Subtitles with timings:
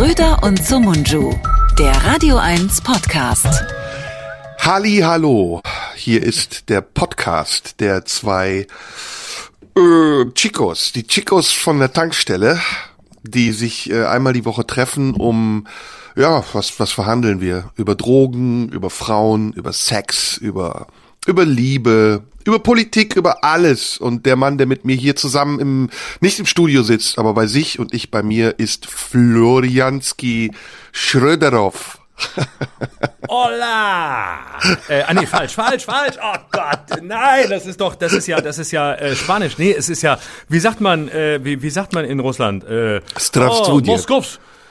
[0.00, 1.38] Schröder und Sumunju,
[1.78, 3.46] der Radio 1 Podcast.
[4.58, 5.60] Halli, hallo.
[5.94, 8.66] Hier ist der Podcast der zwei
[9.76, 12.58] äh, Chicos, die Chicos von der Tankstelle,
[13.24, 15.66] die sich äh, einmal die Woche treffen, um
[16.16, 20.86] ja, was was verhandeln wir über Drogen, über Frauen, über Sex, über
[21.26, 23.98] über Liebe, über Politik, über alles.
[23.98, 25.90] Und der Mann, der mit mir hier zusammen im,
[26.20, 30.52] nicht im Studio sitzt, aber bei sich und ich bei mir, ist Florianski
[30.92, 31.98] Schröderow.
[33.28, 34.38] Hola!
[34.88, 36.16] Äh, ah nee, falsch, falsch, falsch.
[36.22, 39.56] Oh Gott, nein, das ist doch, das ist ja, das ist ja äh, Spanisch.
[39.58, 42.64] Nee, es ist ja, wie sagt man, äh, wie, wie sagt man in Russland?
[42.64, 43.90] Äh, Strafstudie.
[43.90, 44.22] Oh,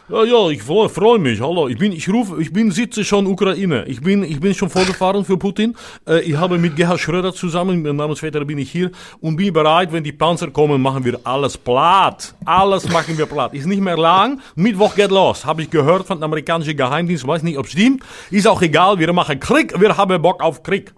[0.09, 1.39] ja, ja, ich freue freu mich.
[1.39, 3.85] Hallo, ich bin, ich rufe, ich bin, sitze schon Ukraine.
[3.85, 5.75] Ich bin, ich bin schon vorgefahren für Putin.
[6.07, 8.89] Äh, ich habe mit Gerhard Schröder zusammen, mit Namensvetter bin ich hier
[9.21, 12.33] und bin bereit, wenn die Panzer kommen, machen wir alles platt.
[12.43, 13.53] Alles machen wir platt.
[13.53, 14.41] Ist nicht mehr lang.
[14.55, 15.45] Mittwoch geht los.
[15.45, 17.27] Habe ich gehört von dem amerikanischen Geheimdienst.
[17.27, 18.01] Weiß nicht, ob stimmt.
[18.31, 18.97] Ist auch egal.
[18.97, 19.79] Wir machen Krieg.
[19.79, 20.91] Wir haben Bock auf Krieg.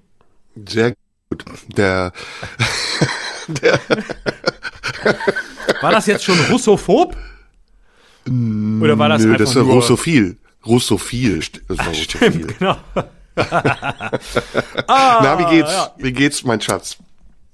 [0.70, 0.94] Sehr
[1.30, 1.44] gut.
[1.76, 2.14] Der,
[3.62, 3.78] der
[5.82, 7.18] War das jetzt schon russophob?
[8.28, 9.74] Oder war das Nö, einfach das ist ja nur...
[9.74, 10.38] russophil.
[10.66, 11.40] Russophil.
[11.68, 12.32] Das war russophil.
[12.32, 12.78] Stimmt, genau.
[14.88, 15.72] Na, wie geht's?
[15.72, 15.92] ja.
[15.98, 16.98] Wie geht's, mein Schatz?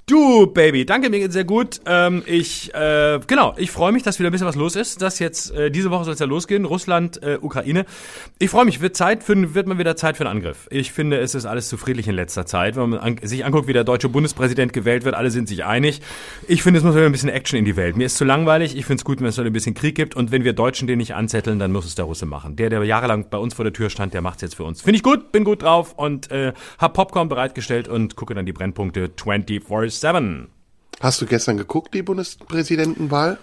[0.10, 1.82] Du, Baby, danke, mir geht's sehr gut.
[1.86, 5.02] Ähm, ich, äh, genau, ich freue mich, dass wieder ein bisschen was los ist.
[5.02, 6.64] Das jetzt, äh, diese Woche soll es ja losgehen.
[6.64, 7.86] Russland, äh, Ukraine.
[8.40, 10.70] Ich freue mich, wird Zeit für, wird mal wieder Zeit für einen Angriff.
[10.72, 12.78] Ich finde, es ist alles zu friedlich in letzter Zeit.
[12.78, 16.00] Wenn man an, sich anguckt, wie der deutsche Bundespräsident gewählt wird, alle sind sich einig.
[16.48, 17.98] Ich finde, es muss wieder ein bisschen Action in die Welt.
[17.98, 18.78] Mir ist zu langweilig.
[18.78, 20.16] Ich finde es gut, wenn es ein bisschen Krieg gibt.
[20.16, 22.56] Und wenn wir Deutschen den nicht anzetteln, dann muss es der Russe machen.
[22.56, 24.82] Der, der jahrelang bei uns vor der Tür stand, der macht's jetzt für uns.
[24.82, 28.54] Finde ich gut, bin gut drauf und äh, hab Popcorn bereitgestellt und gucke dann die
[28.54, 29.18] Brennpunkte
[30.04, 30.48] 24-7.
[31.00, 33.38] Hast du gestern geguckt, die Bundespräsidentenwahl?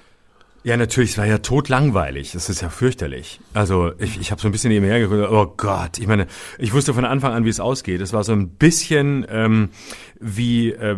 [0.65, 2.33] Ja, natürlich, es war ja totlangweilig.
[2.33, 3.39] Das ist ja fürchterlich.
[3.53, 6.27] Also ich, ich habe so ein bisschen nebenher geguckt, oh Gott, ich meine,
[6.59, 8.01] ich wusste von Anfang an, wie es ausgeht.
[8.01, 9.69] Es war so ein bisschen ähm,
[10.25, 10.97] wie, äh,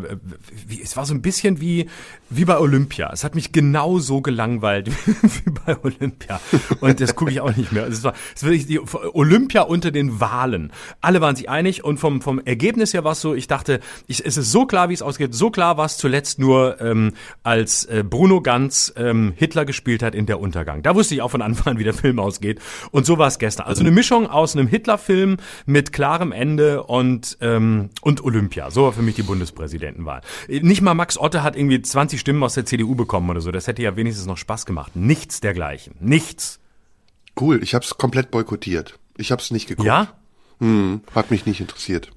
[0.67, 1.89] wie, es war so ein bisschen wie,
[2.31, 3.11] wie bei Olympia.
[3.13, 4.89] Es hat mich genauso gelangweilt
[5.23, 6.41] wie bei Olympia.
[6.81, 7.85] Und das gucke ich auch nicht mehr.
[7.85, 8.81] Also es war, es war die
[9.13, 10.73] Olympia unter den Wahlen.
[11.01, 14.25] Alle waren sich einig und vom, vom Ergebnis her war es so, ich dachte, ich,
[14.25, 15.35] es ist so klar, wie es ausgeht.
[15.35, 20.15] So klar war es zuletzt nur, ähm, als äh, Bruno Ganz ähm, Hitler gespielt hat
[20.15, 20.83] in Der Untergang.
[20.83, 22.61] Da wusste ich auch von Anfang an, wie der Film ausgeht.
[22.93, 23.67] Und so war es gestern.
[23.67, 28.71] Also eine Mischung aus einem Hitler-Film mit klarem Ende und, ähm, und Olympia.
[28.71, 30.21] So war für mich die Bundespräsidentenwahl.
[30.49, 33.51] Nicht mal Max Otte hat irgendwie 20 Stimmen aus der CDU bekommen oder so.
[33.51, 34.97] Das hätte ja wenigstens noch Spaß gemacht.
[34.97, 35.95] Nichts dergleichen.
[36.01, 36.61] Nichts.
[37.39, 38.99] Cool, ich hab's komplett boykottiert.
[39.17, 39.87] Ich hab's nicht geguckt.
[39.87, 40.15] Ja?
[40.61, 42.11] Hm, hat mich nicht interessiert.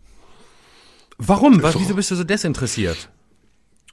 [1.17, 1.59] Warum?
[1.59, 3.09] Ist Wieso bist du so desinteressiert?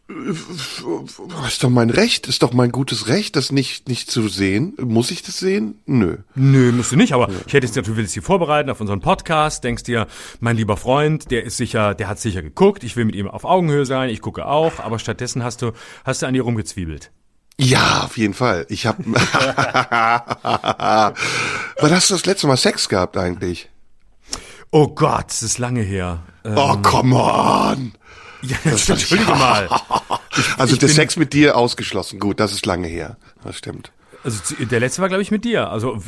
[0.08, 4.74] Ist doch mein Recht, ist doch mein gutes Recht, das nicht, nicht zu sehen.
[4.80, 5.80] Muss ich das sehen?
[5.84, 6.18] Nö.
[6.36, 9.64] Nö, musst du nicht, aber ich hätte jetzt natürlich, willst dich vorbereiten auf unseren Podcast,
[9.64, 10.06] denkst dir,
[10.38, 13.44] mein lieber Freund, der ist sicher, der hat sicher geguckt, ich will mit ihm auf
[13.44, 15.72] Augenhöhe sein, ich gucke auch, aber stattdessen hast du,
[16.04, 17.10] hast du an dir rumgezwiebelt.
[17.58, 18.66] Ja, auf jeden Fall.
[18.68, 18.98] Ich hab.
[19.06, 19.14] Wann
[21.90, 23.70] hast du das letzte Mal Sex gehabt eigentlich?
[24.70, 26.22] Oh Gott, das ist lange her.
[26.44, 27.92] Äh, Oh, come on!
[28.50, 29.68] Ja, entschuldige mal.
[30.58, 32.18] Also ich der Sex mit dir ausgeschlossen.
[32.18, 33.16] Gut, das ist lange her.
[33.42, 33.90] Das stimmt.
[34.24, 35.70] Also der letzte war, glaube ich, mit dir.
[35.70, 35.98] Also,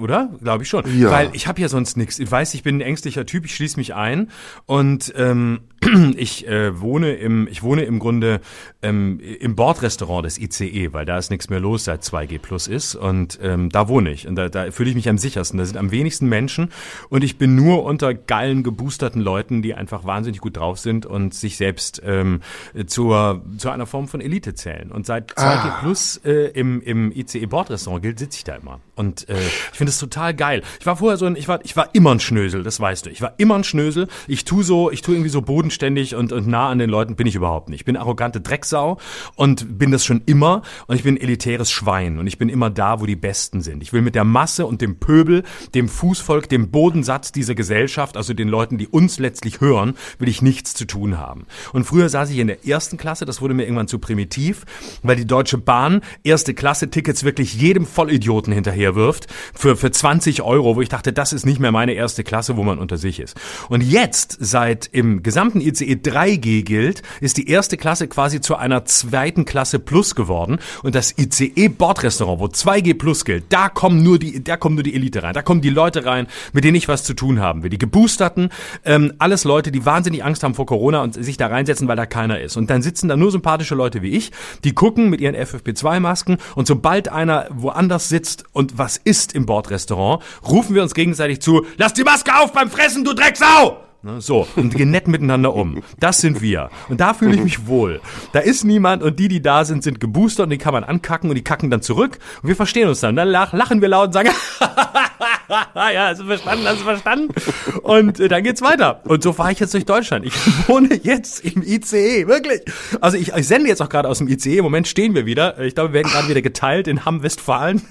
[0.00, 0.30] oder?
[0.42, 0.84] Glaube ich schon.
[0.98, 1.10] Ja.
[1.10, 2.18] Weil ich habe ja sonst nichts.
[2.18, 4.30] Ich weiß, ich bin ein ängstlicher Typ, ich schließe mich ein.
[4.66, 5.60] Und ähm,
[6.16, 8.40] ich äh, wohne im, ich wohne im Grunde
[8.82, 12.94] ähm, im Bordrestaurant des ICE, weil da ist nichts mehr los, seit 2G Plus ist.
[12.94, 14.26] Und ähm, da wohne ich.
[14.26, 15.58] Und da, da fühle ich mich am sichersten.
[15.58, 16.70] Da sind am wenigsten Menschen.
[17.08, 21.34] Und ich bin nur unter geilen, geboosterten Leuten, die einfach wahnsinnig gut drauf sind und
[21.34, 22.40] sich selbst ähm,
[22.86, 24.90] zur, zu einer Form von Elite zählen.
[24.90, 28.80] Und seit 2G Plus äh, im, im ICE Bordrestaurant gilt, sitze ich da immer.
[28.94, 30.62] Und äh, ich finde das total geil.
[30.80, 33.10] Ich war vorher so ein, ich war, ich war immer ein Schnösel, das weißt du.
[33.10, 34.08] Ich war immer ein Schnösel.
[34.26, 37.26] Ich tu so, ich tu irgendwie so bodenständig und, und nah an den Leuten bin
[37.26, 37.80] ich überhaupt nicht.
[37.80, 38.98] Ich bin arrogante Drecksau
[39.36, 43.00] und bin das schon immer und ich bin elitäres Schwein und ich bin immer da,
[43.00, 43.82] wo die Besten sind.
[43.82, 45.44] Ich will mit der Masse und dem Pöbel,
[45.74, 50.42] dem Fußvolk, dem Bodensatz dieser Gesellschaft, also den Leuten, die uns letztlich hören, will ich
[50.42, 51.46] nichts zu tun haben.
[51.72, 54.64] Und früher saß ich in der ersten Klasse, das wurde mir irgendwann zu primitiv,
[55.02, 60.76] weil die Deutsche Bahn erste Klasse Tickets wirklich jedem Vollidioten hinterherwirft für, für 20 Euro,
[60.76, 63.36] wo ich dachte, das ist nicht mehr meine erste Klasse, wo man unter sich ist.
[63.68, 68.84] Und jetzt, seit im gesamten ICE 3G gilt, ist die erste Klasse quasi zu einer
[68.84, 70.58] zweiten Klasse Plus geworden.
[70.82, 74.84] Und das ICE Bordrestaurant, wo 2G Plus gilt, da kommen nur die, da kommen nur
[74.84, 75.34] die Elite rein.
[75.34, 77.70] Da kommen die Leute rein, mit denen ich was zu tun haben will.
[77.70, 78.50] Die Geboosterten,
[78.84, 82.06] ähm, alles Leute, die wahnsinnig Angst haben vor Corona und sich da reinsetzen, weil da
[82.06, 82.56] keiner ist.
[82.56, 84.32] Und dann sitzen da nur sympathische Leute wie ich,
[84.64, 89.46] die gucken mit ihren FFP2-Masken und sobald einer einer woanders sitzt und was isst im
[89.46, 93.84] Bordrestaurant, rufen wir uns gegenseitig zu, lass die Maske auf beim Fressen, du Drecksau!
[94.00, 95.82] Ne, so, und gehen nett miteinander um.
[95.98, 96.70] Das sind wir.
[96.88, 98.00] Und da fühle ich mich wohl.
[98.32, 101.28] Da ist niemand und die, die da sind, sind geboostert und die kann man ankacken
[101.28, 102.20] und die kacken dann zurück.
[102.40, 103.16] Und wir verstehen uns dann.
[103.16, 104.30] Dann lachen wir laut und sagen,
[105.74, 107.34] ja, hast du verstanden, hast du verstanden?
[107.82, 109.00] Und äh, dann geht's weiter.
[109.04, 110.26] Und so fahre ich jetzt durch Deutschland.
[110.26, 110.34] Ich
[110.68, 112.60] wohne jetzt im ICE, wirklich.
[113.00, 114.58] Also ich, ich sende jetzt auch gerade aus dem ICE.
[114.58, 115.58] Im Moment stehen wir wieder.
[115.60, 117.82] Ich glaube, wir werden gerade wieder geteilt in Hamm-Westfalen.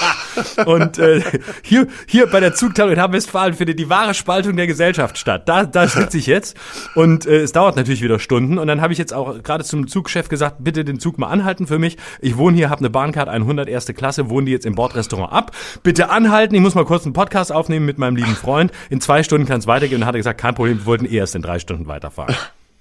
[0.66, 1.20] und äh,
[1.62, 5.46] hier, hier bei der Zugteilung in Hamm-Westfalen findet die wahre Spaltung der Gesellschaft statt.
[5.46, 6.56] Da, da sitze ich jetzt.
[6.94, 8.56] Und äh, es dauert natürlich wieder Stunden.
[8.56, 11.66] Und dann habe ich jetzt auch gerade zum Zugchef gesagt, bitte den Zug mal anhalten
[11.66, 11.98] für mich.
[12.20, 15.50] Ich wohne hier, habe eine Bahncard 100 erste Klasse, wohne die jetzt im Bordrestaurant ab.
[15.82, 18.70] Bitte anhalten, ich muss mal kurz einen Podcast aufnehmen mit meinem lieben Freund.
[18.90, 20.02] In zwei Stunden kann es weitergehen.
[20.02, 22.36] Und hat er gesagt, kein Problem, wir wollten eh erst in drei Stunden weiterfahren.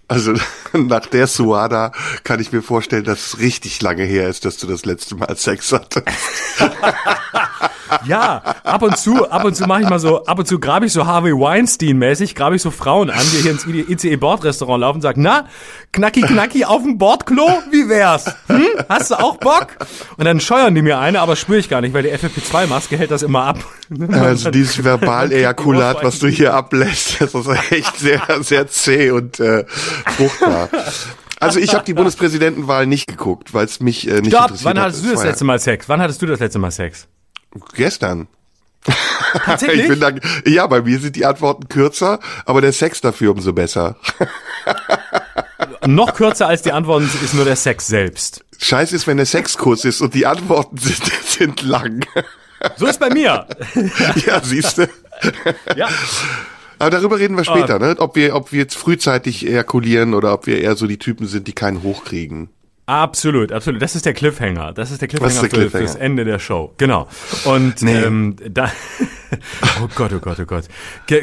[0.08, 0.34] Also
[0.74, 1.92] nach der Suada
[2.24, 5.36] kann ich mir vorstellen, dass es richtig lange her ist, dass du das letzte Mal
[5.36, 6.06] Sex hattest.
[8.06, 10.86] Ja, ab und zu, ab und zu mache ich mal so, ab und zu grabe
[10.86, 15.02] ich so Harvey Weinstein-mäßig, grabe ich so Frauen an, die hier ins ICE-Bordrestaurant laufen und
[15.02, 15.48] sagen, na,
[15.92, 18.26] knacki knacki auf dem Bordklo, wie wär's?
[18.48, 18.66] Hm?
[18.90, 19.68] Hast du auch Bock?
[20.18, 23.12] Und dann scheuern die mir eine, aber spüre ich gar nicht, weil die FFP2-Maske hält
[23.12, 23.60] das immer ab.
[24.12, 29.66] Also dieses Verbal-Ejakulat, was du hier ablässt, das ist echt sehr, sehr zäh und äh,
[30.18, 30.70] fruchtbar.
[31.40, 34.78] Also ich habe die Bundespräsidentenwahl nicht geguckt, weil es mich äh, nicht Stopp, interessiert wann
[34.80, 34.86] hat.
[34.86, 35.90] hattest du das letzte Mal Sex?
[35.90, 37.08] Wann hattest du das letzte Mal Sex?
[37.76, 38.28] Gestern.
[39.46, 39.90] Tatsächlich?
[39.90, 43.96] Ich bin ja, bei mir sind die Antworten kürzer, aber der Sex dafür umso besser.
[45.86, 48.44] Noch kürzer als die Antworten ist nur der Sex selbst.
[48.60, 52.06] Scheiß ist, wenn der Sex kurz ist und die Antworten sind, sind lang.
[52.78, 53.48] So ist bei mir.
[54.26, 54.88] ja, siehst du.
[55.76, 55.90] Ja.
[56.80, 57.80] Aber darüber reden wir später, Ah.
[57.80, 57.96] ne?
[58.00, 61.48] Ob wir, ob wir jetzt frühzeitig ejakulieren oder ob wir eher so die Typen sind,
[61.48, 62.50] die keinen hochkriegen.
[62.86, 63.82] Absolut, absolut.
[63.82, 64.74] Das ist der Cliffhanger.
[64.74, 65.88] Das ist der Cliffhanger, Das ist der für, Cliffhanger.
[65.88, 66.74] fürs Ende der Show.
[66.78, 67.08] Genau.
[67.46, 67.96] Und Nee.
[67.96, 68.72] ähm, da.
[69.82, 70.66] oh Gott, oh Gott, oh Gott.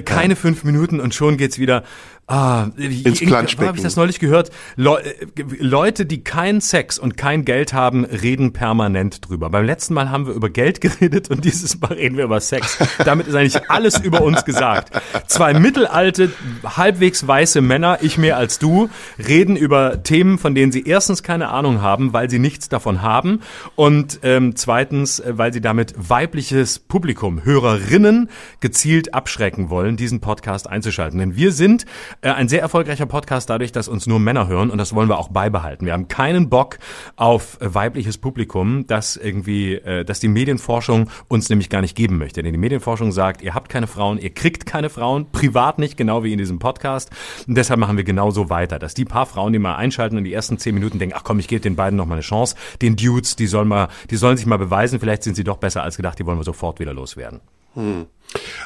[0.06, 1.84] Keine fünf Minuten und schon geht's wieder.
[2.31, 3.67] Ah, Ins Planschbecken.
[3.67, 4.50] Habe ich das neulich gehört?
[4.77, 5.27] Le äh,
[5.59, 9.50] Leute, die keinen Sex und kein Geld haben, reden permanent drüber.
[9.50, 12.79] Beim letzten Mal haben wir über Geld geredet und dieses Mal reden wir über Sex.
[13.05, 14.93] Damit ist eigentlich alles über uns gesagt.
[15.27, 16.31] Zwei mittelalte,
[16.65, 21.49] halbwegs weiße Männer, ich mehr als du, reden über Themen, von denen sie erstens keine
[21.49, 23.41] Ahnung haben, weil sie nichts davon haben
[23.75, 28.31] und ähm, zweitens, äh, weil sie damit weibliches Publikum, Hörerinnen
[28.61, 31.19] gezielt abschrecken wollen, diesen Podcast einzuschalten.
[31.19, 31.87] Denn wir sind
[32.22, 35.19] äh, ein sehr erfolgreicher Podcast dadurch, dass uns nur Männer hören und das wollen wir
[35.19, 35.87] auch beibehalten.
[35.87, 36.78] Wir haben keinen Bock
[37.17, 42.19] auf äh, weibliches Publikum, das irgendwie, äh, dass die Medienforschung uns nämlich gar nicht geben
[42.19, 42.43] möchte.
[42.43, 46.22] Denn die Medienforschung sagt, ihr habt keine Frauen, ihr kriegt keine Frauen, privat nicht, genau
[46.25, 47.11] wie in diesem Podcast.
[47.46, 50.32] Und deshalb machen wir genauso weiter, dass die paar Frauen, die mal einschalten und die
[50.32, 52.96] ersten zehn Minuten denken, ach komm, ich gebe den beiden noch mal eine Chance, den
[52.96, 55.96] Dudes, die sollen mal, die sollen sich mal beweisen, vielleicht sind sie doch besser als
[55.96, 57.40] gedacht, die wollen wir sofort wieder loswerden.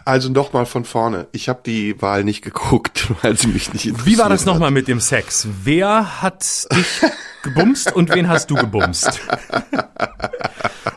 [0.05, 1.27] Also nochmal von vorne.
[1.33, 4.71] Ich habe die Wahl nicht geguckt, weil sie mich nicht interessiert Wie war das nochmal
[4.71, 5.49] mit dem Sex?
[5.63, 7.11] Wer hat dich
[7.43, 9.21] gebumst und wen hast du gebumst?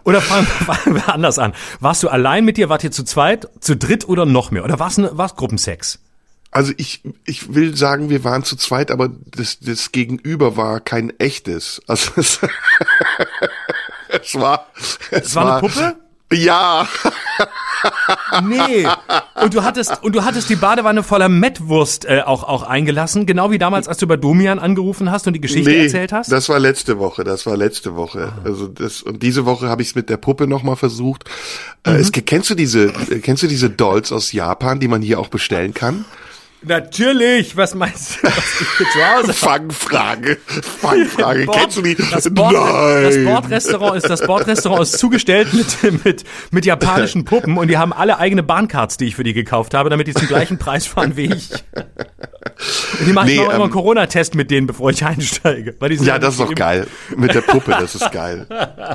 [0.03, 0.47] Oder fangen
[0.95, 1.53] wir anders an.
[1.79, 2.69] Warst du allein mit dir?
[2.69, 4.63] Wart ihr zu zweit, zu dritt oder noch mehr?
[4.63, 5.99] Oder war es Gruppensex?
[6.51, 11.11] Also ich, ich will sagen, wir waren zu zweit, aber das, das Gegenüber war kein
[11.19, 11.81] echtes.
[11.87, 12.39] Also es,
[14.09, 15.95] es war, es, Es war eine Puppe?
[16.31, 16.87] Ja,
[18.43, 18.87] Nee.
[19.41, 23.51] Und du hattest und du hattest die Badewanne voller Mettwurst äh, auch auch eingelassen, genau
[23.51, 26.31] wie damals, als du bei Domian angerufen hast und die Geschichte nee, erzählt hast.
[26.31, 27.23] das war letzte Woche.
[27.23, 28.31] Das war letzte Woche.
[28.43, 31.25] Also das und diese Woche habe ich es mit der Puppe noch mal versucht.
[31.83, 31.95] Äh, Mhm.
[31.99, 32.91] es, kennst du diese,
[33.21, 36.05] kennst du diese Dolls aus Japan, die man hier auch bestellen kann?
[36.63, 37.55] Natürlich.
[37.55, 40.37] Was meinst du, was ich hier zu Hause Fangfrage,
[40.81, 41.45] Fangfrage.
[41.45, 41.95] Bord- kennst du die?
[41.95, 43.25] Das, Bord, das Nein.
[43.25, 48.17] Bordrestaurant ist das Bordrestaurant ist zugestellt mit, mit mit japanischen Puppen und die haben alle
[48.17, 51.31] eigene Bahncards, die ich für die gekauft habe, damit die zum gleichen Preis fahren wie
[51.33, 51.51] ich.
[52.99, 55.75] Und die machen Nee, auch immer ähm, einen Corona-Test mit denen, bevor ich einsteige.
[55.79, 56.87] Weil die Ja, das ist doch geil.
[57.15, 58.47] Mit der Puppe, das ist geil.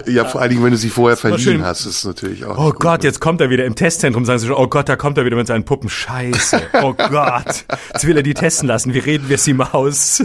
[0.07, 2.59] Ja, vor allen Dingen, wenn du sie vorher verliehen hast, ist es natürlich auch.
[2.59, 2.81] Oh gut.
[2.81, 5.25] Gott, jetzt kommt er wieder im Testzentrum, sagen sie schon, oh Gott, da kommt er
[5.25, 5.89] wieder mit seinen Puppen.
[5.89, 6.61] Scheiße.
[6.83, 7.45] Oh Gott.
[7.93, 8.95] Jetzt will er die testen lassen.
[8.95, 10.23] Wie reden wir sie mal aus?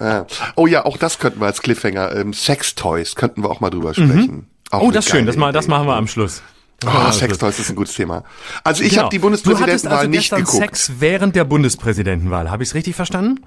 [0.00, 0.26] Ja.
[0.56, 2.14] Oh ja, auch das könnten wir als Cliffhanger.
[2.16, 4.48] Ähm, Sextoys könnten wir auch mal drüber sprechen.
[4.70, 5.26] Auch Oh, das ist schön.
[5.26, 6.42] Das, mal, das machen wir am Schluss.
[6.84, 7.18] Oh, Schluss.
[7.20, 8.24] Sextoys ist ein gutes Thema.
[8.64, 9.02] Also ich Genau.
[9.02, 10.56] habe die Bundespräsidentenwahl also nicht geguckt.
[10.56, 12.50] Sex während der Bundespräsidentenwahl.
[12.50, 13.40] Habe ich es richtig verstanden?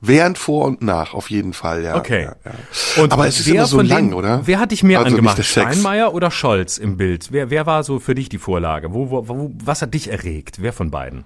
[0.00, 1.94] Während, vor und nach, auf jeden Fall, ja.
[1.94, 2.24] Okay.
[2.24, 3.02] Ja, ja.
[3.02, 4.40] Und Aber es ist immer so lang, denen- oder?
[4.44, 5.44] Wer hat dich mehr Also angemacht?
[5.44, 7.28] Steinmeier oder Scholz im Bild?
[7.30, 8.92] Wer, wer war so für dich die Vorlage?
[8.92, 10.56] Wo, wo, wo, was hat dich erregt?
[10.60, 11.24] Wer von beiden?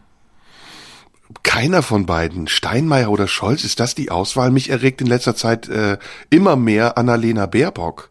[1.42, 4.50] Keiner von beiden, Steinmeier oder Scholz, ist das die Auswahl?
[4.50, 5.98] Mich erregt in letzter Zeit äh,
[6.30, 8.10] immer mehr Annalena Baerbock.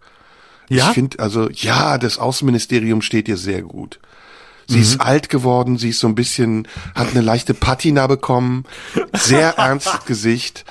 [0.69, 0.87] Ja?
[0.87, 3.99] Ich finde, also, ja, das Außenministerium steht ihr sehr gut.
[4.67, 8.63] Sie ist alt geworden, sie ist so ein bisschen, hat eine leichte Patina bekommen,
[9.13, 10.65] sehr ernstes Gesicht.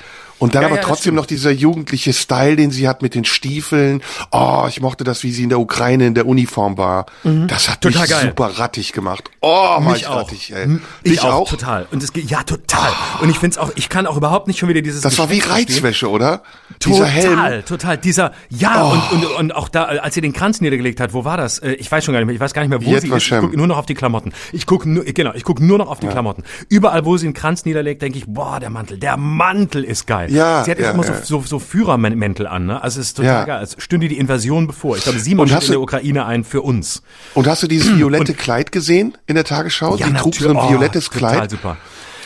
[0.45, 3.25] Und dann Ja, aber ja, trotzdem noch dieser jugendliche Style, den sie hat mit den
[3.25, 4.03] Stiefeln.
[4.31, 7.07] Oh, ich mochte das, wie sie in der Ukraine in der Uniform war.
[7.49, 7.91] Das hat Mhm.
[7.91, 8.25] Total mich geil.
[8.27, 9.31] super rattig gemacht.
[9.41, 10.17] Oh, Mich ich auch.
[10.17, 10.65] rattig, ey.
[10.65, 11.49] M- Dich Ich auch, auch?
[11.51, 11.87] total.
[11.91, 12.91] Und es geht, ja, total.
[13.21, 15.31] Und ich finde es auch, ich kann auch überhaupt nicht schon wieder dieses Das war
[15.31, 15.67] wie verstehen.
[15.75, 16.43] Reizwäsche, oder?
[16.79, 17.41] Total, Dieser Helm.
[17.41, 17.63] Oh.
[17.67, 17.99] total.
[17.99, 21.37] Dieser, ja, und, und, und auch da, als sie den Kranz niedergelegt hat, wo war
[21.37, 21.59] das?
[21.59, 23.09] Äh, Ich weiß schon gar nicht mehr, ich weiß gar nicht mehr, wo Yad sie
[23.09, 23.23] ist.
[23.23, 24.33] Ich gucke nur noch auf die Klamotten.
[24.53, 26.43] Ich gucke nur, genau, ich gucke nur noch auf die Klamotten.
[26.69, 30.34] Überall, wo sie den Kranz niederlegt, denke ich, boah, der Mantel, der Mantel ist geil.
[30.35, 31.23] Ja, sie hat ja, immer ja.
[31.23, 32.83] so, so, so Führermäntel an, ne?
[32.83, 33.45] Also es ist total Ja.
[33.45, 33.63] geil.
[33.63, 34.97] Es stünde die Invasion bevor.
[34.97, 37.03] Ich glaube, sie Und marschiert hast in der Ukraine ein für uns.
[37.35, 39.97] Und hast du dieses violette Kleid gesehen in der Tagesschau?
[39.97, 40.71] Ja, die trug so ein natürlich.
[40.71, 41.51] Oh, violettes total Kleid.
[41.51, 41.77] super.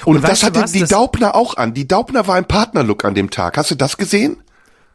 [0.05, 0.73] Und, Und das hatte was?
[0.73, 1.75] die Das- Daubner auch an.
[1.75, 3.57] Die Daubner war im Partnerlook an dem Tag.
[3.57, 4.39] Hast du das gesehen?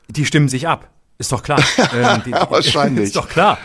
[0.10, 0.90] Die stimmen sich ab.
[1.18, 1.60] Ist doch klar.
[1.96, 3.06] ähm, die, Wahrscheinlich.
[3.08, 3.58] Ist doch klar.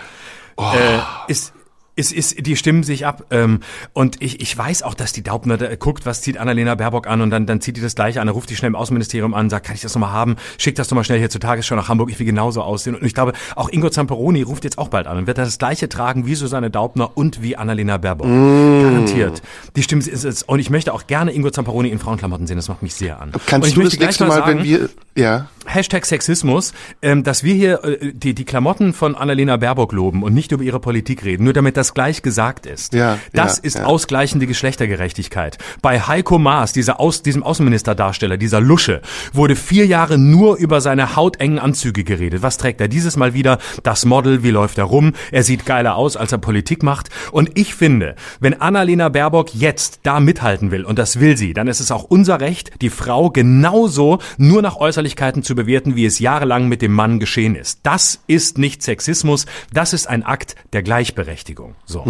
[0.59, 1.53] Äh, ist,
[1.99, 3.25] ist, ist, die stimmen sich ab.
[3.31, 3.61] Ähm,
[3.93, 7.21] und ich, ich weiß auch, dass die Daubner da guckt, was zieht Annalena Baerbock an
[7.21, 9.51] und dann, dann zieht die das gleiche an, dann ruft die schnell im Außenministerium an,
[9.51, 10.37] sagt, kann ich das nochmal haben?
[10.59, 12.95] Schick das doch mal schnell hier zur Tagesschau nach Hamburg, ich will genauso aussehen.
[12.95, 15.89] Und ich glaube, auch Ingo Zamperoni ruft jetzt auch bald an und wird das gleiche
[15.89, 18.27] tragen wie Susanne Daubner und wie Annalena Baerbock.
[18.27, 19.43] Garantiert.
[19.77, 20.43] Die stimmen ist es.
[20.45, 23.33] Und ich möchte auch gerne Ingo Zamperoni in Frauenklamotten sehen, das macht mich sehr an.
[23.47, 27.55] Kannst ich du das nächste Mal, sagen, wenn wir, ja, Hashtag Sexismus, ähm, dass wir
[27.55, 31.45] hier äh, die, die Klamotten von Annalena Baerbock loben und nicht über ihre Politik reden,
[31.45, 32.95] nur damit das gleich gesagt ist.
[32.95, 33.85] Ja, das ja, ist ja.
[33.85, 35.59] ausgleichende Geschlechtergerechtigkeit.
[35.83, 39.01] Bei Heiko Maas, dieser Aus, diesem Außenministerdarsteller, dieser Lusche,
[39.33, 42.43] wurde vier Jahre nur über seine hautengen Anzüge geredet.
[42.43, 43.59] Was trägt er dieses Mal wieder?
[43.83, 45.13] Das Model, wie läuft er rum?
[45.31, 47.11] Er sieht geiler aus, als er Politik macht.
[47.33, 51.69] Und ich finde, wenn Annalena Baerbock jetzt da mithalten will, und das will sie, dann
[51.69, 56.19] ist es auch unser Recht, die Frau genauso nur nach Äußerlichkeiten zu bewerten, wie es
[56.19, 57.81] jahrelang mit dem Mann geschehen ist.
[57.83, 61.75] Das ist nicht Sexismus, das ist ein Akt der Gleichberechtigung.
[61.85, 62.05] So.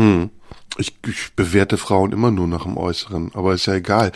[0.77, 4.13] ich, ich bewerte Frauen immer nur nach dem Äußeren, aber ist ja egal.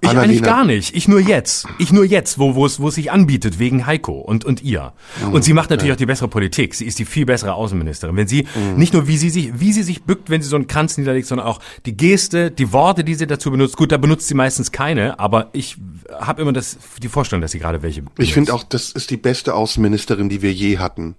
[0.00, 0.94] Ich eigentlich Annalena- gar nicht.
[0.94, 1.66] Ich nur jetzt.
[1.78, 4.92] Ich nur jetzt, wo, wo es, wo es sich anbietet, wegen Heiko und, und ihr.
[5.32, 6.74] Und sie macht natürlich auch die bessere Politik.
[6.74, 8.14] Sie ist die viel bessere Außenministerin.
[8.14, 8.46] Wenn sie,
[8.76, 11.26] nicht nur wie sie sich, wie sie sich bückt, wenn sie so einen Kranz niederlegt,
[11.26, 13.78] sondern auch die Geste, die Worte, die sie dazu benutzt.
[13.78, 15.78] Gut, da benutzt sie meistens keine, aber ich
[16.12, 18.18] habe immer das, die Vorstellung, dass sie gerade welche benutzt.
[18.20, 21.14] Ich finde auch, das ist die beste Außenministerin, die wir je hatten.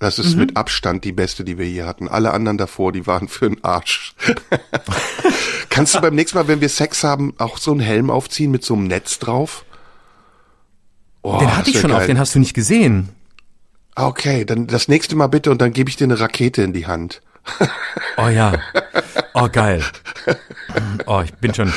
[0.00, 2.06] Das ist mit Abstand die beste, die wir je hatten.
[2.06, 4.14] Alle anderen davor, die waren für den Arsch.
[5.70, 8.64] Kannst du beim nächsten Mal, wenn wir Sex haben, auch so einen Helm aufziehen mit
[8.64, 9.64] so einem Netz drauf?
[11.22, 12.00] Oh, Den hatte ich schon geil.
[12.00, 13.08] auf, den hast du nicht gesehen.
[13.96, 16.72] Ah, Okay, dann das nächste Mal bitte und dann gebe ich dir eine Rakete in
[16.72, 17.20] die Hand.
[18.16, 18.52] Oh ja.
[19.34, 19.84] Oh geil.
[21.06, 21.72] Oh, ich bin schon.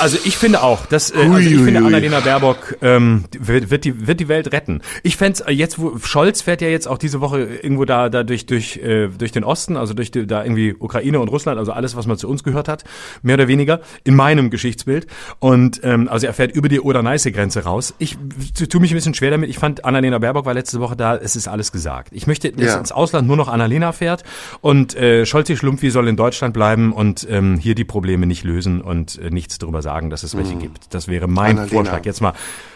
[0.00, 1.80] Also ich finde auch, dass äh, also ich finde.
[1.80, 4.80] Annalena Baerbock ähm, wird, wird die wird die Welt retten.
[5.02, 8.22] Ich fänd's äh, jetzt, wo Scholz fährt ja jetzt auch diese Woche irgendwo da da
[8.22, 11.72] durch durch äh, durch den Osten, also durch die, da irgendwie Ukraine und Russland, also
[11.72, 12.84] alles, was man zu uns gehört hat,
[13.22, 15.06] mehr oder weniger in meinem Geschichtsbild.
[15.40, 17.94] Und ähm, also er fährt über die Oder-Neiße-Grenze raus.
[17.98, 18.16] Ich
[18.56, 19.50] tu- tue mich ein bisschen schwer damit.
[19.50, 21.16] Ich fand Annalena Baerbock war letzte Woche da.
[21.16, 22.10] Es ist alles gesagt.
[22.12, 22.78] Ich möchte, dass Ja.
[22.78, 24.22] ins Ausland nur noch Annalena fährt
[24.60, 28.82] und äh, Scholz Schlumpfi soll in Deutschland bleiben und ähm, hier die Probleme nicht lösen
[28.82, 30.94] und äh, nichts darüber sagen, dass es welche gibt.
[30.94, 31.68] Das wäre mein Annalena.
[31.68, 32.04] Vorschlag.
[32.04, 32.32] Jetzt mal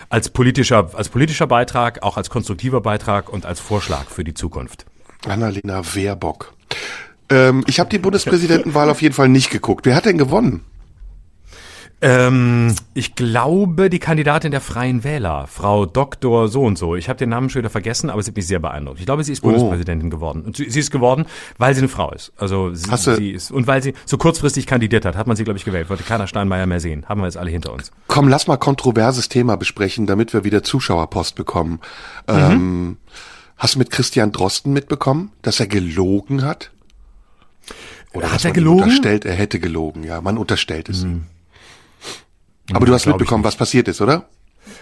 [0.09, 4.87] als politischer, als politischer Beitrag, auch als konstruktiver Beitrag und als Vorschlag für die Zukunft.
[5.26, 6.54] Annalena Wehrbock.
[7.31, 9.87] Ähm, ich habe die Bundespräsidentenwahl auf jeden Fall nicht geguckt.
[9.87, 10.64] Wer hat denn gewonnen?
[12.04, 16.49] Ähm, ich glaube, die Kandidatin der Freien Wähler, Frau Dr.
[16.49, 16.97] so und so.
[16.97, 18.99] Ich habe den Namen schon wieder vergessen, aber sie hat mich sehr beeindruckt.
[18.99, 20.42] Ich glaube, sie ist Bundespräsidentin geworden.
[20.42, 21.26] Und sie, sie ist geworden,
[21.59, 22.32] weil sie eine Frau ist.
[22.37, 25.59] Also sie, sie ist und weil sie so kurzfristig kandidiert hat, hat man sie glaube
[25.59, 25.90] ich gewählt.
[25.90, 27.06] Wollte keiner Steinmeier mehr sehen.
[27.09, 27.92] Haben wir jetzt alle hinter uns.
[28.09, 31.78] Komm, lass mal kontroverses Thema besprechen, damit wir wieder Zuschauerpost bekommen.
[32.26, 32.97] Ähm,
[33.56, 36.73] hast du mit Christian Drosten mitbekommen, dass er gelogen hat?
[38.12, 38.82] Oder Hat er gelogen?
[38.82, 40.21] Unterstellt, er hätte gelogen, ja.
[40.21, 41.26] Man unterstellt es ihm.
[42.75, 44.29] Aber du hast mitbekommen, was passiert ist, oder?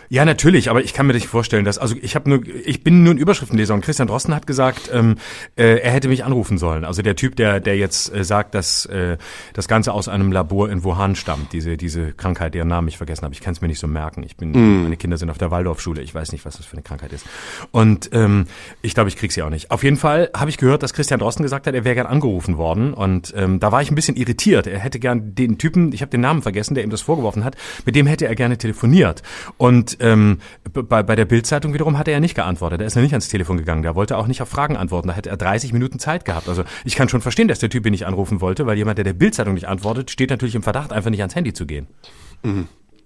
[0.09, 3.03] Ja, natürlich, aber ich kann mir nicht vorstellen, dass also ich habe nur ich bin
[3.03, 5.17] nur ein Überschriftenleser und Christian Drosten hat gesagt, ähm,
[5.57, 6.85] äh, er hätte mich anrufen sollen.
[6.85, 9.17] Also der Typ, der der jetzt äh, sagt, dass äh,
[9.53, 13.25] das Ganze aus einem Labor in Wuhan stammt, diese diese Krankheit, deren Namen ich vergessen
[13.25, 13.35] habe.
[13.35, 14.23] Ich kann es mir nicht so merken.
[14.23, 16.03] Ich bin meine Kinder sind auf der Waldorfschule.
[16.03, 17.25] Ich weiß nicht, was das für eine Krankheit ist.
[17.71, 18.47] Und ähm,
[18.83, 19.71] ich glaube, ich krieg sie auch nicht.
[19.71, 22.59] Auf jeden Fall habe ich gehört, dass Christian Drosten gesagt hat, er wäre gern angerufen
[22.59, 24.67] worden und ähm, da war ich ein bisschen irritiert.
[24.67, 27.57] Er hätte gern den Typen, ich habe den Namen vergessen, der ihm das vorgeworfen hat,
[27.87, 29.23] mit dem hätte er gerne telefoniert.
[29.57, 29.70] Und
[30.01, 30.39] ähm,
[30.73, 32.81] b- bei, bei der Bildzeitung wiederum hat er ja nicht geantwortet.
[32.81, 33.83] Er ist ja nicht ans Telefon gegangen.
[33.83, 35.09] Der wollte auch nicht auf Fragen antworten.
[35.09, 36.49] Da hätte er 30 Minuten Zeit gehabt.
[36.49, 39.05] Also ich kann schon verstehen, dass der Typ ihn nicht anrufen wollte, weil jemand, der
[39.05, 41.87] der Bildzeitung nicht antwortet, steht natürlich im Verdacht, einfach nicht ans Handy zu gehen.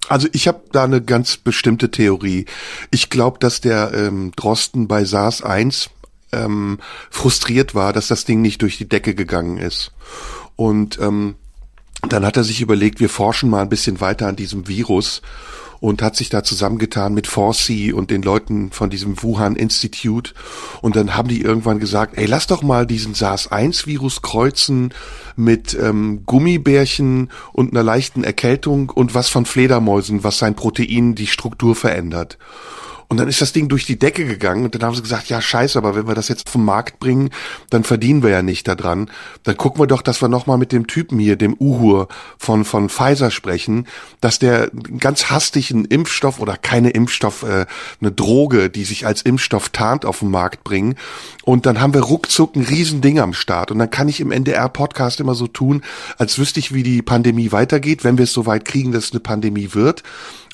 [0.09, 2.45] Also ich habe da eine ganz bestimmte Theorie.
[2.91, 5.91] Ich glaube, dass der ähm, Drosten bei SARS 1
[6.33, 6.79] ähm,
[7.11, 9.93] frustriert war, dass das Ding nicht durch die Decke gegangen ist.
[10.57, 11.37] Und ähm,
[12.09, 15.23] dann hat er sich überlegt, wir forschen mal ein bisschen weiter an diesem Virus
[15.81, 20.33] und hat sich da zusammengetan mit Forsey und den Leuten von diesem Wuhan Institute.
[20.83, 24.93] Und dann haben die irgendwann gesagt, ey, lass doch mal diesen SARS-1-Virus kreuzen
[25.37, 31.27] mit ähm, Gummibärchen und einer leichten Erkältung und was von Fledermäusen, was sein Protein die
[31.27, 32.39] Struktur verändert.
[33.09, 35.41] Und dann ist das Ding durch die Decke gegangen und dann haben sie gesagt, ja
[35.41, 37.31] scheiße, aber wenn wir das jetzt vom Markt bringen,
[37.71, 39.11] dann verdienen wir ja nicht daran.
[39.43, 42.09] Dann gucken wir doch, dass wir nochmal mit dem Typen hier, dem Uhur
[42.39, 43.87] von, von Pfizer sprechen,
[44.21, 47.67] dass der ganz hastigen Impfstoff oder keine Impfstoff, äh,
[48.01, 50.97] eine Droge, die sich als Impfstoff tarnt, auf den Markt bringen.
[51.45, 53.71] Und dann haben wir ruckzuck ein Riesending am Start.
[53.71, 55.83] Und dann kann ich im NDR-Podcast immer so tun,
[56.19, 59.13] als wüsste ich, wie die Pandemie weitergeht, wenn wir es so weit kriegen, dass es
[59.13, 60.03] eine Pandemie wird.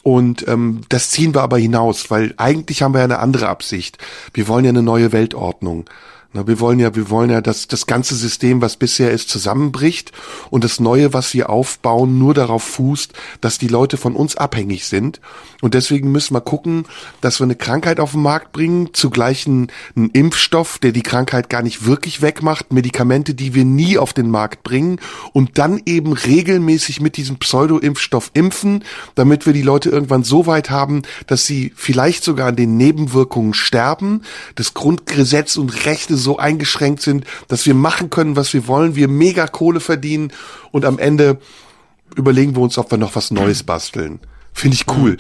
[0.03, 3.99] Und ähm, das ziehen wir aber hinaus, weil eigentlich haben wir ja eine andere Absicht.
[4.33, 5.85] Wir wollen ja eine neue Weltordnung.
[6.33, 10.13] Na, wir wollen ja, wir wollen ja, dass das ganze System, was bisher ist, zusammenbricht
[10.51, 14.87] und das Neue, was wir aufbauen, nur darauf fußt, dass die Leute von uns abhängig
[14.87, 15.21] sind.
[15.61, 16.85] Und deswegen müssen wir gucken,
[17.21, 21.51] dass wir eine Krankheit auf den Markt bringen, zugleich einen, einen Impfstoff, der die Krankheit
[21.51, 25.01] gar nicht wirklich wegmacht, Medikamente, die wir nie auf den Markt bringen
[25.33, 28.85] und dann eben regelmäßig mit diesem Pseudo-Impfstoff impfen,
[29.17, 33.53] damit wir die Leute irgendwann so weit haben, dass sie vielleicht sogar an den Nebenwirkungen
[33.53, 34.23] sterben,
[34.55, 39.09] das Grundgesetz und Rechte so eingeschränkt sind, dass wir machen können, was wir wollen, wir
[39.09, 40.33] mega Kohle verdienen
[40.71, 41.39] und am Ende
[42.15, 44.21] überlegen wir uns, ob wir noch was Neues basteln.
[44.53, 45.17] Finde ich cool.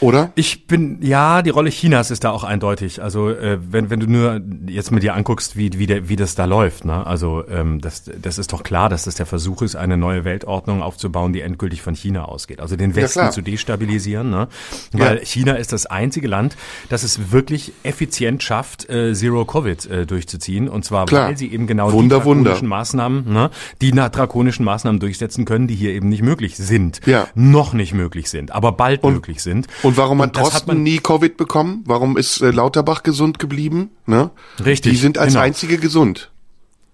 [0.00, 0.32] Oder?
[0.34, 3.02] Ich bin, ja, die Rolle Chinas ist da auch eindeutig.
[3.02, 6.34] Also äh, wenn, wenn du nur jetzt mit dir anguckst, wie, wie, der, wie das
[6.34, 7.06] da läuft, ne?
[7.06, 10.82] also ähm, das, das ist doch klar, dass das der Versuch ist, eine neue Weltordnung
[10.82, 12.60] aufzubauen, die endgültig von China ausgeht.
[12.60, 14.30] Also den Westen ja, zu destabilisieren.
[14.30, 14.48] Ne?
[14.92, 15.24] Weil ja.
[15.24, 16.56] China ist das einzige Land,
[16.88, 20.68] das es wirklich effizient schafft, äh, Zero Covid äh, durchzuziehen.
[20.68, 21.28] Und zwar, klar.
[21.28, 22.68] weil sie eben genau Wunder, die drakonischen Wunder.
[22.68, 23.50] Maßnahmen, ne?
[23.82, 27.00] die drakonischen Maßnahmen durchsetzen können, die hier eben nicht möglich sind.
[27.06, 27.28] Ja.
[27.34, 29.66] Noch nicht möglich sind, aber bald und, möglich sind.
[29.82, 31.82] Und warum hat Drosten nie Covid bekommen?
[31.86, 33.90] Warum ist äh, Lauterbach gesund geblieben?
[34.06, 34.30] Ne?
[34.64, 34.92] Richtig.
[34.92, 35.44] Die sind als genau.
[35.44, 36.30] einzige gesund.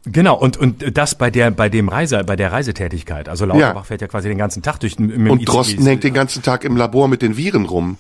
[0.05, 3.29] Genau, und, und das bei der, bei dem Reise, bei der Reisetätigkeit.
[3.29, 3.83] Also Lauterbach ja.
[3.83, 4.99] fährt ja quasi den ganzen Tag durch.
[4.99, 7.99] Mit und Drosten hängt den ganzen Tag im Labor mit den Viren rum.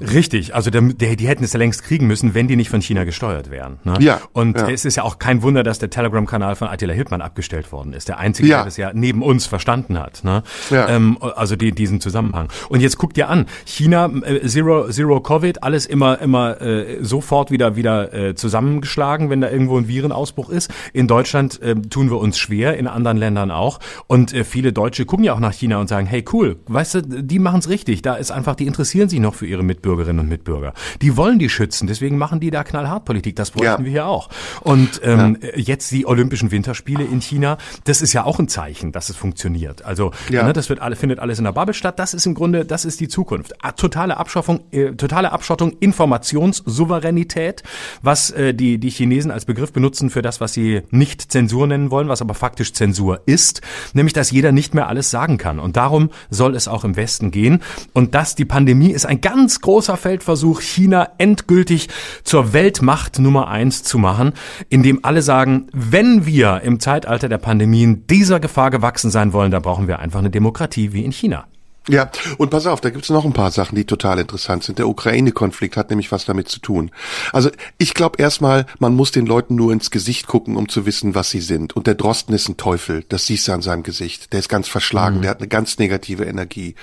[0.00, 2.80] Richtig, also der, der, die hätten es ja längst kriegen müssen, wenn die nicht von
[2.80, 3.78] China gesteuert wären.
[3.84, 3.94] Ne?
[4.00, 4.20] Ja.
[4.32, 4.68] Und ja.
[4.68, 8.08] es ist ja auch kein Wunder, dass der Telegram-Kanal von Attila Hildmann abgestellt worden ist.
[8.08, 8.58] Der einzige, ja.
[8.58, 10.24] der das ja neben uns verstanden hat.
[10.24, 10.42] Ne?
[10.70, 10.88] Ja.
[10.88, 12.48] Ähm, also die, diesen Zusammenhang.
[12.68, 17.50] Und jetzt guck dir an, China äh, Zero Zero Covid, alles immer immer äh, sofort
[17.50, 20.72] wieder wieder äh, zusammengeschlagen, wenn da irgendwo ein Virenausbruch ist.
[20.92, 23.78] In Deutschland äh, tun wir uns schwer, in anderen Ländern auch.
[24.06, 27.02] Und äh, viele Deutsche gucken ja auch nach China und sagen, hey cool, weißt du,
[27.02, 28.02] die machen es richtig.
[28.02, 29.81] Da ist einfach, die interessieren sich noch für ihre Mitbürger.
[29.82, 30.74] Mitbürgerinnen und Mitbürger.
[31.00, 33.34] Die wollen die schützen, deswegen machen die da knallhart Politik.
[33.34, 33.84] Das bräuchten ja.
[33.84, 34.28] wir hier auch.
[34.60, 35.48] Und ähm, ja.
[35.56, 39.84] jetzt die Olympischen Winterspiele in China, das ist ja auch ein Zeichen, dass es funktioniert.
[39.84, 40.44] Also ja.
[40.44, 41.98] ne, das wird alle, findet alles in der Bubble statt.
[41.98, 43.54] Das ist im Grunde, das ist die Zukunft.
[43.76, 47.64] Totale Abschaffung, äh, totale Abschottung, Informationssouveränität,
[48.02, 51.90] was äh, die die Chinesen als Begriff benutzen für das, was sie nicht Zensur nennen
[51.90, 53.62] wollen, was aber faktisch Zensur ist,
[53.94, 55.58] nämlich dass jeder nicht mehr alles sagen kann.
[55.58, 57.62] Und darum soll es auch im Westen gehen.
[57.92, 61.88] Und das, die Pandemie ist ein ganz großes großer Feldversuch, China endgültig
[62.24, 64.34] zur Weltmacht Nummer eins zu machen,
[64.68, 69.50] in dem alle sagen, wenn wir im Zeitalter der Pandemien dieser Gefahr gewachsen sein wollen,
[69.50, 71.46] da brauchen wir einfach eine Demokratie wie in China.
[71.88, 74.78] Ja, und pass auf, da gibt's noch ein paar Sachen, die total interessant sind.
[74.78, 76.92] Der Ukraine-Konflikt hat nämlich was damit zu tun.
[77.32, 81.16] Also ich glaube erstmal, man muss den Leuten nur ins Gesicht gucken, um zu wissen,
[81.16, 81.74] was sie sind.
[81.74, 84.32] Und der Drosten ist ein Teufel, das siehst du an seinem Gesicht.
[84.32, 85.22] Der ist ganz verschlagen, mhm.
[85.22, 86.76] der hat eine ganz negative Energie.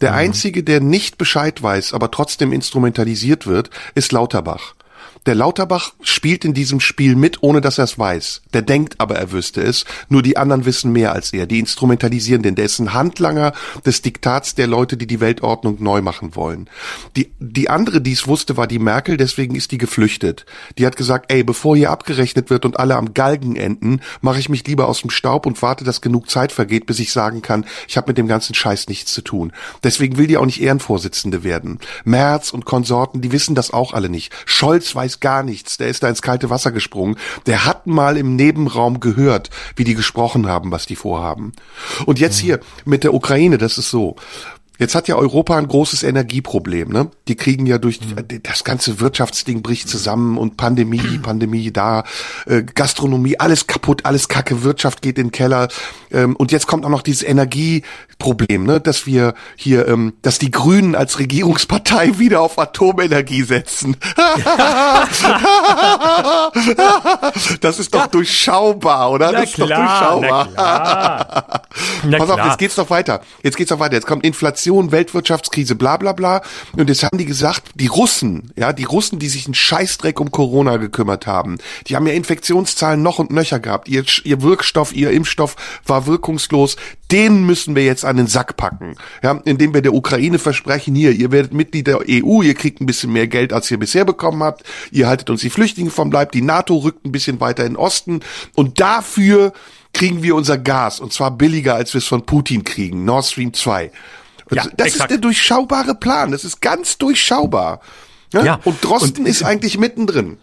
[0.00, 0.18] Der mhm.
[0.18, 4.74] Einzige, der nicht Bescheid weiß, aber trotzdem instrumentalisiert wird, ist Lauterbach.
[5.26, 8.42] Der Lauterbach spielt in diesem Spiel mit, ohne dass er es weiß.
[8.52, 9.86] Der denkt aber, er wüsste es.
[10.10, 11.46] Nur die anderen wissen mehr als er.
[11.46, 12.56] Die instrumentalisieren den.
[12.56, 13.54] Der ist ein Handlanger
[13.86, 16.68] des Diktats der Leute, die die Weltordnung neu machen wollen.
[17.16, 19.16] Die, die andere, die es wusste, war die Merkel.
[19.16, 20.44] Deswegen ist die geflüchtet.
[20.76, 24.50] Die hat gesagt, ey, bevor hier abgerechnet wird und alle am Galgen enden, mache ich
[24.50, 27.64] mich lieber aus dem Staub und warte, dass genug Zeit vergeht, bis ich sagen kann,
[27.88, 29.52] ich habe mit dem ganzen Scheiß nichts zu tun.
[29.82, 31.78] Deswegen will die auch nicht Ehrenvorsitzende werden.
[32.04, 34.30] Merz und Konsorten, die wissen das auch alle nicht.
[34.44, 35.76] Scholz weiß weiß gar nichts.
[35.76, 37.16] Der ist da ins kalte Wasser gesprungen.
[37.46, 41.52] Der hat mal im Nebenraum gehört, wie die gesprochen haben, was die vorhaben.
[42.06, 44.16] Und jetzt hier mit der Ukraine, das ist so.
[44.76, 47.08] Jetzt hat ja Europa ein großes Energieproblem, ne?
[47.28, 48.42] Die kriegen ja durch mhm.
[48.42, 52.02] das ganze Wirtschaftsding bricht zusammen und Pandemie, Pandemie da,
[52.46, 55.68] äh, Gastronomie, alles kaputt, alles Kacke, Wirtschaft geht in den Keller.
[56.10, 57.22] Ähm, und jetzt kommt auch noch dieses
[58.24, 58.80] Energieproblem, ne?
[58.80, 63.98] Dass wir hier, ähm, dass die Grünen als Regierungspartei wieder auf Atomenergie setzen.
[67.60, 69.32] das ist doch durchschaubar, oder?
[69.32, 70.46] Na das ist klar, doch durchschaubar.
[70.46, 71.62] Na klar.
[72.04, 73.22] Na Pass auf, jetzt geht's doch weiter.
[73.42, 73.94] Jetzt geht's doch weiter.
[73.94, 76.42] Jetzt kommt Inflation, Weltwirtschaftskrise, bla bla bla.
[76.76, 80.30] Und jetzt haben die gesagt, die Russen, ja, die Russen, die sich einen Scheißdreck um
[80.30, 83.88] Corona gekümmert haben, die haben ja Infektionszahlen noch und nöcher gehabt.
[83.88, 85.56] Ihr, ihr Wirkstoff, ihr Impfstoff
[85.86, 86.76] war wirkungslos.
[87.14, 88.96] Den müssen wir jetzt an den Sack packen.
[89.22, 92.86] Ja, indem wir der Ukraine versprechen, hier, ihr werdet Mitglied der EU, ihr kriegt ein
[92.86, 94.64] bisschen mehr Geld, als ihr bisher bekommen habt.
[94.90, 96.32] Ihr haltet uns die Flüchtlinge vom Leib.
[96.32, 98.18] Die NATO rückt ein bisschen weiter in den Osten.
[98.56, 99.52] Und dafür
[99.92, 100.98] kriegen wir unser Gas.
[100.98, 103.04] Und zwar billiger, als wir es von Putin kriegen.
[103.04, 103.92] Nord Stream 2.
[104.50, 104.94] Und ja, das exakt.
[104.94, 106.32] ist der durchschaubare Plan.
[106.32, 107.80] Das ist ganz durchschaubar.
[108.32, 108.44] Ja?
[108.44, 108.60] ja.
[108.64, 110.38] Und Drosten und, ist eigentlich mittendrin.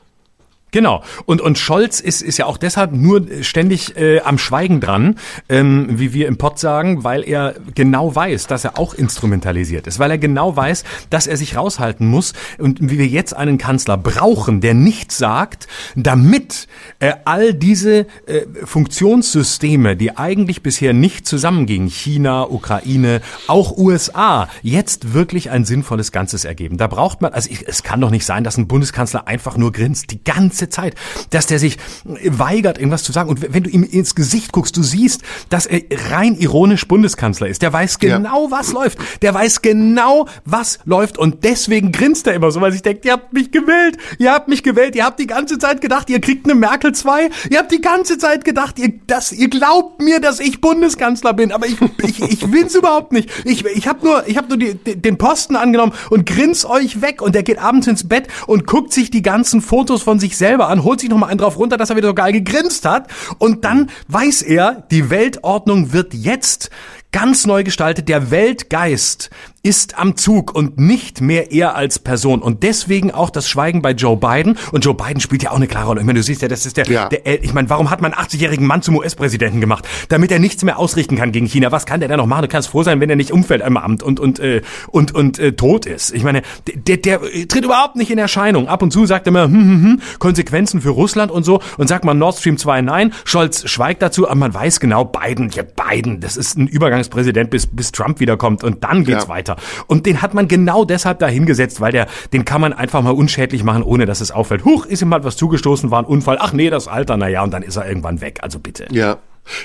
[0.71, 1.03] Genau.
[1.25, 5.15] Und, und Scholz ist, ist ja auch deshalb nur ständig äh, am Schweigen dran,
[5.49, 9.99] ähm, wie wir im Pott sagen, weil er genau weiß, dass er auch instrumentalisiert ist,
[9.99, 13.97] weil er genau weiß, dass er sich raushalten muss und wie wir jetzt einen Kanzler
[13.97, 16.67] brauchen, der nichts sagt, damit
[16.99, 25.13] äh, all diese äh, Funktionssysteme, die eigentlich bisher nicht zusammengingen, China, Ukraine, auch USA, jetzt
[25.13, 26.77] wirklich ein sinnvolles Ganzes ergeben.
[26.77, 29.73] Da braucht man, also ich, es kann doch nicht sein, dass ein Bundeskanzler einfach nur
[29.73, 30.95] grinst, die ganze ganze Zeit,
[31.31, 33.29] dass der sich weigert, irgendwas zu sagen.
[33.29, 37.61] Und wenn du ihm ins Gesicht guckst, du siehst, dass er rein ironisch Bundeskanzler ist.
[37.61, 38.51] Der weiß genau, ja.
[38.51, 38.99] was läuft.
[39.21, 41.17] Der weiß genau, was läuft.
[41.17, 43.97] Und deswegen grinst er immer so, weil sich denkt, ihr habt mich gewählt.
[44.19, 44.95] Ihr habt mich gewählt.
[44.95, 47.29] Ihr habt die ganze Zeit gedacht, ihr kriegt eine Merkel 2.
[47.49, 51.51] Ihr habt die ganze Zeit gedacht, ihr, dass, ihr glaubt mir, dass ich Bundeskanzler bin.
[51.51, 53.29] Aber ich, ich, ich will's überhaupt nicht.
[53.45, 57.21] Ich, ich habe nur, ich hab nur die, den Posten angenommen und grins euch weg.
[57.21, 60.50] Und der geht abends ins Bett und guckt sich die ganzen Fotos von sich selbst
[60.51, 62.85] selber an, holt sich noch mal einen drauf runter, dass er wieder so geil gegrinst
[62.85, 66.69] hat und dann weiß er, die Weltordnung wird jetzt
[67.13, 68.09] ganz neu gestaltet.
[68.09, 69.29] Der Weltgeist
[69.63, 72.41] ist am Zug und nicht mehr er als Person.
[72.41, 74.57] Und deswegen auch das Schweigen bei Joe Biden.
[74.71, 76.01] Und Joe Biden spielt ja auch eine klare Rolle.
[76.01, 77.09] Ich meine, du siehst ja, das ist der, ja.
[77.09, 79.87] der ich meine, warum hat man einen 80-jährigen Mann zum US-Präsidenten gemacht?
[80.09, 81.71] Damit er nichts mehr ausrichten kann gegen China.
[81.71, 82.43] Was kann der da noch machen?
[82.43, 85.37] Du kannst froh sein, wenn er nicht umfällt im Amt und, und, äh, und, und
[85.37, 86.11] äh, tot ist.
[86.11, 86.41] Ich meine,
[86.73, 88.67] der, der tritt überhaupt nicht in Erscheinung.
[88.67, 91.61] Ab und zu sagt er mal, hm, hm, hm, Konsequenzen für Russland und so.
[91.77, 93.13] Und sagt man Nord Stream 2 nein.
[93.25, 97.67] Scholz schweigt dazu, aber man weiß genau, Biden, ja, Biden, das ist ein Übergangspräsident, bis,
[97.67, 98.63] bis Trump wiederkommt.
[98.63, 99.29] Und dann geht's ja.
[99.29, 99.83] weiter weiter.
[99.87, 103.11] Und den hat man genau deshalb da hingesetzt, weil der, den kann man einfach mal
[103.11, 104.65] unschädlich machen, ohne dass es auffällt.
[104.65, 106.37] Huch, ist ihm mal was zugestoßen, war ein Unfall.
[106.39, 108.39] Ach nee, das Alter, na ja, und dann ist er irgendwann weg.
[108.41, 108.87] Also bitte.
[108.91, 109.17] Ja.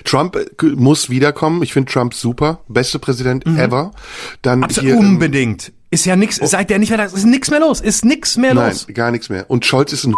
[0.04, 1.62] Trump äh, muss wiederkommen.
[1.62, 2.60] Ich finde Trump super.
[2.68, 3.58] Beste Präsident mhm.
[3.58, 3.90] ever.
[4.42, 5.72] Dann Absolut, hier, unbedingt.
[5.90, 6.46] Ist ja nix, oh.
[6.46, 7.80] seit der nicht mehr da ist, ist nix mehr los.
[7.80, 8.86] Ist nix mehr los.
[8.86, 9.48] Nein, gar nichts mehr.
[9.48, 10.14] Und Scholz ist ein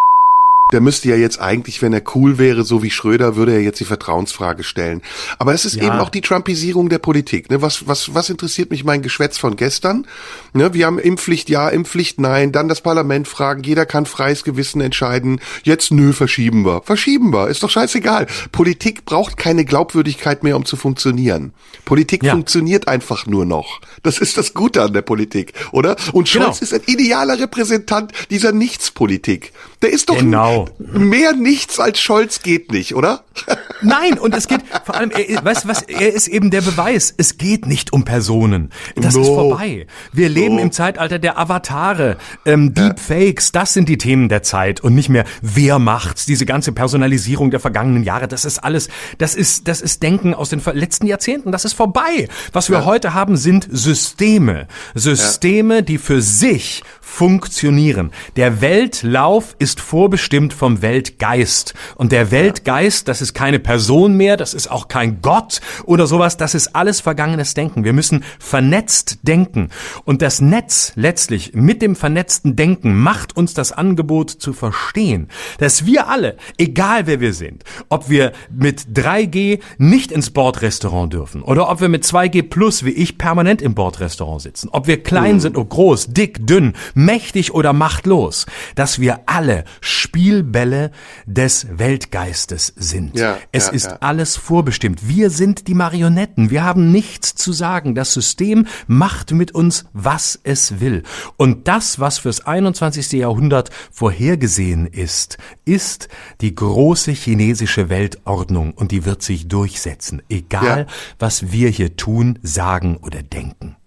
[0.71, 3.79] der müsste ja jetzt eigentlich, wenn er cool wäre, so wie Schröder, würde er jetzt
[3.79, 5.01] die Vertrauensfrage stellen.
[5.39, 5.83] Aber es ist ja.
[5.83, 7.49] eben auch die Trumpisierung der Politik.
[7.49, 7.61] Ne?
[7.61, 10.05] Was, was, was interessiert mich mein Geschwätz von gestern?
[10.53, 10.73] Ne?
[10.73, 15.41] Wir haben Impfpflicht ja, Impfpflicht nein, dann das Parlament fragen, jeder kann freies Gewissen entscheiden.
[15.63, 16.81] Jetzt nö, verschieben wir.
[16.83, 18.27] Verschieben wir, ist doch scheißegal.
[18.51, 21.53] Politik braucht keine Glaubwürdigkeit mehr, um zu funktionieren.
[21.85, 22.33] Politik ja.
[22.33, 23.81] funktioniert einfach nur noch.
[24.03, 25.95] Das ist das Gute an der Politik, oder?
[26.13, 26.45] Und genau.
[26.45, 26.61] Scholz genau.
[26.61, 29.51] ist ein idealer Repräsentant dieser Nichtspolitik.
[29.81, 30.67] Der ist doch genau.
[30.77, 33.23] mehr nichts als Scholz geht nicht, oder?
[33.81, 37.13] Nein, und es geht vor allem, er, weißt was, er ist eben der Beweis.
[37.15, 38.71] Es geht nicht um Personen.
[38.95, 39.21] Das no.
[39.21, 39.87] ist vorbei.
[40.11, 40.61] Wir leben no.
[40.61, 43.53] im Zeitalter der Avatare, ähm, Deepfakes.
[43.53, 46.25] Das sind die Themen der Zeit und nicht mehr wer macht's.
[46.25, 48.27] Diese ganze Personalisierung der vergangenen Jahre.
[48.27, 48.89] Das ist alles.
[49.17, 51.53] Das ist, das ist Denken aus den letzten Jahrzehnten.
[51.53, 52.27] Das ist vorbei.
[52.51, 52.85] Was wir ja.
[52.85, 54.67] heute haben, sind Systeme.
[54.93, 55.81] Systeme, ja.
[55.81, 58.11] die für sich funktionieren.
[58.37, 61.73] Der Weltlauf ist vorbestimmt vom Weltgeist.
[61.95, 66.37] Und der Weltgeist, das ist keine Person mehr, das ist auch kein Gott oder sowas,
[66.37, 67.83] das ist alles vergangenes Denken.
[67.83, 69.69] Wir müssen vernetzt denken.
[70.05, 75.85] Und das Netz letztlich mit dem vernetzten Denken macht uns das Angebot zu verstehen, dass
[75.85, 81.69] wir alle, egal wer wir sind, ob wir mit 3G nicht ins Bordrestaurant dürfen oder
[81.69, 85.39] ob wir mit 2G plus wie ich permanent im Bordrestaurant sitzen, ob wir klein mhm.
[85.39, 90.91] sind oder groß, dick, dünn, mächtig oder machtlos, dass wir alle Spielbälle
[91.25, 93.17] des Weltgeistes sind.
[93.17, 93.97] Ja, es ja, ist ja.
[94.01, 95.07] alles vorbestimmt.
[95.07, 96.49] Wir sind die Marionetten.
[96.49, 97.95] Wir haben nichts zu sagen.
[97.95, 101.03] Das System macht mit uns, was es will.
[101.37, 103.13] Und das, was fürs 21.
[103.13, 106.09] Jahrhundert vorhergesehen ist, ist
[106.41, 112.97] die große chinesische Weltordnung und die wird sich durchsetzen, egal was wir hier tun, sagen
[112.97, 113.78] oder denken.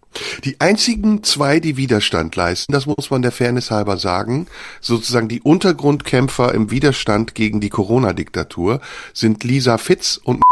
[0.45, 4.47] Die einzigen zwei, die Widerstand leisten, das muss man der Fairness halber sagen,
[4.81, 8.81] sozusagen die Untergrundkämpfer im Widerstand gegen die Corona-Diktatur,
[9.15, 10.43] sind Lisa Fitz und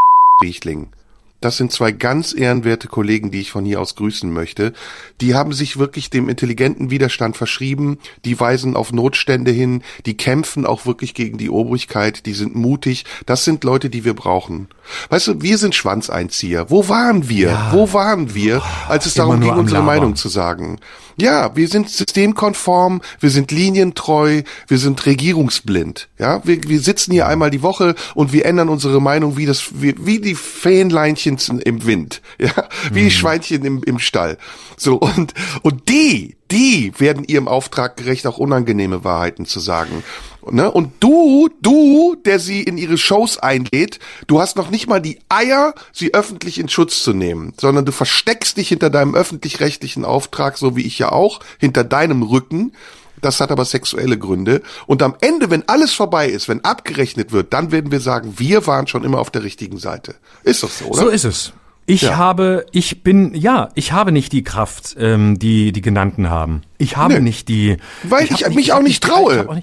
[0.42, 0.88] Richtling.
[1.40, 4.72] Das sind zwei ganz ehrenwerte Kollegen, die ich von hier aus grüßen möchte.
[5.20, 7.98] Die haben sich wirklich dem intelligenten Widerstand verschrieben.
[8.24, 9.82] Die weisen auf Notstände hin.
[10.06, 12.26] Die kämpfen auch wirklich gegen die Obrigkeit.
[12.26, 13.04] Die sind mutig.
[13.24, 14.68] Das sind Leute, die wir brauchen.
[15.08, 16.70] Weißt du, wir sind Schwanzeinzieher.
[16.70, 17.50] Wo waren wir?
[17.50, 17.72] Ja.
[17.72, 20.78] Wo waren wir, als es darum ging, unsere Meinung zu sagen?
[21.20, 26.08] Ja, wir sind systemkonform, wir sind linientreu, wir sind regierungsblind.
[26.18, 29.82] Ja, wir, wir sitzen hier einmal die Woche und wir ändern unsere Meinung wie das,
[29.82, 32.22] wie, wie die Fähnleinchen im Wind.
[32.40, 33.10] Ja, wie mhm.
[33.10, 34.38] Schweinchen im, im Stall.
[34.78, 40.02] So, und, und die, die werden ihrem Auftrag gerecht, auch unangenehme Wahrheiten zu sagen.
[40.50, 40.70] Ne?
[40.70, 45.18] Und du, du, der sie in ihre Shows einlädt, du hast noch nicht mal die
[45.28, 50.58] Eier, sie öffentlich in Schutz zu nehmen, sondern du versteckst dich hinter deinem öffentlich-rechtlichen Auftrag,
[50.58, 52.72] so wie ich ja auch, hinter deinem Rücken.
[53.20, 54.62] Das hat aber sexuelle Gründe.
[54.86, 58.66] Und am Ende, wenn alles vorbei ist, wenn abgerechnet wird, dann werden wir sagen, wir
[58.66, 60.14] waren schon immer auf der richtigen Seite.
[60.42, 61.02] Ist doch so, oder?
[61.02, 61.52] So ist es.
[61.90, 62.16] Ich ja.
[62.16, 66.62] habe, ich bin, ja, ich habe nicht die Kraft, ähm, die die genannten haben.
[66.78, 67.20] Ich habe nee.
[67.20, 67.78] nicht die.
[68.04, 69.62] Weil ich, ich mich auch nicht traue.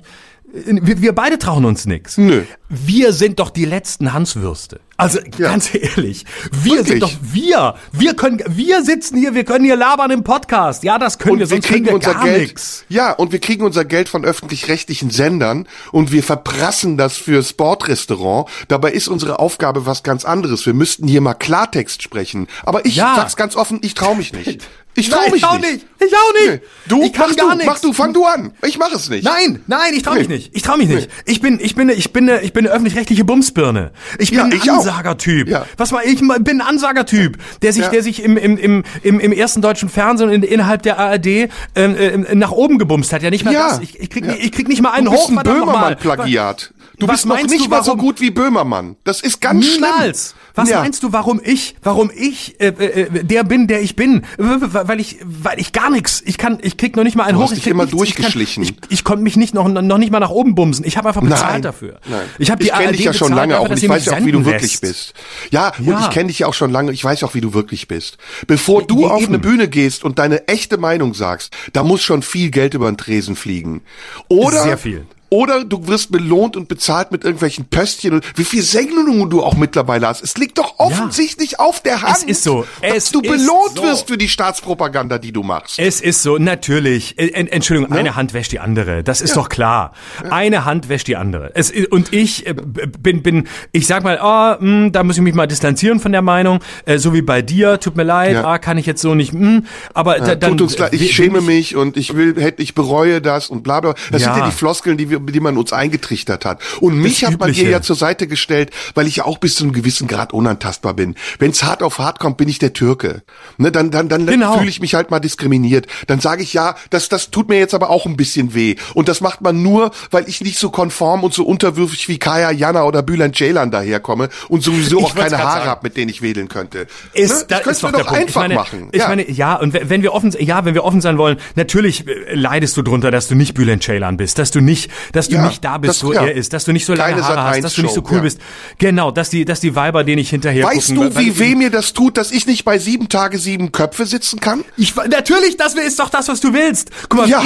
[0.54, 2.18] Wir, wir beide trauen uns nix.
[2.18, 2.44] Nö.
[2.70, 4.82] Wir sind doch die letzten Hanswürste.
[4.98, 5.52] Also ja.
[5.52, 6.88] ganz ehrlich, wir Wirklich?
[6.88, 7.76] sind doch wir.
[7.94, 10.84] Wir können, wir sitzen hier, wir können hier labern im Podcast.
[10.84, 12.50] Ja, das können und wir, sonst wir kriegen wir unser Geld.
[12.50, 12.84] Nix.
[12.90, 18.50] Ja, und wir kriegen unser Geld von öffentlich-rechtlichen Sendern und wir verprassen das für Sportrestaurant.
[18.68, 20.66] Dabei ist unsere Aufgabe was ganz anderes.
[20.66, 22.48] Wir müssten hier mal Klartext sprechen.
[22.64, 23.14] Aber ich ja.
[23.16, 24.68] sag's ganz offen, ich traue mich nicht.
[24.98, 25.86] Ich trau mich auch nicht.
[26.00, 26.62] Ich auch nicht.
[26.64, 26.68] Nee.
[26.88, 27.68] Du ich kann gar nicht.
[27.68, 28.54] Mach du, fang du an.
[28.66, 29.24] Ich mach es nicht.
[29.24, 30.22] Nein, nein, ich trau nee.
[30.22, 30.56] mich nicht.
[30.56, 31.08] Ich trau mich nicht.
[31.08, 31.32] Nee.
[31.32, 33.92] Ich bin, ich bin, ich bin, ich bin eine öffentlich-rechtliche Bumsbirne.
[34.20, 35.48] Ich bin ja, ein Ansagertyp.
[35.48, 35.66] Ja.
[35.78, 36.20] Was war ich?
[36.20, 37.90] bin ein Ansagertyp, der sich, ja.
[37.90, 41.50] der sich im, im, im, im, im ersten deutschen Fernsehen in, innerhalb der ARD ähm,
[41.76, 43.24] äh, nach oben gebumst hat.
[43.24, 43.70] Ja, nicht mal ja.
[43.70, 43.80] das.
[43.80, 45.38] Ich, ich, krieg, ich krieg nicht mal einen du bist hoch.
[45.38, 46.74] Ein Böhmermann-Plagiat.
[47.00, 48.96] Du Was bist noch nicht du, mal so gut wie Böhmermann.
[49.04, 50.30] Das ist ganz Niemals.
[50.30, 50.42] schlimm.
[50.56, 50.80] Was ja.
[50.80, 54.24] meinst du, warum ich, warum ich äh, äh, der bin, der ich bin?
[54.38, 56.24] Weil ich, weil ich gar nichts.
[56.26, 57.52] Ich kann, ich krieg noch nicht mal einen du hoch.
[57.52, 57.96] Hast ich dich immer nichts.
[57.96, 58.64] durchgeschlichen.
[58.64, 60.84] Ich, kann, ich, ich konnte mich nicht noch noch nicht mal nach oben bumsen.
[60.86, 61.62] Ich habe einfach bezahlt Nein.
[61.62, 62.00] dafür.
[62.10, 62.22] Nein.
[62.40, 64.26] Ich habe die ich kenne dich ja schon lange auch und ich weiß ja auch,
[64.26, 65.14] wie du wirklich bist.
[65.52, 65.96] Ja, ja.
[65.96, 66.92] und ich kenne dich ja auch schon lange.
[66.92, 68.18] Ich weiß auch, wie du wirklich bist.
[68.48, 69.34] Bevor du ja, auf eben.
[69.34, 72.98] eine Bühne gehst und deine echte Meinung sagst, da muss schon viel Geld über den
[72.98, 73.82] Tresen fliegen.
[74.30, 75.06] Oder sehr viel.
[75.30, 79.56] Oder du wirst belohnt und bezahlt mit irgendwelchen Pöstchen und wie viel Sendungen du auch
[79.56, 80.24] mittlerweile hast.
[80.24, 81.60] Es liegt doch offensichtlich ja.
[81.60, 82.66] auf der Hand, es ist so.
[82.82, 83.84] Es dass du belohnt so.
[83.84, 85.80] wirst für die Staatspropaganda, die du machst.
[85.80, 87.20] Es ist so, natürlich.
[87.20, 88.00] Äh, Entschuldigung, ja?
[88.00, 89.04] eine Hand wäscht die andere.
[89.04, 89.36] Das ist ja.
[89.36, 89.94] doch klar.
[90.30, 91.52] Eine Hand wäscht die andere.
[91.56, 95.36] Es, und ich äh, bin, bin, ich sag mal, oh, mh, da muss ich mich
[95.36, 96.60] mal distanzieren von der Meinung.
[96.86, 99.62] Äh, so wie bei dir, tut mir leid, ah, kann ich jetzt so nicht, mh,
[99.94, 100.52] aber da, dann.
[100.52, 103.64] Tut uns leid, ich schäme ich, mich und ich will, hätte, ich bereue das und
[103.64, 103.94] bla bla.
[104.12, 106.62] Das sind ja die Floskeln, die wir die man uns eingetrichtert hat.
[106.80, 109.64] Und mich hat man hier ja zur Seite gestellt, weil ich ja auch bis zu
[109.64, 111.16] einem gewissen Grad unantastbar bin.
[111.40, 113.24] Wenn es hart auf hart kommt, bin ich der Türke.
[113.58, 114.58] Ne, dann dann, dann genau.
[114.58, 115.88] fühle ich mich halt mal diskriminiert.
[116.08, 118.76] Dann sage ich ja, das, das tut mir jetzt aber auch ein bisschen weh.
[118.94, 122.52] Und das macht man nur, weil ich nicht so konform und so unterwürfig wie Kaya
[122.52, 126.48] Jana oder Bülent Ceylan daherkomme und sowieso auch keine Haare habe, mit denen ich wedeln
[126.48, 126.88] könnte.
[127.14, 127.58] Ist, ne?
[127.64, 128.90] Das ist mir doch einfach ich meine, machen.
[128.92, 129.08] Ich ja.
[129.08, 132.78] meine, ja, und wenn wir offen, ja, wenn wir offen sein wollen, natürlich äh, leidest
[132.78, 135.64] du drunter, dass du nicht Bülent Ceylan bist, dass du nicht, dass du ja, nicht
[135.64, 137.94] da bist, wo er ist, dass du nicht so lange Haare hast, dass du nicht
[137.94, 138.40] so cool bist.
[138.78, 141.70] Genau, dass die, dass die Weiber, denen ich hinterher Weißt gucken, du, wie weh mir
[141.70, 144.64] das tut, dass ich nicht bei sieben Tage sieben Köpfe sitzen kann?
[144.78, 146.90] Ich, natürlich, das ist doch das, was du willst.
[147.10, 147.42] Guck mal, ja.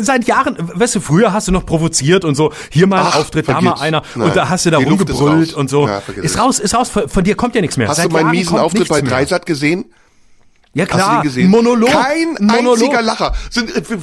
[0.00, 3.48] seit Jahren, weißt du, früher hast du noch provoziert und so, hier mal ein Auftritt,
[3.48, 4.28] da mal einer Nein.
[4.28, 5.86] und da hast du da rumgebrüllt und so.
[5.86, 7.88] Ja, ist raus, ist raus, von dir kommt ja nichts mehr.
[7.88, 9.86] Hast seit du meinen miesen Auftritt bei Dreisat gesehen?
[10.72, 11.50] Ja klar, Hast du den gesehen?
[11.50, 11.90] Monolog.
[11.90, 12.78] Kein Monolog.
[12.78, 13.34] einziger Lacher.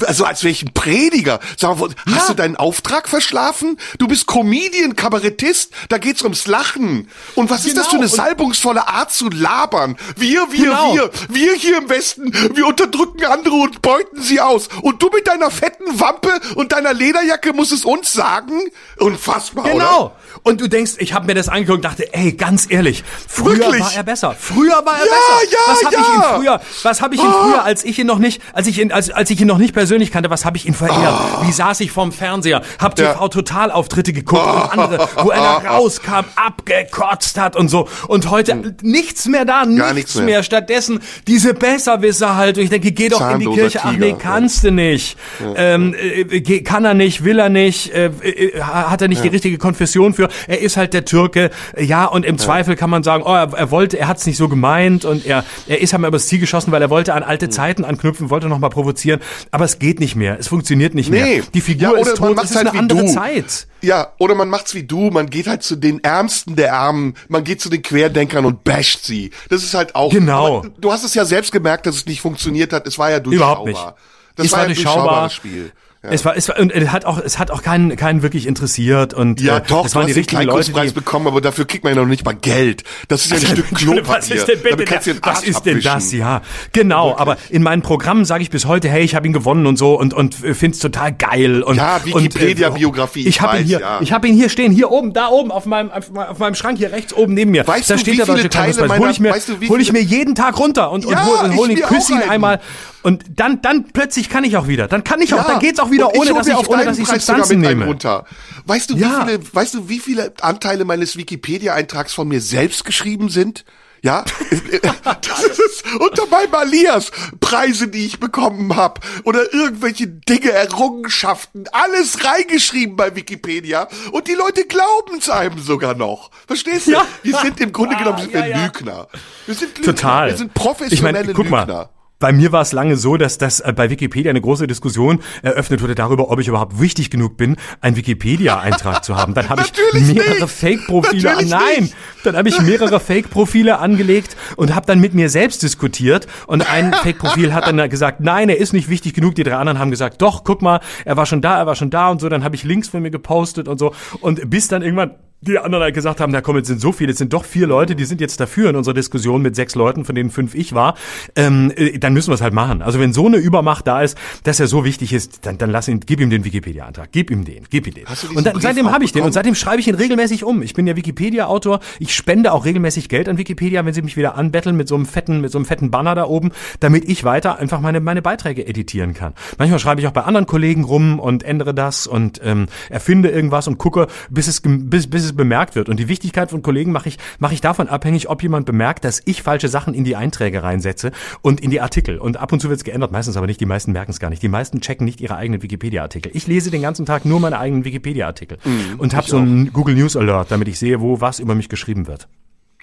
[0.05, 1.39] Also als welchen Prediger.
[1.55, 2.27] Sag hast ja.
[2.27, 3.77] du deinen Auftrag verschlafen?
[3.99, 7.07] Du bist Comedian, Kabarettist, da geht's ums Lachen.
[7.35, 7.69] Und was genau.
[7.69, 7.91] ist das genau.
[7.91, 9.95] für eine salbungsvolle Art zu labern?
[10.17, 10.93] Wir, wir, genau.
[10.93, 14.67] wir, wir hier im Westen, wir unterdrücken andere und beuten sie aus.
[14.81, 18.59] Und du mit deiner fetten Wampe und deiner Lederjacke musst es uns sagen?
[18.97, 20.05] Unfassbar, Genau.
[20.05, 20.15] Oder?
[20.43, 23.81] Und du denkst, ich habe mir das angeguckt und dachte, ey, ganz ehrlich, früher Wirklich?
[23.81, 24.35] war er besser.
[24.37, 25.51] Früher war er ja, besser.
[25.51, 26.01] Ja, was habe ja.
[26.01, 28.91] ich früher, was habe ich ihn früher, als ich ihn noch nicht, als ich ihn,
[28.91, 31.15] als, als ich ihn noch nicht persönlich kannte, was habe ich ihn verehrt?
[31.43, 33.27] Wie saß ich vorm Fernseher, hab TV ja.
[33.27, 37.87] Totalauftritte geguckt und andere, wo er rauskam, abgekotzt hat und so.
[38.07, 38.75] Und heute hm.
[38.81, 40.25] nichts mehr da, nichts, nichts mehr.
[40.25, 40.43] mehr.
[40.43, 42.57] Stattdessen diese Besserwisser halt.
[42.57, 43.79] Und ich denke, geh doch Zahnloser in die Kirche.
[43.79, 43.93] Tiger.
[43.93, 45.17] Ach nee, kannst du nicht.
[45.55, 49.57] Ähm, äh, kann er nicht, will er nicht, äh, äh, hat er nicht die richtige
[49.57, 50.29] Konfession für.
[50.47, 51.51] Er ist halt der Türke.
[51.77, 54.37] Ja, und im Zweifel kann man sagen, oh, er, er wollte, er hat es nicht
[54.37, 57.23] so gemeint und er, er ist halt mal übers Ziel geschossen, weil er wollte an
[57.23, 59.19] alte Zeiten anknüpfen, wollte nochmal provozieren,
[59.51, 61.21] aber es geht nicht mehr, es funktioniert nicht Nee.
[61.37, 61.43] mehr.
[61.53, 63.13] Die Figur Ja, oder ist tot, es ist halt eine wie andere du.
[63.13, 63.67] Zeit.
[63.81, 67.43] Ja, oder man macht's wie du, man geht halt zu den Ärmsten der Armen, man
[67.43, 69.31] geht zu den Querdenkern und basht sie.
[69.49, 70.11] Das ist halt auch.
[70.11, 70.65] Genau.
[70.79, 72.87] Du hast es ja selbst gemerkt, dass es nicht funktioniert hat.
[72.87, 73.67] Es war ja durchschaubar.
[73.67, 73.93] Überhaupt nicht.
[74.35, 75.71] Das Es war, war durchschaubares Spiel.
[76.03, 76.11] Ja.
[76.11, 79.15] Es war, es war, und es hat auch, es hat auch keinen, keinen wirklich interessiert
[79.15, 81.95] und Ja, äh, doch, das waren die richtigen Leute, die, bekommen, aber dafür kriegt man
[81.95, 82.83] ja noch nicht mal Geld.
[83.07, 84.17] Das ist ja ein Stück Entschuldigung, Klopapier.
[84.17, 86.11] was ist denn bitte den was ist denn das?
[86.13, 87.15] Ja, genau.
[87.17, 89.99] Aber in meinen Programmen sage ich bis heute, hey, ich habe ihn gewonnen und so
[89.99, 93.99] und und find's total geil und Ja, und, Wikipedia-Biografie, Ich ich habe ihn hier, ja.
[94.01, 96.55] ich habe ihn hier stehen, hier oben, da oben auf meinem auf, meinem- auf meinem
[96.55, 97.67] Schrank hier rechts oben neben mir.
[97.67, 98.99] Weißt da du, steht wie der viele Teile Kleinkunstpreis.
[98.99, 101.25] Hol ich mir, meiner- weißt du, hol ich mir jeden Tag runter und Ja, und
[101.25, 102.59] hol, ich hol ihn, mir küsse auch ihn einmal
[103.07, 104.89] und dann dann plötzlich kann ich auch wieder.
[104.89, 106.83] Dann kann ich auch, dann geht's auch wieder und ich ohne dass ich auf ohne
[106.83, 107.85] dass ich Preis sogar Substanzen nehme.
[107.85, 108.25] runter.
[108.65, 109.25] Weißt du, wie Ja.
[109.25, 113.63] viele, weißt du, wie viele Anteile meines Wikipedia-Eintrags von mir selbst geschrieben sind?
[114.03, 114.25] Ja,
[115.03, 122.25] das ist unter meinem Alias Preise, die ich bekommen habe oder irgendwelche Dinge, Errungenschaften, alles
[122.25, 126.29] reingeschrieben bei Wikipedia und die Leute glauben es einem sogar noch.
[126.45, 126.91] Verstehst du?
[126.91, 127.05] Ja.
[127.23, 128.65] Wir sind im Grunde genommen sind ja, wir ja.
[128.65, 129.07] Lügner.
[129.45, 129.95] Wir sind Lügner.
[129.95, 130.29] Total.
[130.29, 131.65] Wir sind professionelle ich meine, guck Lügner.
[131.65, 131.89] mal.
[132.19, 135.83] Bei mir war es lange so, dass das äh, bei Wikipedia eine große Diskussion eröffnet
[135.83, 139.35] wurde darüber, ob ich überhaupt wichtig genug bin, einen Wikipedia-Eintrag zu haben.
[139.35, 140.47] Dann habe ich mehrere.
[140.47, 141.95] Fake-Profile Nein, nicht.
[142.23, 146.25] dann habe ich mehrere Fake-Profile angelegt und habe dann mit mir selbst diskutiert.
[146.47, 149.35] Und ein Fake-Profil hat dann gesagt, nein, er ist nicht wichtig genug.
[149.35, 151.91] Die drei anderen haben gesagt, doch, guck mal, er war schon da, er war schon
[151.91, 152.29] da und so.
[152.29, 153.93] Dann habe ich Links von mir gepostet und so.
[154.21, 157.11] Und bis dann irgendwann die anderen halt gesagt haben, na komm, jetzt sind so viele,
[157.11, 160.03] jetzt sind doch vier Leute, die sind jetzt dafür in unserer Diskussion mit sechs Leuten,
[160.03, 160.95] von denen fünf ich war,
[161.35, 162.81] ähm, äh, dann müssen wir es halt machen.
[162.81, 165.87] Also wenn so eine Übermacht da ist, dass er so wichtig ist, dann, dann lass
[165.87, 168.05] ihn, gib ihm den Wikipedia-Antrag, gib ihm den, gib ihm den.
[168.33, 170.63] Und dann, seitdem habe ich den und seitdem schreibe ich ihn regelmäßig um.
[170.63, 174.35] Ich bin ja Wikipedia-Autor, ich spende auch regelmäßig Geld an Wikipedia, wenn sie mich wieder
[174.35, 177.59] anbetteln mit so einem fetten, mit so einem fetten Banner da oben, damit ich weiter
[177.59, 179.33] einfach meine, meine Beiträge editieren kann.
[179.59, 183.67] Manchmal schreibe ich auch bei anderen Kollegen rum und ändere das und ähm, erfinde irgendwas
[183.67, 185.89] und gucke, bis es, bis, bis es bemerkt wird.
[185.89, 189.21] Und die Wichtigkeit von Kollegen mache ich, mache ich davon abhängig, ob jemand bemerkt, dass
[189.25, 191.11] ich falsche Sachen in die Einträge reinsetze
[191.41, 192.17] und in die Artikel.
[192.17, 193.61] Und ab und zu wird es geändert, meistens aber nicht.
[193.61, 194.41] Die meisten merken es gar nicht.
[194.41, 196.31] Die meisten checken nicht ihre eigenen Wikipedia-Artikel.
[196.35, 198.57] Ich lese den ganzen Tag nur meine eigenen Wikipedia-Artikel
[198.97, 202.07] und habe so einen Google News Alert, damit ich sehe, wo was über mich geschrieben
[202.07, 202.27] wird.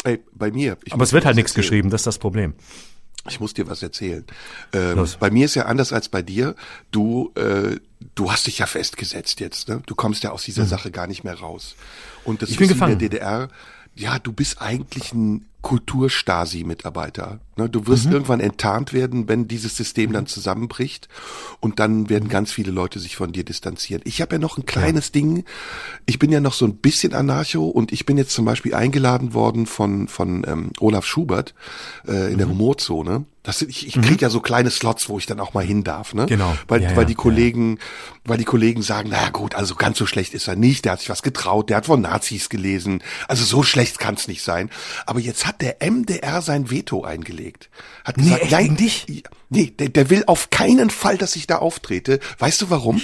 [0.04, 0.76] Ey, bei mir.
[0.90, 2.54] Aber es wird halt nichts geschrieben, das ist das Problem.
[3.28, 4.24] Ich muss dir was erzählen.
[4.74, 6.54] Ähm, bei mir ist ja anders als bei dir.
[6.90, 7.76] Du, äh,
[8.14, 9.68] du hast dich ja festgesetzt jetzt.
[9.68, 9.82] Ne?
[9.86, 11.74] Du kommst ja aus dieser Sache gar nicht mehr raus.
[12.24, 12.52] Und das Mhm.
[12.52, 12.98] Ich bin ist in gefangen.
[12.98, 13.48] der DDR.
[13.96, 17.38] Ja, du bist eigentlich ein Kulturstasi-Mitarbeiter.
[17.56, 17.68] Ne?
[17.68, 18.12] Du wirst Mhm.
[18.12, 21.08] irgendwann enttarnt werden, wenn dieses System dann zusammenbricht.
[21.60, 24.02] Und dann werden ganz viele Leute sich von dir distanzieren.
[24.04, 25.44] Ich habe ja noch ein kleines Ding.
[26.06, 29.32] Ich bin ja noch so ein bisschen Anarcho und ich bin jetzt zum Beispiel eingeladen
[29.32, 31.54] worden von, von ähm, Olaf Schubert
[32.06, 32.52] äh, in der Mhm.
[32.52, 33.24] Humorzone.
[33.44, 36.14] Das, ich ich krieg ja so kleine Slots, wo ich dann auch mal hin darf,
[36.14, 36.24] ne?
[36.24, 36.56] Genau.
[36.66, 37.16] Weil, Ja, weil ja, die ja.
[37.18, 37.78] Kollegen,
[38.24, 41.00] weil die Kollegen sagen, naja gut, also ganz so schlecht ist er nicht, der hat
[41.00, 44.70] sich was getraut, der hat von Nazis gelesen, also so schlecht kann's nicht sein.
[45.04, 47.68] Aber jetzt hat der MDR sein Veto eingelegt.
[48.02, 49.24] Hat Nee, gesagt, nein, dich?
[49.50, 52.20] nee, der, der will auf keinen Fall, dass ich da auftrete.
[52.38, 53.00] Weißt du warum?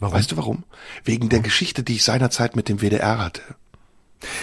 [0.00, 0.14] Warum?
[0.14, 0.64] Weißt du warum?
[1.04, 3.42] Wegen der Geschichte, die ich seinerzeit mit dem WDR hatte.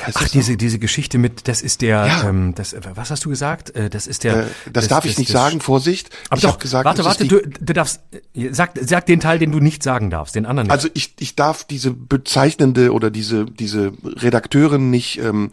[0.06, 2.30] Weißt Ach, diese, diese Geschichte mit, das ist der, Ja.
[2.30, 3.76] ähm, das, äh, was hast du gesagt?
[3.76, 4.44] Äh, Das ist der.
[4.44, 6.10] Äh, das, darf ich nicht sagen, Vorsicht.
[6.30, 8.00] Aber ich doch, gesagt, warte, das warte, du, du darfst,
[8.34, 10.72] äh, sag, sag den Teil, den du nicht sagen darfst, den anderen nicht.
[10.74, 15.52] Also ich, ich darf diese bezeichnende oder diese diese Redakteurin nicht ähm,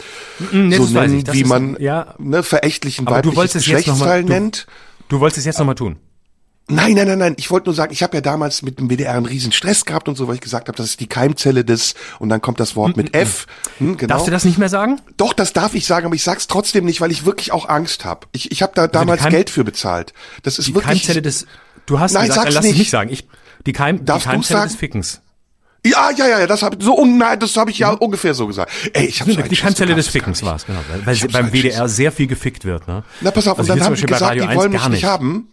[0.52, 1.24] nee, so das weiß nennen, ich.
[1.24, 2.14] Das wie ist- man ja.
[2.18, 4.66] ne, verächtlichen Aber noch Geschlechtsteil nennt.
[5.08, 5.96] du wolltest es jetzt nochmal tun.
[6.74, 7.34] Nein, nein, nein, nein.
[7.38, 10.08] Ich wollte nur sagen, ich habe ja damals mit dem WDR einen riesen Stress gehabt
[10.08, 12.76] und so, weil ich gesagt habe, das ist die Keimzelle des und dann kommt das
[12.76, 13.46] Wort mit F.
[13.78, 14.14] Hm, genau.
[14.14, 15.00] Darfst du das nicht mehr sagen?
[15.16, 18.04] Doch, das darf ich sagen, aber ich sag's trotzdem nicht, weil ich wirklich auch Angst
[18.04, 18.26] habe.
[18.32, 20.12] Ich, ich habe da damals Keim- Geld für bezahlt.
[20.42, 21.46] Das ist Die wirklich Keimzelle des,
[21.86, 22.78] du hast Nein, gesagt, sag's lass nicht.
[22.78, 23.10] nicht sagen.
[23.10, 23.26] Ich,
[23.66, 25.20] die, Keim, die Darfst du's Keimzelle des Fickens.
[25.84, 28.46] Ja, ja, ja, ja, das habe so un- nein, das habe ich ja ungefähr so
[28.46, 28.70] gesagt.
[28.92, 30.46] Ey, ich habe so die Schiss Keimzelle des Fickens ich.
[30.46, 30.78] war es, genau.
[31.04, 33.02] Weil, weil beim WDR sehr viel gefickt wird, ne?
[33.20, 35.04] Na, pass auf, Also und dann haben die bei gesagt, die 1 wollen mich nicht.
[35.04, 35.48] haben.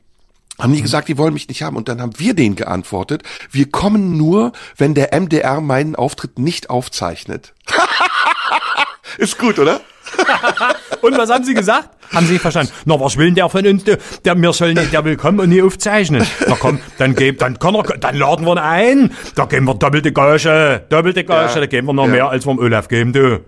[0.60, 1.78] Haben die gesagt, die wollen mich nicht haben.
[1.78, 6.70] Und dann haben wir denen geantwortet, wir kommen nur, wenn der MDR meinen Auftritt nicht
[6.70, 7.54] aufzeichnet.
[9.18, 9.82] Ist gut, oder?
[11.02, 11.90] Und was haben sie gesagt?
[12.14, 12.72] Haben sie verstanden?
[12.86, 13.84] Na, was will denn der von uns?
[13.84, 16.26] Der, der, wir sollen nicht, der will kommen und nie aufzeichnen.
[16.48, 19.14] Na komm, dann geb, dann kann er, dann laden wir ihn ein.
[19.36, 22.12] Da geben wir doppelte Gage, doppelte Gage, Ja, da geben wir noch ja.
[22.12, 23.44] mehr, als wir dem Olaf geben, du.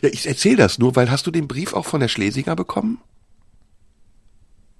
[0.00, 2.98] Ja, ich erzähle das nur, weil hast du den Brief auch von der Schlesinger bekommen?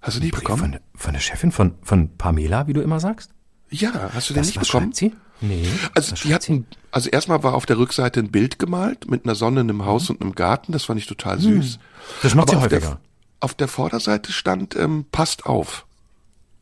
[0.01, 0.72] Hast du nicht bekommen?
[0.72, 3.30] Von, von der Chefin von, von Pamela, wie du immer sagst?
[3.70, 4.86] Ja, hast du den nicht was bekommen?
[4.94, 5.12] schreibt sie?
[5.40, 5.66] Nee.
[5.94, 6.53] Also die schreibt sie?
[6.53, 9.84] hatten, also erstmal war auf der Rückseite ein Bild gemalt mit einer Sonne in einem
[9.84, 10.72] Haus und einem Garten.
[10.72, 11.78] Das fand ich total süß.
[12.22, 13.01] Das macht sie auf der- häufiger.
[13.40, 15.86] auf der Vorderseite stand, ähm, passt auf.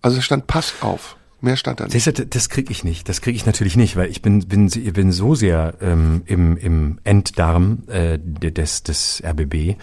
[0.03, 1.17] Also es stand passt auf.
[1.43, 2.07] Mehr stand da nicht.
[2.07, 3.09] Das, das kriege ich nicht.
[3.11, 6.99] Das kriege ich natürlich nicht, weil ich bin bin bin so sehr ähm, im im
[7.05, 9.77] Enddarm äh, des des RBB,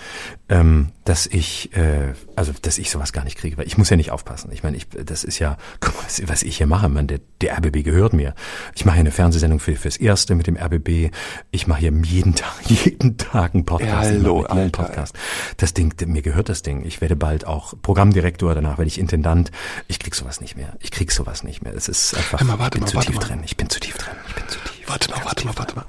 [0.53, 3.97] ähm, dass ich äh, also dass ich sowas gar nicht kriege, weil ich muss ja
[3.97, 4.51] nicht aufpassen.
[4.51, 7.21] Ich meine, ich das ist ja guck mal, was, was ich hier mache, man der
[7.41, 8.35] der RBB gehört mir.
[8.75, 11.11] Ich mache hier eine Fernsehsendung für fürs erste mit dem RBB.
[11.49, 14.11] Ich mache hier jeden Tag jeden Tag einen Podcast.
[14.11, 15.15] Ja, hallo, mit einem Podcast.
[15.57, 16.85] Das Ding, mir gehört das Ding.
[16.85, 19.49] Ich werde bald auch Programmdirektor, danach werde ich Intendant.
[19.87, 20.77] Ich krieg sowas nicht mehr.
[20.81, 21.73] Ich krieg sowas nicht mehr.
[21.73, 22.39] Es ist einfach.
[22.39, 23.27] Hör mal, warte ich bin mal, zu warte tief mal.
[23.27, 23.41] drin.
[23.43, 24.13] Ich bin zu tief drin.
[24.27, 24.87] Ich bin zu tief.
[24.87, 25.85] Warte mal, warte mal, warte mal.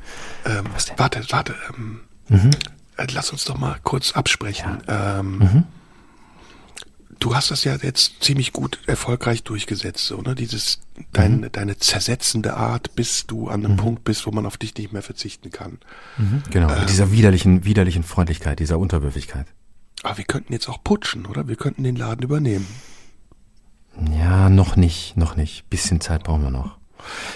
[0.47, 0.65] Ähm,
[0.97, 1.55] warte, warte.
[1.77, 2.53] Ähm, Mhm.
[2.97, 4.83] Äh, lass uns doch mal kurz absprechen.
[4.89, 5.65] Ähm,
[7.21, 10.35] Du hast das ja jetzt ziemlich gut erfolgreich durchgesetzt, so, ne?
[10.35, 10.81] Dieses,
[11.13, 11.53] dein, Mhm.
[11.53, 15.01] deine zersetzende Art, bis du an einem Punkt bist, wo man auf dich nicht mehr
[15.01, 15.79] verzichten kann.
[16.51, 16.71] Genau.
[16.71, 16.81] Ähm.
[16.81, 19.47] Mit dieser widerlichen, widerlichen Freundlichkeit, dieser Unterwürfigkeit.
[20.03, 21.49] Aber wir könnten jetzt auch putschen, oder?
[21.49, 22.67] Wir könnten den Laden übernehmen.
[24.19, 25.71] Ja, noch nicht, noch nicht.
[25.71, 26.77] Bisschen Zeit brauchen wir noch.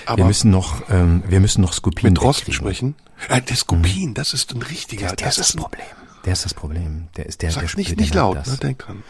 [0.06, 2.52] Aber wir müssen noch, ähm, wir müssen noch Skopin mit wegkriegen.
[2.54, 2.94] sprechen.
[3.28, 5.08] Äh, der Skopin, das ist ein richtiger.
[5.08, 5.86] Der, der ist das Problem.
[6.24, 7.08] Der ist das Problem.
[7.16, 8.48] Der ist der, der Sag's nicht, der nicht merkt laut, das.
[8.48, 8.56] ne?
[8.58, 9.02] Denk dran.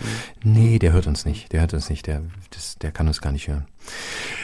[0.42, 1.52] Nee, der hört uns nicht.
[1.52, 2.06] Der hört uns nicht.
[2.06, 3.66] Der, das, der kann uns gar nicht hören.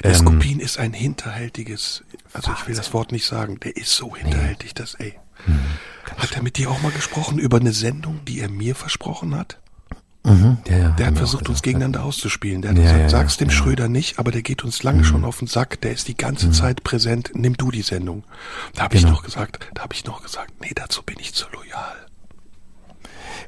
[0.03, 2.03] Der Ähm, Skopin ist ein hinterhältiges,
[2.33, 5.15] also ich will das Wort nicht sagen, der ist so hinterhältig, dass, ey.
[5.45, 5.61] Hm,
[6.17, 9.59] Hat er mit dir auch mal gesprochen über eine Sendung, die er mir versprochen hat?
[10.27, 12.63] Mhm, ja, ja, Der hat versucht, uns gegeneinander auszuspielen.
[12.63, 13.49] Der hat gesagt, sag's dem.
[13.49, 13.53] Mhm.
[13.53, 15.81] Schröder nicht, aber der geht uns lange schon auf den Sack.
[15.83, 17.33] Der ist die ganze Zeit präsent.
[17.35, 18.25] Nimm du die Sendung.
[18.75, 19.15] Da habe ich Genau.
[19.15, 21.95] noch gesagt, da habe ich noch gesagt, nee, dazu bin ich zu loyal.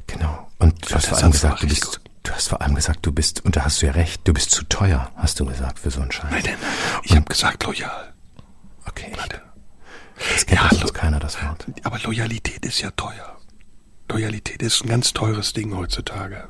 [0.07, 0.51] Genau.
[0.59, 3.45] Und du hast vor allem gesagt, du bist, du hast vor allem gesagt, du bist,
[3.45, 6.01] und da hast du ja recht, du bist zu teuer, hast du gesagt, für so
[6.03, 6.31] einen Scheiß.
[6.31, 6.71] Nein, nein, nein.
[7.05, 8.13] Ich habe gesagt loyal.
[8.87, 9.13] Okay.
[9.17, 9.41] Warte.
[10.35, 11.67] Das kennt Ja, sonst keiner, das Wort.
[11.85, 13.37] Aber Loyalität ist ja teuer.
[14.11, 16.49] Loyalität ist ein ganz teures Ding heutzutage.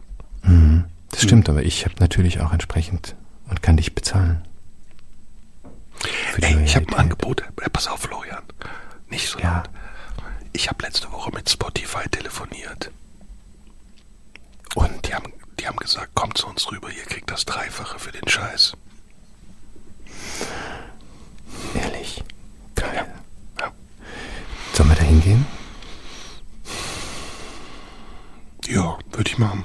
[1.10, 3.16] Das stimmt, aber ich habe natürlich auch entsprechend
[3.48, 4.46] und kann dich bezahlen.
[6.40, 6.94] Ey, ich habe ein.
[6.94, 7.42] Angebot.
[7.60, 8.42] Ey, pass auf, Florian.
[9.08, 9.56] Nicht so Ja.
[9.58, 9.70] laut.
[10.52, 12.90] Ich habe letzte Woche mit Spotify telefoniert.
[14.74, 18.12] Und die haben, die haben gesagt, kommt zu uns rüber, ihr kriegt das Dreifache für
[18.12, 18.74] den Scheiß.
[21.74, 22.22] Ehrlich.
[22.74, 23.06] Geil.
[23.58, 23.72] Ja.
[24.74, 25.46] Sollen wir da hingehen?
[28.66, 29.64] Ja, würde ich machen.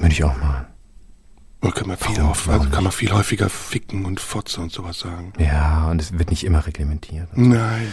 [0.00, 0.66] Würde ich auch machen.
[1.62, 4.60] Oder kann man viel, Warum- auf, warum also kann man viel häufiger ficken und fotze
[4.60, 5.32] und sowas sagen.
[5.38, 7.28] Ja, und es wird nicht immer reglementiert.
[7.34, 7.88] Nein.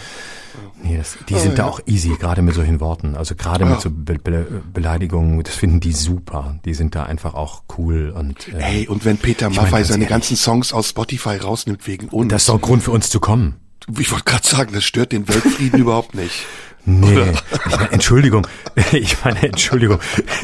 [0.83, 3.15] Nee, das, die sind da auch easy, gerade mit solchen Worten.
[3.15, 3.79] Also gerade mit Ja.
[3.79, 6.59] so Be Be Beleidigungen, das finden die super.
[6.65, 10.09] Die sind da einfach auch cool und äh, Ey, und wenn Peter Maffay seine ehrlich,
[10.09, 12.29] ganzen Songs aus Spotify rausnimmt wegen uns.
[12.29, 13.55] das ist doch ein Grund für uns zu kommen.
[13.99, 16.45] Ich wollte gerade sagen, das stört den Weltfrieden überhaupt nicht.
[16.83, 17.31] Nee,
[17.67, 18.47] ich meine, Entschuldigung,
[18.91, 19.99] ich meine, Entschuldigung,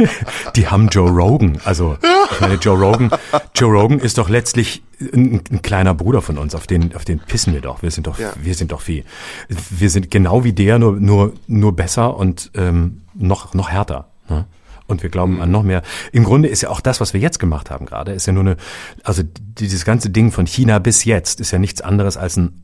[0.56, 1.98] die haben Joe Rogan, also
[2.32, 3.10] ich meine, Joe Rogan,
[3.56, 7.18] Joe Rogan ist doch letztlich ein, ein kleiner Bruder von uns, auf den, auf den
[7.20, 8.34] pissen wir doch, wir sind doch, Ja.
[8.40, 9.04] wir sind doch wie,
[9.50, 14.12] wir sind genau wie der, nur, nur, nur besser und ähm, noch, noch härter.
[14.30, 14.46] Ne?
[14.86, 15.82] Und wir glauben an noch mehr.
[16.12, 18.44] Im Grunde ist ja auch das, was wir jetzt gemacht haben gerade, ist ja nur
[18.44, 18.58] eine,
[19.04, 22.64] also dieses ganze Ding von China bis jetzt ist ja nichts anderes als ein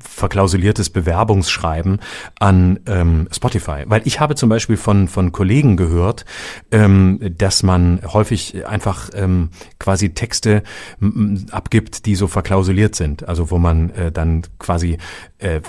[0.00, 2.00] verklausuliertes Bewerbungsschreiben
[2.38, 3.84] an ähm, Spotify.
[3.86, 6.24] Weil ich habe zum Beispiel von, von Kollegen gehört,
[6.70, 10.62] ähm, dass man häufig einfach ähm, quasi Texte
[11.50, 13.28] abgibt, die so verklausuliert sind.
[13.28, 14.98] Also wo man äh, dann quasi
[15.38, 15.60] äh,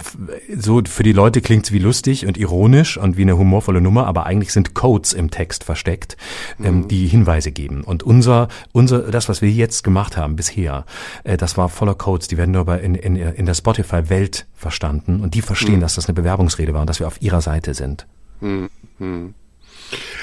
[0.57, 4.25] so für die Leute klingt's wie lustig und ironisch und wie eine humorvolle Nummer, aber
[4.25, 6.17] eigentlich sind Codes im Text versteckt,
[6.63, 7.84] ähm, die Hinweise geben.
[7.84, 10.86] Und unser, unser, das, was wir jetzt gemacht haben bisher,
[11.23, 14.18] äh, das war voller Codes, die werden nur bei in, in, in der Spotify-Welt
[14.53, 17.74] verstanden und die verstehen, dass das eine Bewerbungsrede war und dass wir auf ihrer Seite
[17.74, 18.07] sind.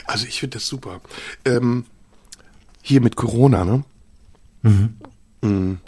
[0.06, 1.00] Also ich finde das super.
[1.44, 1.84] Ähm,
[2.82, 3.84] hier mit Corona, ne?
[5.42, 5.78] Mhm.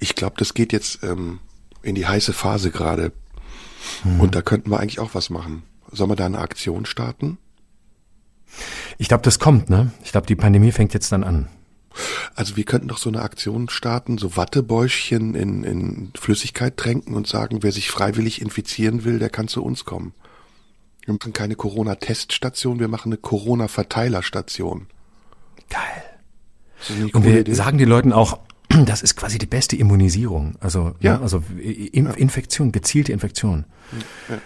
[0.00, 1.40] Ich glaube, das geht jetzt ähm,
[1.82, 3.12] in die heiße Phase gerade.
[4.18, 5.62] Und da könnten wir eigentlich auch was machen.
[5.90, 7.38] Sollen wir da eine Aktion starten?
[8.98, 9.92] Ich glaube, das kommt, ne?
[10.04, 11.48] Ich glaube, die Pandemie fängt jetzt dann an.
[12.34, 17.26] Also wir könnten doch so eine Aktion starten, so Wattebäuschen in, in Flüssigkeit tränken und
[17.26, 20.12] sagen, wer sich freiwillig infizieren will, der kann zu uns kommen.
[21.04, 24.86] Wir machen keine Corona-Teststation, wir machen eine Corona-Verteilerstation.
[25.70, 27.10] Geil.
[27.12, 27.54] Und wir Idee?
[27.54, 28.38] sagen den Leuten auch,
[28.86, 30.56] das ist quasi die beste Immunisierung.
[30.60, 31.14] Also, Ja.
[31.14, 31.20] ja.
[31.20, 33.64] also In Infektion, gezielte Infektion.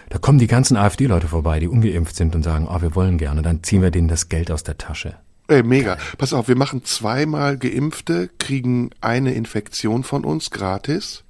[0.09, 3.41] Da kommen die ganzen AfD-Leute vorbei, die ungeimpft sind und sagen, oh, wir wollen gerne.
[3.41, 5.17] Dann ziehen wir denen das Geld aus der Tasche.
[5.47, 5.97] Ey, mega.
[6.17, 11.23] Pass auf, wir machen zweimal Geimpfte, kriegen eine Infektion von uns gratis.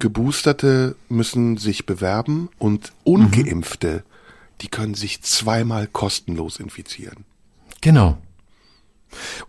[0.00, 4.02] Geboosterte müssen sich bewerben und Ungeimpfte,
[4.60, 7.24] die können sich zweimal kostenlos infizieren.
[7.80, 8.18] Genau.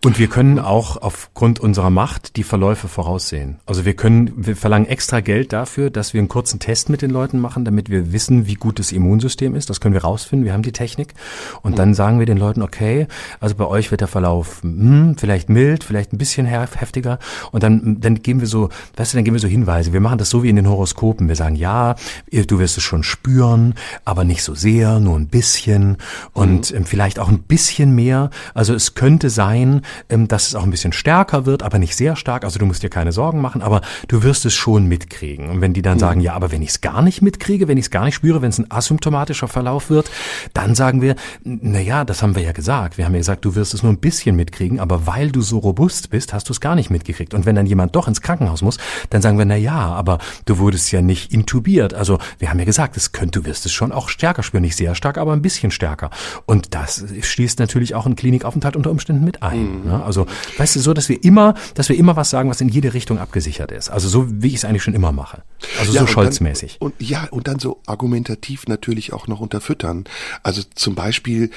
[0.04, 3.60] Und wir können auch aufgrund unserer Macht die Verläufe voraussehen.
[3.66, 7.10] Also wir können, wir verlangen extra Geld dafür, dass wir einen kurzen Test mit den
[7.10, 9.70] Leuten machen, damit wir wissen, wie gut das Immunsystem ist.
[9.70, 10.44] Das können wir rausfinden.
[10.44, 11.14] Wir haben die Technik.
[11.62, 13.06] Und dann sagen wir den Leuten, okay,
[13.40, 17.18] also bei euch wird der Verlauf hm, vielleicht mild, vielleicht ein bisschen heftiger.
[17.52, 19.92] Und dann, dann geben wir so, weißt du, dann geben wir so Hinweise.
[19.92, 21.28] Wir machen das so wie in den Horoskopen.
[21.28, 21.96] Wir sagen, ja,
[22.30, 25.96] du wirst es schon spüren, aber nicht so sehr, nur ein bisschen
[26.32, 26.84] und mhm.
[26.84, 28.30] vielleicht auch ein bisschen mehr.
[28.54, 31.96] Also es könnte sein, sein, ähm, dass es auch ein bisschen stärker wird, aber nicht
[31.96, 32.44] sehr stark.
[32.44, 35.50] Also du musst dir keine Sorgen machen, aber du wirst es schon mitkriegen.
[35.50, 36.00] Und wenn die dann mhm.
[36.00, 38.42] sagen, ja, aber wenn ich es gar nicht mitkriege, wenn ich es gar nicht spüre,
[38.42, 40.10] wenn es ein asymptomatischer Verlauf wird,
[40.54, 42.98] dann sagen wir, na ja, das haben wir ja gesagt.
[42.98, 45.58] Wir haben ja gesagt, du wirst es nur ein bisschen mitkriegen, aber weil du so
[45.58, 47.34] robust bist, hast du es gar nicht mitgekriegt.
[47.34, 48.78] Und wenn dann jemand doch ins Krankenhaus muss,
[49.10, 51.94] dann sagen wir, na ja, aber du wurdest ja nicht intubiert.
[51.94, 54.76] Also wir haben ja gesagt, es könnte, du wirst es schon auch stärker spüren, nicht
[54.76, 56.10] sehr stark, aber ein bisschen stärker.
[56.46, 59.47] Und das schließt natürlich auch einen Klinikaufenthalt unter Umständen mit ein.
[59.56, 59.90] Mhm.
[59.90, 60.02] Ne?
[60.04, 60.26] Also,
[60.56, 63.18] weißt du, so, dass wir immer, dass wir immer was sagen, was in jede Richtung
[63.18, 63.90] abgesichert ist.
[63.90, 65.42] Also so, wie ich es eigentlich schon immer mache.
[65.78, 66.76] Also ja, so Scholz-mäßig.
[66.80, 70.04] Und, ja, und dann so argumentativ natürlich auch noch unterfüttern.
[70.42, 71.50] Also zum Beispiel,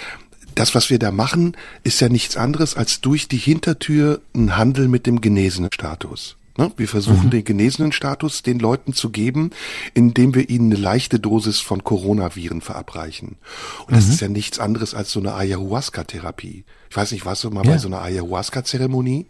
[0.55, 4.87] das, was wir da machen, ist ja nichts anderes als durch die Hintertür ein Handel
[4.87, 6.37] mit dem genesenen Status.
[6.57, 6.71] Ne?
[6.75, 7.31] Wir versuchen mhm.
[7.31, 9.51] den genesenen Status den Leuten zu geben,
[9.93, 13.37] indem wir ihnen eine leichte Dosis von Coronaviren verabreichen.
[13.87, 14.11] Und das mhm.
[14.11, 16.65] ist ja nichts anderes als so eine Ayahuasca-Therapie.
[16.91, 17.71] Ich weiß nicht, warst du mal ja.
[17.71, 19.25] bei so einer Ayahuasca-Zeremonie?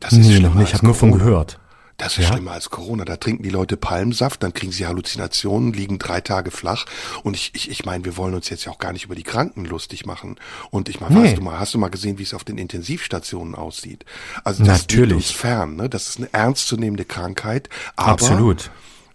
[0.00, 0.68] Das ist nee, noch nicht.
[0.68, 1.60] Ich habe nur von gehört.
[1.98, 2.32] Das ist ja?
[2.32, 3.04] schlimmer als Corona.
[3.04, 6.86] Da trinken die Leute Palmsaft, dann kriegen sie Halluzinationen, liegen drei Tage flach.
[7.22, 9.24] Und ich, ich, ich meine, wir wollen uns jetzt ja auch gar nicht über die
[9.24, 10.36] Kranken lustig machen.
[10.70, 11.28] Und ich meine, nee.
[11.28, 14.06] hast du mal, hast du mal gesehen, wie es auf den Intensivstationen aussieht?
[14.42, 15.16] Also das Natürlich.
[15.16, 15.90] uns fern, ne?
[15.90, 17.68] Das ist eine ernstzunehmende Krankheit.
[17.94, 18.70] Aber Absolut.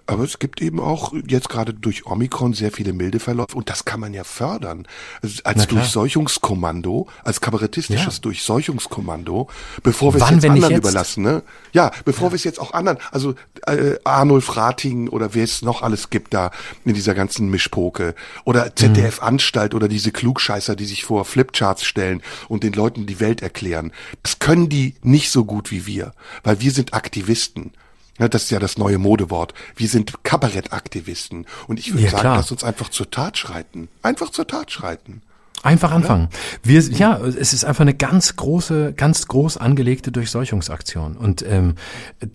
[0.10, 3.86] Aber es gibt eben auch jetzt gerade durch Omikron sehr viele milde Verläufe und das
[3.86, 4.88] kann man ja fördern.
[5.22, 8.22] Also als Durchseuchungskommando, als kabarettistisches ja.
[8.22, 9.49] Durchseuchungskommando,
[9.84, 10.80] bevor wir es jetzt anderen jetzt?
[10.80, 11.24] überlassen.
[11.24, 11.43] Ne?
[11.74, 12.32] Ja, bevor ja.
[12.34, 13.36] wir es jetzt auch anderen, also
[13.68, 16.51] äh, Arnulf Rating oder wer es noch alles gibt da
[16.86, 22.64] in dieser ganzen Mischpoke oder ZDF-Anstalt oder diese Klugscheißer, die sich vor Flipcharts stellen und
[22.64, 23.91] den Leuten die Welt erklären.
[24.24, 27.74] Das können die nicht so gut wie wir, weil wir sind Aktivisten.
[28.20, 29.53] Ja, das ist ja das neue Modewort.
[29.76, 31.45] Wir sind Kabarettaktivisten.
[31.67, 32.38] Und ich würde ja, sagen, klar.
[32.38, 33.88] lass uns einfach zur Tat schreiten.
[34.03, 35.22] Einfach zur Tat schreiten.
[35.63, 36.30] Einfach anfangen.
[36.63, 41.17] Wir, ja, es ist einfach eine ganz große, ganz groß angelegte Durchseuchungsaktion.
[41.17, 41.76] Und ähm,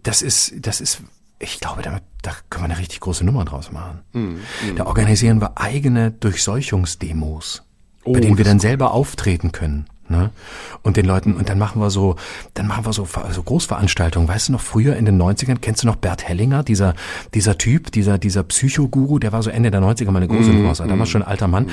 [0.03, 1.01] das ist, das ist,
[1.39, 4.01] ich glaube, da, da können wir eine richtig große Nummer draus machen.
[4.13, 4.77] Mm, mm.
[4.77, 7.63] Da organisieren wir eigene Durchseuchungsdemos,
[8.05, 9.87] oh, bei denen wir dann selber auftreten können.
[10.09, 10.31] Ne?
[10.83, 12.17] Und den Leuten, und dann machen wir so,
[12.55, 14.29] dann machen wir so, so Großveranstaltungen.
[14.29, 16.95] Weißt du noch, früher in den 90ern, kennst du noch Bert Hellinger, dieser,
[17.33, 20.89] dieser Typ, dieser, dieser Psychoguru, der war so Ende der 90er mal eine große mm,
[20.89, 21.69] damals schon ein alter Mann,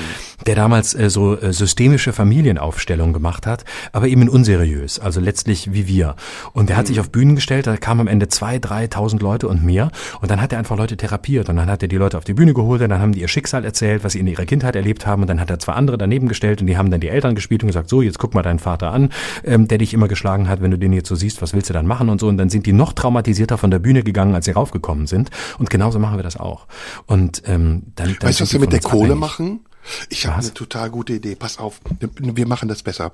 [0.46, 5.86] der damals äh, so äh, systemische Familienaufstellungen gemacht hat, aber eben unseriös, also letztlich wie
[5.86, 6.16] wir.
[6.52, 9.64] Und der hat sich auf Bühnen gestellt, da kamen am Ende zwei, dreitausend Leute und
[9.64, 9.90] mehr.
[10.20, 12.34] Und dann hat er einfach Leute therapiert und dann hat er die Leute auf die
[12.34, 15.06] Bühne geholt und dann haben die ihr Schicksal erzählt, was sie in ihrer Kindheit erlebt
[15.06, 17.34] haben und dann hat er zwei andere daneben gestellt und die haben dann die Eltern
[17.34, 19.10] gespielt und gesagt, so, jetzt guck mal deinen Vater an,
[19.44, 21.74] ähm, der dich immer geschlagen hat, wenn du den jetzt so siehst, was willst du
[21.74, 22.28] dann machen und so.
[22.28, 25.30] Und dann sind die noch traumatisierter von der Bühne gegangen, als sie raufgekommen sind.
[25.58, 26.68] Und genauso machen wir das auch.
[27.06, 29.20] Und ähm, dann, dann weißt du, was wir mit der Kohle abhängig.
[29.20, 29.60] machen?
[30.08, 31.34] Ich habe eine total gute Idee.
[31.34, 31.80] Pass auf,
[32.20, 33.10] wir machen das besser.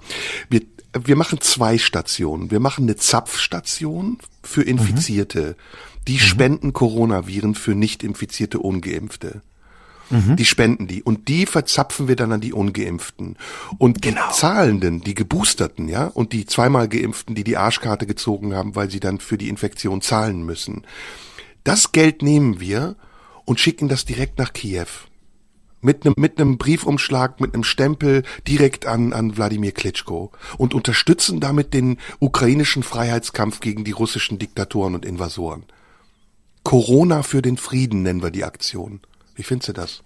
[0.50, 0.60] Wir,
[0.92, 2.50] wir machen zwei Stationen.
[2.50, 4.68] Wir machen eine Zapfstation für mhm.
[4.68, 5.56] Infizierte.
[5.56, 6.04] Mhm.
[6.06, 9.40] Die spenden Coronaviren für nicht infizierte Ungeimpfte.
[10.10, 10.36] Mhm.
[10.36, 11.02] Die spenden die.
[11.02, 13.36] Und die verzapfen wir dann an die Ungeimpften.
[13.78, 14.20] Und genau.
[14.28, 18.90] die Zahlenden, die Geboosterten, ja, und die zweimal Geimpften, die die Arschkarte gezogen haben, weil
[18.90, 20.84] sie dann für die Infektion zahlen müssen.
[21.64, 22.96] Das Geld nehmen wir
[23.44, 24.86] und schicken das direkt nach Kiew.
[25.80, 31.38] Mit einem, mit einem Briefumschlag, mit einem Stempel direkt an, an Wladimir Klitschko und unterstützen
[31.38, 35.64] damit den ukrainischen Freiheitskampf gegen die russischen Diktatoren und Invasoren.
[36.64, 39.00] Corona für den Frieden nennen wir die Aktion.
[39.38, 40.02] Wie findest du das?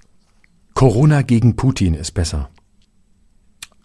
[0.74, 2.50] Corona gegen Putin ist besser.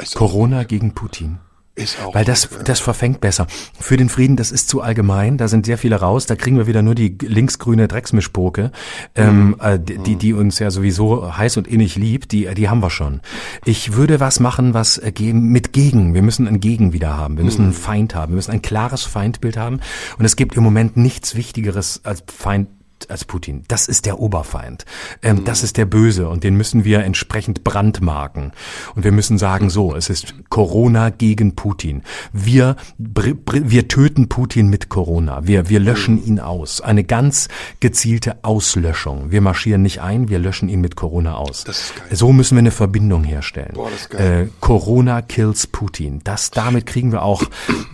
[0.02, 1.40] Ist Corona gegen Putin.
[1.74, 3.48] Ist auch Weil das, das verfängt besser.
[3.80, 6.68] Für den Frieden, das ist zu allgemein, da sind sehr viele raus, da kriegen wir
[6.68, 8.74] wieder nur die linksgrüne Drecksmischpoke,
[9.16, 9.56] ähm, mhm.
[9.62, 13.22] äh, die, die uns ja sowieso heiß und innig liebt, die, die haben wir schon.
[13.64, 17.46] Ich würde was machen, was äh, mit Gegen, wir müssen ein Gegen wieder haben, wir
[17.46, 17.76] müssen einen mhm.
[17.76, 19.80] Feind haben, wir müssen ein klares Feindbild haben
[20.18, 22.68] und es gibt im Moment nichts Wichtigeres als Feind
[23.10, 23.64] als Putin.
[23.68, 24.86] Das ist der Oberfeind.
[25.22, 25.46] Ähm, mhm.
[25.46, 28.52] Das ist der Böse und den müssen wir entsprechend brandmarken.
[28.96, 32.04] Und wir müssen sagen, so, es ist Corona gegen Putin.
[32.34, 35.48] Wir, wir töten Putin mit Corona.
[35.48, 36.82] Wir, wir löschen ihn aus.
[36.82, 37.48] Eine ganz
[37.80, 39.32] gezielte Auslöschung.
[39.32, 41.64] Wir marschieren nicht ein, wir löschen ihn mit Corona aus.
[41.64, 42.08] Das ist geil.
[42.12, 43.74] So müssen wir eine Verbindung herstellen.
[43.74, 43.90] Boah.
[44.18, 46.22] Äh, Corona kills Putin.
[46.24, 47.44] Das, damit kriegen wir auch,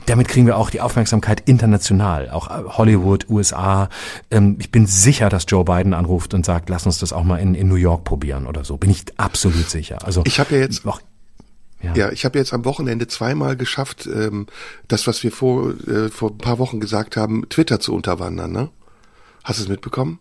[0.06, 2.30] damit kriegen wir auch die Aufmerksamkeit international.
[2.30, 3.90] Auch Hollywood, USA.
[4.32, 7.38] Ähm, ich bin sicher, dass Joe Biden anruft und sagt, lass uns das auch mal
[7.38, 8.78] in, in New York probieren oder so.
[8.78, 10.06] Bin ich absolut sicher.
[10.06, 11.02] Also ich habe ja jetzt auch
[11.84, 11.94] ja.
[11.96, 14.48] ja, ich habe jetzt am Wochenende zweimal geschafft, ähm,
[14.88, 18.54] das, was wir vor, äh, vor ein paar Wochen gesagt haben, Twitter zu unterwandern.
[18.54, 18.70] Ne?
[19.44, 20.20] Hast du es mitbekommen?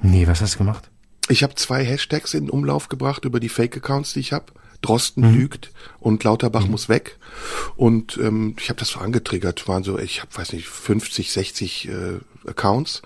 [0.00, 0.90] Nee, was hast du gemacht?
[1.28, 4.46] Ich habe zwei Hashtags in Umlauf gebracht über die Fake-Accounts, die ich habe.
[4.82, 5.34] Drosten mhm.
[5.38, 6.72] lügt und Lauterbach mhm.
[6.72, 7.18] muss weg.
[7.76, 11.88] Und ähm, ich habe das so angetriggert, waren so, ich habe, weiß nicht, 50, 60
[11.88, 11.92] äh,
[12.46, 13.02] Accounts.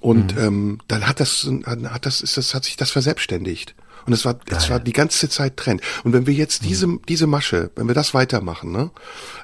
[0.00, 0.42] Und mhm.
[0.42, 3.74] ähm, dann hat das, hat das, ist das, hat sich das verselbstständigt.
[4.06, 5.80] Und es war, es war die ganze Zeit Trend.
[6.04, 6.68] Und wenn wir jetzt mhm.
[6.68, 8.90] diese, diese Masche, wenn wir das weitermachen, ne,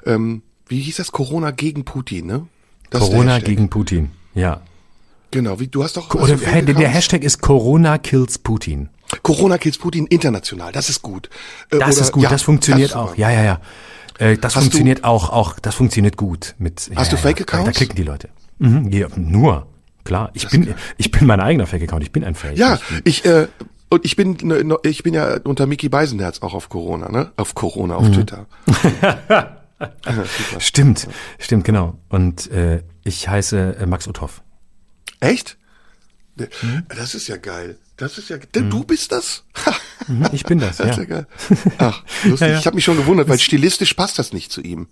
[0.05, 1.11] ähm, wie hieß das?
[1.11, 2.47] Corona gegen Putin, ne?
[2.91, 4.61] Das Corona gegen Putin, ja.
[5.31, 6.13] Genau, wie du hast doch.
[6.13, 8.89] Oder, hey, der Hashtag ist Corona kills Putin.
[9.21, 11.29] Corona kills Putin international, das ist gut.
[11.71, 13.15] Äh, das Oder, ist gut, ja, das funktioniert das auch.
[13.15, 13.61] Ja, ja, ja.
[14.19, 16.91] Äh, das hast funktioniert du, auch, auch, das funktioniert gut mit.
[16.95, 17.65] Hast ja, du Fake Accounts?
[17.65, 18.29] Da, da klicken die Leute.
[18.59, 19.67] Mhm, ja, nur.
[20.03, 22.03] Klar, ich das bin, ich bin mein eigener Fake Account.
[22.03, 22.57] Ich bin ein Fake.
[22.57, 23.47] Ja, ich, äh,
[23.89, 27.31] und ich bin, ne, ich bin ja unter Mickey Beisenherz auch auf Corona, ne?
[27.37, 28.13] Auf Corona, auf mhm.
[28.13, 28.47] Twitter.
[30.59, 31.07] stimmt,
[31.39, 31.97] stimmt, genau.
[32.09, 34.41] Und äh, ich heiße äh, Max Uthoff.
[35.19, 35.57] Echt?
[36.37, 36.83] Mhm.
[36.89, 37.77] Das ist ja geil.
[38.01, 38.69] Das ist ja, mhm.
[38.71, 39.43] du bist das?
[40.07, 41.03] Mhm, ich bin das, das ja.
[41.03, 41.25] Ist ja.
[41.77, 42.39] Ach, lustig.
[42.47, 42.59] Ja, ja.
[42.59, 44.87] Ich habe mich schon gewundert, weil stilistisch passt das nicht zu ihm.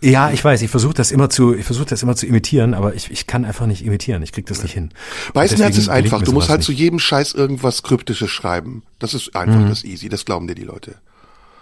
[0.00, 2.94] Ja, ich weiß, ich versuche das immer zu, ich versuche das immer zu imitieren, aber
[2.94, 4.92] ich, ich kann einfach nicht imitieren, ich krieg das nicht hin.
[5.34, 6.66] Weißenherz ist einfach, du musst halt nicht.
[6.66, 8.82] zu jedem Scheiß irgendwas Kryptisches schreiben.
[8.98, 9.68] Das ist einfach mhm.
[9.68, 10.94] das easy, das glauben dir die Leute.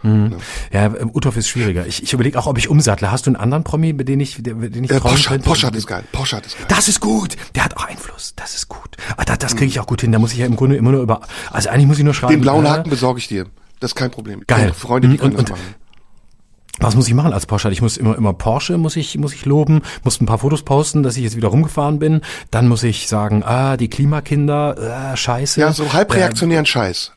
[0.05, 0.37] Mhm.
[0.73, 1.87] Ja, ja Uthoff ist schwieriger.
[1.87, 3.11] Ich, ich überlege auch, ob ich umsattle.
[3.11, 6.05] Hast du einen anderen Promi, mit dem ich, den ich äh, Poschardt, Poschardt ist geil.
[6.13, 6.67] Poschardt ist geil.
[6.69, 7.37] Das ist gut.
[7.55, 8.35] Der hat auch Einfluss.
[8.37, 8.97] Das ist gut.
[9.17, 10.13] Ah, das, das kriege ich auch gut hin.
[10.13, 11.23] Da muss ich ja im Grunde immer nur über.
[11.51, 12.35] Also eigentlich muss ich nur schreiben.
[12.35, 13.47] Den blauen äh, Haken besorge ich dir.
[13.81, 14.43] Das ist kein Problem.
[14.47, 14.73] Geil.
[14.73, 15.75] Freunde, die können und, das machen.
[16.81, 17.71] Was muss ich machen als Porsche?
[17.71, 21.03] Ich muss immer immer Porsche muss ich muss ich loben, muss ein paar Fotos posten,
[21.03, 22.21] dass ich jetzt wieder rumgefahren bin.
[22.51, 25.61] Dann muss ich sagen, ah die Klimakinder, äh, Scheiße.
[25.61, 27.13] Ja, so halbreaktionären äh, Scheiß.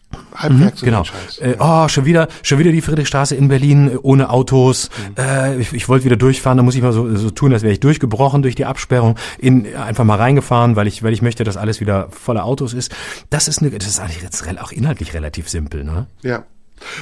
[0.47, 1.03] Mhm, genau.
[1.03, 1.39] Scheiß.
[1.39, 4.89] Äh, oh, schon wieder schon wieder die Friedrichstraße in Berlin äh, ohne Autos.
[5.09, 5.23] Mhm.
[5.23, 7.73] Äh, ich, ich wollte wieder durchfahren, da muss ich mal so, so tun, als wäre
[7.73, 11.57] ich durchgebrochen durch die Absperrung, in einfach mal reingefahren, weil ich weil ich möchte, dass
[11.57, 12.95] alles wieder voller Autos ist.
[13.29, 16.07] Das ist eine das ist eigentlich jetzt auch inhaltlich relativ simpel, ne?
[16.21, 16.45] Ja.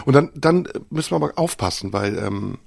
[0.05, 2.57] Und dann, dann müssen wir aber aufpassen, weil ähm,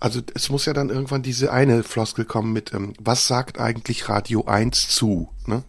[0.00, 4.08] also es muss ja dann irgendwann diese eine Floskel kommen mit, ähm, was sagt eigentlich
[4.08, 5.64] Radio 1 zu, ne?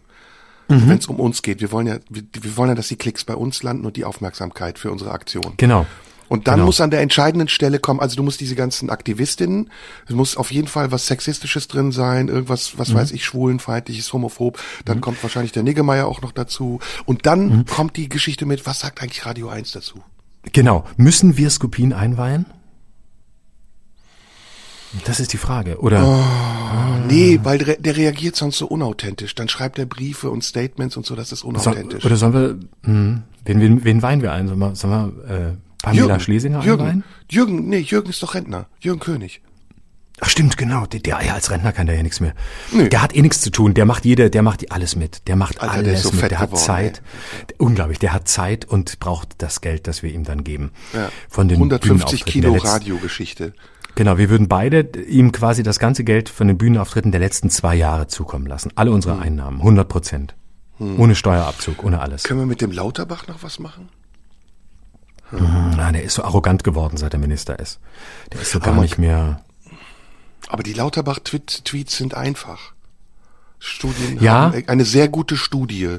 [0.68, 0.88] Mhm.
[0.88, 1.60] Wenn es um uns geht.
[1.60, 4.04] Wir wollen ja, wir, wir, wollen ja, dass die Klicks bei uns landen und die
[4.04, 5.54] Aufmerksamkeit für unsere Aktion.
[5.58, 5.86] Genau.
[6.28, 6.66] Und dann genau.
[6.66, 9.70] muss an der entscheidenden Stelle kommen, also du musst diese ganzen Aktivistinnen,
[10.08, 12.94] es muss auf jeden Fall was Sexistisches drin sein, irgendwas, was mhm.
[12.94, 15.02] weiß ich, schwulenfeindliches, homophob, dann mhm.
[15.02, 16.80] kommt wahrscheinlich der Niggemeier auch noch dazu.
[17.04, 17.64] Und dann mhm.
[17.66, 20.02] kommt die Geschichte mit, was sagt eigentlich Radio 1 dazu?
[20.52, 20.84] Genau.
[20.96, 22.46] Müssen wir Skopin einweihen?
[25.04, 26.04] Das ist die Frage, oder?
[26.06, 26.98] Oh, ah.
[27.06, 29.34] Nee, weil der, der, reagiert sonst so unauthentisch.
[29.34, 32.02] Dann schreibt er Briefe und Statements und so, das ist unauthentisch.
[32.02, 34.48] So, oder sollen wir, hm, wen, wen, wen weinen wir ein?
[34.48, 34.92] Sollen wir, sollen
[35.26, 37.04] wir äh, Pamela Jürgen, Schlesinger Jürgen, einweihen?
[37.30, 38.66] Jürgen, nee, Jürgen ist doch Rentner.
[38.80, 39.42] Jürgen König.
[40.20, 40.86] Ach stimmt, genau.
[40.86, 42.32] Der, der als Rentner kann der ja nichts mehr.
[42.72, 42.88] Nee.
[42.88, 43.74] Der hat eh nichts zu tun.
[43.74, 45.28] Der macht jede, der macht alles mit.
[45.28, 46.30] Der macht Alter, alles der so mit.
[46.30, 47.02] Der hat geworden, Zeit.
[47.48, 47.54] Ey.
[47.58, 47.98] Unglaublich.
[47.98, 50.70] Der hat Zeit und braucht das Geld, das wir ihm dann geben.
[50.94, 51.10] Ja.
[51.28, 53.52] Von den 150 Kilo Radiogeschichte.
[53.94, 57.74] Genau, wir würden beide ihm quasi das ganze Geld von den Bühnenauftritten der letzten zwei
[57.74, 58.70] Jahre zukommen lassen.
[58.74, 59.22] Alle unsere hm.
[59.22, 60.34] Einnahmen, 100 Prozent.
[60.78, 61.00] Hm.
[61.00, 62.22] Ohne Steuerabzug, ohne alles.
[62.22, 63.88] Können wir mit dem Lauterbach noch was machen?
[65.30, 65.70] Hm.
[65.76, 67.80] Nein, der ist so arrogant geworden, seit er Minister ist.
[68.32, 69.40] Der ist so gar nicht mehr
[70.48, 72.72] aber die Lauterbach-Tweets sind einfach.
[73.58, 74.52] Studien ja.
[74.52, 75.98] haben eine sehr gute Studie.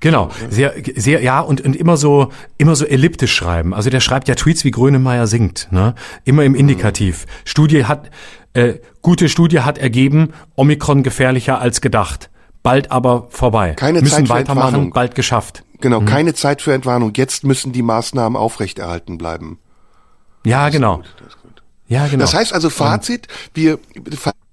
[0.00, 3.72] Genau, sehr, sehr, ja, und, und immer so, immer so elliptisch schreiben.
[3.72, 5.94] Also der schreibt ja Tweets wie Grönemeyer singt, ne?
[6.24, 7.26] Immer im Indikativ.
[7.26, 7.30] Mhm.
[7.44, 8.10] Studie hat,
[8.52, 12.30] äh, gute Studie hat ergeben, Omikron gefährlicher als gedacht.
[12.64, 13.74] Bald aber vorbei.
[13.74, 14.92] Keine müssen Zeit weitermachen, Entwarnung.
[14.92, 15.62] bald geschafft.
[15.80, 16.06] Genau, mhm.
[16.06, 17.12] keine Zeit für Entwarnung.
[17.16, 19.60] Jetzt müssen die Maßnahmen aufrechterhalten bleiben.
[20.44, 20.96] Ja, genau.
[20.96, 21.06] Gut,
[21.92, 22.22] ja, genau.
[22.22, 23.78] Das heißt also Fazit, wir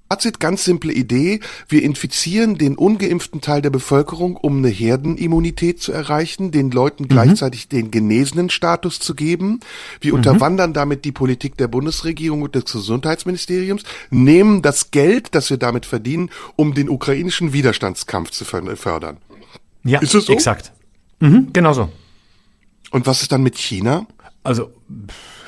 [0.09, 1.39] Fazit, ganz simple Idee.
[1.67, 7.69] Wir infizieren den ungeimpften Teil der Bevölkerung, um eine Herdenimmunität zu erreichen, den Leuten gleichzeitig
[7.69, 9.59] den genesenen Status zu geben.
[10.01, 15.57] Wir unterwandern damit die Politik der Bundesregierung und des Gesundheitsministeriums, nehmen das Geld, das wir
[15.57, 19.17] damit verdienen, um den ukrainischen Widerstandskampf zu fördern.
[19.83, 20.33] Ja, Ist es so?
[20.33, 20.73] exakt.
[21.19, 21.89] Mhm, genau so.
[22.91, 24.07] Und was ist dann mit China?
[24.43, 24.71] Also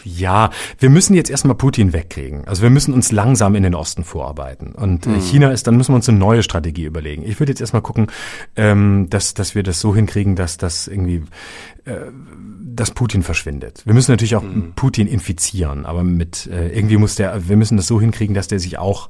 [0.04, 0.50] ja,
[0.80, 2.48] wir müssen jetzt erstmal Putin wegkriegen.
[2.48, 4.74] Also wir müssen uns langsam in den Osten vorarbeiten.
[4.74, 7.24] Und äh, China ist, dann müssen wir uns eine neue Strategie überlegen.
[7.26, 8.08] Ich würde jetzt erstmal gucken,
[8.56, 11.24] ähm, dass, dass wir das so hinkriegen, dass das irgendwie,
[11.86, 11.96] äh,
[12.74, 13.82] dass Putin verschwindet.
[13.86, 14.44] Wir müssen natürlich auch
[14.76, 18.60] Putin infizieren, aber mit äh, irgendwie muss der, wir müssen das so hinkriegen, dass der
[18.60, 19.10] sich auch,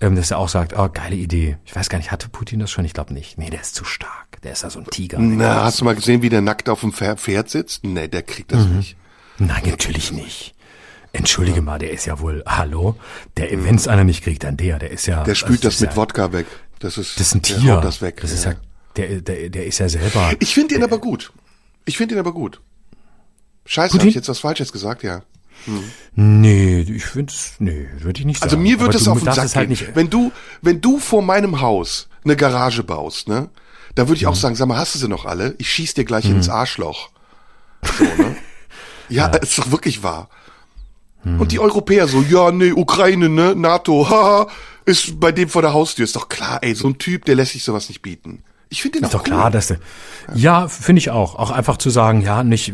[0.00, 1.56] ähm, dass er auch sagt, oh, geile Idee.
[1.64, 2.84] Ich weiß gar nicht, hatte Putin das schon?
[2.84, 3.38] Ich glaube nicht.
[3.38, 4.40] Nee, der ist zu stark.
[4.42, 5.18] Der ist ja so ein Tiger.
[5.18, 7.84] Na, hast du mal gesehen, wie der nackt auf dem Pfer- Pferd sitzt?
[7.84, 8.96] Nee, der kriegt das nicht.
[9.38, 10.54] Nein, natürlich nicht.
[11.12, 12.96] Entschuldige mal, der ist ja wohl, hallo?
[13.36, 15.24] Der, wenn es einer nicht kriegt, dann der, der ist ja.
[15.24, 16.46] Der spült also das ist mit ja, Wodka weg.
[16.78, 17.80] Das ist, Das ist ein Tier.
[17.82, 18.20] das weg.
[18.22, 18.54] Das ist ja,
[18.96, 20.32] der, der, der ist ja selber.
[20.40, 21.32] Ich finde ihn aber gut.
[21.84, 22.60] Ich finde ihn aber gut.
[23.66, 25.22] Scheiße, habe ich jetzt was Falsches gesagt, ja.
[26.16, 28.50] Nee, ich finde es, nee, würde ich nicht sagen.
[28.50, 29.68] Also mir wird es auf den Sack halt gehen.
[29.68, 29.94] nicht.
[29.94, 33.48] wenn du, wenn du vor meinem Haus eine Garage baust, ne,
[33.94, 34.28] da würde ich Mhm.
[34.28, 35.54] auch sagen, sag mal, hast du sie noch alle?
[35.58, 37.10] Ich schieß dir gleich ins Arschloch.
[37.98, 38.36] So, ne?
[39.08, 40.28] ja, ist doch wirklich wahr.
[41.24, 41.40] Mhm.
[41.40, 44.48] Und die Europäer so, ja, nee, Ukraine, ne, NATO, haha,
[44.84, 46.04] ist bei dem vor der Haustür.
[46.04, 48.42] Ist doch klar, ey, so ein Typ, der lässt sich sowas nicht bieten.
[48.72, 49.50] Ich finde den Ist auch doch klar, cool.
[49.50, 49.76] dass der,
[50.34, 51.34] ja, finde ich auch.
[51.34, 52.72] Auch einfach zu sagen, ja, nicht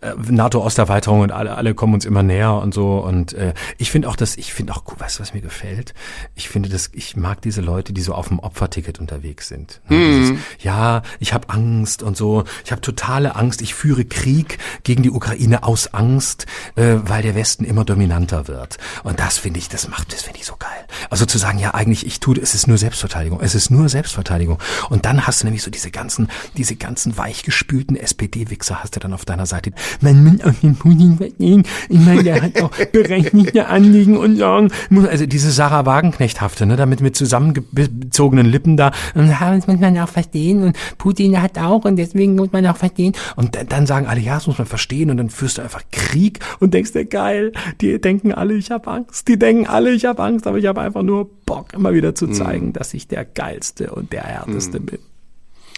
[0.00, 2.98] äh, NATO-Osterweiterung und alle, alle kommen uns immer näher und so.
[2.98, 5.92] Und äh, ich finde auch, dass ich finde auch, cool, weißt du, was mir gefällt?
[6.34, 9.82] Ich finde, dass ich mag diese Leute, die so auf dem Opferticket unterwegs sind.
[9.90, 12.44] Ne, dieses, ja, ich habe Angst und so.
[12.64, 13.60] Ich habe totale Angst.
[13.60, 18.78] Ich führe Krieg gegen die Ukraine aus Angst, äh, weil der Westen immer dominanter wird.
[19.02, 20.70] Und das finde ich, das macht, das finde ich so geil.
[21.10, 23.40] Also zu sagen, ja, eigentlich, ich tue, es ist nur Selbstverteidigung.
[23.42, 24.58] Es ist nur Selbstverteidigung.
[24.88, 29.12] Und dann hast du nämlich so diese ganzen, diese ganzen weichgespülten SPD-Wichser hast du dann
[29.12, 29.72] auf deiner Seite.
[30.00, 31.64] Man muss auf den Putin weggehen.
[31.88, 34.70] Ich meine, der hat auch berechtigte Anliegen und Sorgen.
[35.08, 38.92] Also diese Sarah Wagenknecht-hafte, ne, damit mit zusammengezogenen Lippen da.
[39.14, 40.62] Und das muss man auch verstehen.
[40.62, 43.12] Und Putin hat auch und deswegen muss man auch verstehen.
[43.36, 45.10] Und dann- sagen alle, ja, das muss man verstehen.
[45.10, 48.90] Und dann führst du einfach Krieg und denkst dir, geil, die denken alle, ich habe
[48.90, 49.28] Angst.
[49.28, 52.28] Die denken alle, ich habe Angst, aber ich habe einfach nur Bock, immer wieder zu
[52.28, 54.98] zeigen, dass ich der geilste und der härteste bin.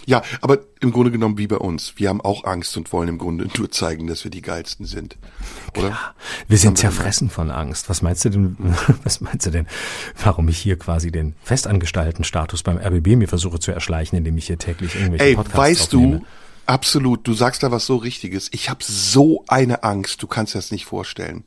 [0.07, 1.95] Ja, aber im Grunde genommen wie bei uns.
[1.97, 5.17] Wir haben auch Angst und wollen im Grunde nur zeigen, dass wir die geilsten sind.
[5.77, 5.99] Oder?
[6.47, 7.89] Wir sind zerfressen von Angst.
[7.89, 8.55] Was meinst du denn,
[9.03, 9.67] was meinst du denn,
[10.23, 14.47] warum ich hier quasi den festangestellten Status beim RBB mir versuche zu erschleichen, indem ich
[14.47, 16.19] hier täglich irgendwelche Ey, Podcasts weißt aufnehme?
[16.19, 16.25] du,
[16.67, 18.47] absolut, du sagst da was so Richtiges.
[18.53, 21.43] Ich habe so eine Angst, du kannst dir das nicht vorstellen.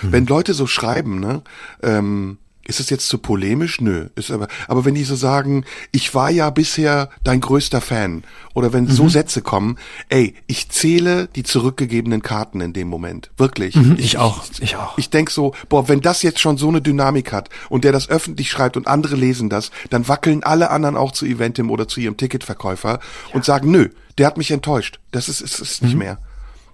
[0.00, 0.12] Hm.
[0.12, 1.42] Wenn Leute so schreiben, ne,
[1.82, 2.38] ähm,
[2.70, 3.80] ist es jetzt zu polemisch?
[3.80, 8.24] Nö, ist aber, aber wenn die so sagen, ich war ja bisher dein größter Fan,
[8.54, 8.90] oder wenn Mhm.
[8.90, 9.76] so Sätze kommen,
[10.08, 13.30] ey, ich zähle die zurückgegebenen Karten in dem Moment.
[13.36, 13.76] Wirklich.
[13.76, 14.96] Mhm, ich auch, ich auch.
[14.98, 18.08] Ich denk so, boah, wenn das jetzt schon so eine Dynamik hat und der das
[18.08, 22.00] öffentlich schreibt und andere lesen das, dann wackeln alle anderen auch zu Eventim oder zu
[22.00, 23.00] ihrem Ticketverkäufer
[23.32, 24.98] und sagen, nö, der hat mich enttäuscht.
[25.12, 26.18] Das ist, ist, ist nicht mehr.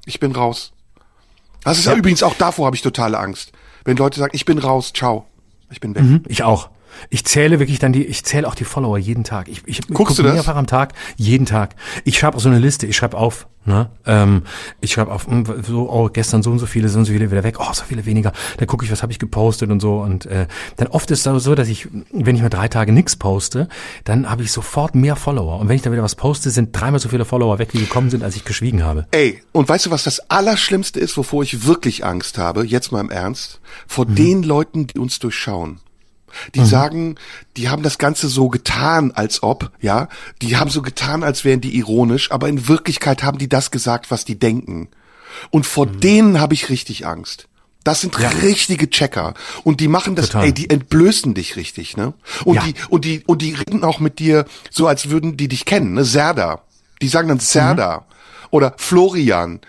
[0.04, 0.72] Ich bin raus.
[1.64, 1.94] Das ist ja.
[1.94, 3.52] übrigens auch davor habe ich totale Angst.
[3.84, 5.26] Wenn Leute sagen, ich bin raus, ciao.
[5.70, 6.02] Ich bin weg.
[6.02, 6.70] Mhm, ich auch.
[7.10, 9.48] Ich zähle wirklich dann die, ich zähle auch die Follower jeden Tag.
[9.48, 10.34] Ich, ich Guckst du gucke das?
[10.34, 11.74] mehrfach am Tag, jeden Tag.
[12.04, 13.90] Ich schreibe auch so eine Liste, ich schreibe auf, ne?
[14.06, 14.42] Ähm,
[14.80, 17.30] ich schreibe auf, hm, so, oh, gestern so und so viele, so und so viele
[17.30, 18.32] wieder weg, oh, so viele weniger.
[18.58, 19.98] Dann gucke ich, was habe ich gepostet und so.
[19.98, 23.16] Und äh, dann oft ist es so, dass ich, wenn ich mal drei Tage nichts
[23.16, 23.68] poste,
[24.04, 25.58] dann habe ich sofort mehr Follower.
[25.60, 28.10] Und wenn ich dann wieder was poste, sind dreimal so viele Follower weg, wie gekommen
[28.10, 29.06] sind, als ich geschwiegen habe.
[29.10, 33.00] Ey, und weißt du, was das Allerschlimmste ist, wovor ich wirklich Angst habe, jetzt mal
[33.00, 33.60] im Ernst?
[33.86, 35.80] Vor den Leuten, die uns durchschauen.
[36.54, 37.16] Die sagen,
[37.56, 40.08] die haben das Ganze so getan, als ob, ja,
[40.42, 44.10] die haben so getan, als wären die ironisch, aber in Wirklichkeit haben die das gesagt,
[44.10, 44.88] was die denken.
[45.50, 47.48] Und vor denen habe ich richtig Angst.
[47.84, 49.34] Das sind richtige Checker.
[49.62, 50.46] Und die machen das, Total.
[50.46, 52.14] ey, die entblößen dich richtig, ne?
[52.44, 52.64] Und Ja.
[52.64, 55.92] die, und die, und die reden auch mit dir so, als würden die dich kennen,
[55.94, 56.04] ne?
[56.04, 56.62] Serda.
[57.00, 58.06] Die sagen dann Serda.
[58.50, 59.60] Oder Florian.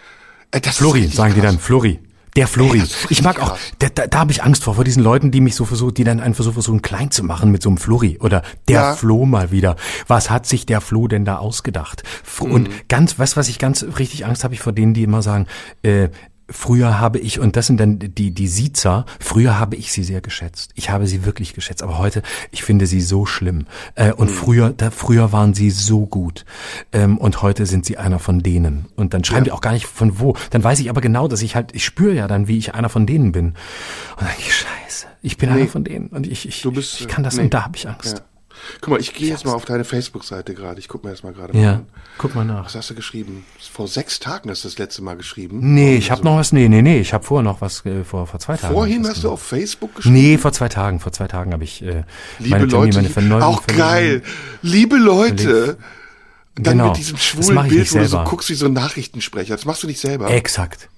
[0.52, 1.52] Ist Flori, sagen die krass.
[1.52, 2.00] dann, Flori.
[2.38, 2.80] Der Flori.
[2.80, 5.42] Ey, ich mag auch, da, da, da habe ich Angst vor, vor diesen Leuten, die
[5.42, 8.18] mich so versuchen, die dann einen Versuch versuchen, klein zu machen mit so einem Flori.
[8.22, 8.94] Oder der Ja.
[8.94, 9.76] Flo mal wieder.
[10.08, 12.04] Was hat sich der Flo denn da ausgedacht?
[12.24, 12.52] F- Mhm.
[12.52, 15.48] Und ganz, du, was ich ganz richtig Angst habe ich vor denen, die immer sagen,
[15.84, 16.10] äh,
[16.50, 20.22] Früher habe ich, und das sind dann die, die Siezer, früher habe ich sie sehr
[20.22, 20.72] geschätzt.
[20.76, 22.22] Ich habe sie wirklich geschätzt, aber heute,
[22.52, 23.66] ich finde sie so schlimm.
[23.96, 26.46] Äh, und früher, da, früher waren sie so gut.
[26.94, 28.86] Ähm, und heute sind sie einer von denen.
[28.96, 30.36] Und dann schreiben die auch gar nicht von wo.
[30.52, 32.90] Dann weiß ich aber genau, dass ich halt, ich spüre ja dann, wie ich einer
[32.90, 33.48] von denen bin.
[33.48, 33.56] Und
[34.22, 35.08] dann denke ich, scheiße.
[35.22, 35.62] Ich bin Nee.
[35.62, 36.08] einer von denen.
[36.08, 37.44] Und ich, ich, bist, ich kann das nee.
[37.44, 38.20] und da habe ich Angst.
[38.20, 38.37] Ja.
[38.82, 40.80] Guck mal, ich gehe jetzt mal auf deine Facebook-Seite gerade.
[40.80, 41.86] Ich guck mir das mal gerade Ja, mal an.
[42.18, 42.66] guck mal nach.
[42.66, 43.46] Was hast du geschrieben?
[43.72, 45.60] Vor sechs Tagen hast du das letzte Mal geschrieben.
[45.74, 46.52] Nee, ich habe also noch was.
[46.52, 47.00] Nee, nee, nee.
[47.00, 48.74] Ich habe vorher noch was äh, vor vor zwei Tagen.
[48.74, 50.16] Vorhin hast du auf Facebook geschrieben.
[50.16, 51.00] Nee, vor zwei Tagen.
[51.00, 52.04] Vor zwei Tagen habe ich äh,
[52.40, 54.22] Liebe meine Termine, Leute, meine Verneu auch geil.
[54.62, 55.78] Liebe Leute.
[56.56, 56.88] Dann Genau.
[56.88, 58.24] mit diesem Das schwulen Bild, wo du so selber.
[58.28, 59.56] guckst wie so ein Nachrichtensprecher.
[59.56, 60.30] Das machst du nicht selber.
[60.32, 60.90] Exakt.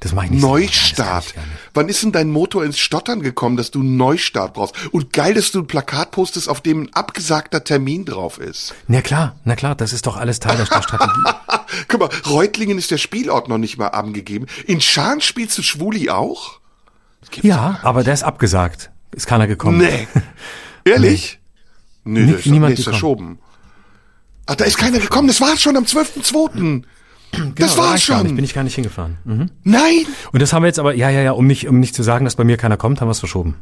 [0.00, 0.42] Das mache ich nicht.
[0.42, 1.26] Neustart.
[1.26, 1.52] ich gar nicht.
[1.74, 4.74] Wann ist denn dein Motor ins Stottern gekommen, dass du einen Neustart brauchst?
[4.92, 8.74] Und geil, dass du ein Plakat postest, auf dem ein abgesagter Termin drauf ist.
[8.86, 11.20] Na klar, na klar, das ist doch alles Teil der der Strategie.
[11.88, 14.46] Guck mal, Reutlingen ist der Spielort noch nicht mal angegeben.
[14.66, 16.60] In Schaan spielst du Schwuli auch?
[17.42, 18.90] Ja, aber der ist abgesagt.
[19.12, 19.78] Ist keiner gekommen.
[19.78, 20.06] Nee.
[20.84, 21.40] Ehrlich?
[22.04, 22.92] Nee, Nicht- der ist, nee, niemand ist gekommen.
[22.94, 23.38] verschoben.
[24.46, 25.28] Ach, da ist keiner gekommen.
[25.28, 26.82] Das war's schon am 12.2.
[27.32, 28.36] das Genau, war's war ich gar nicht, schon.
[28.36, 29.18] bin ich gar nicht hingefahren.
[29.24, 29.50] Mhm.
[29.64, 30.06] Nein.
[30.32, 32.24] Und das haben wir jetzt aber, ja, ja, ja, um nicht, um nicht zu sagen,
[32.24, 33.56] dass bei mir keiner kommt, haben wir es verschoben.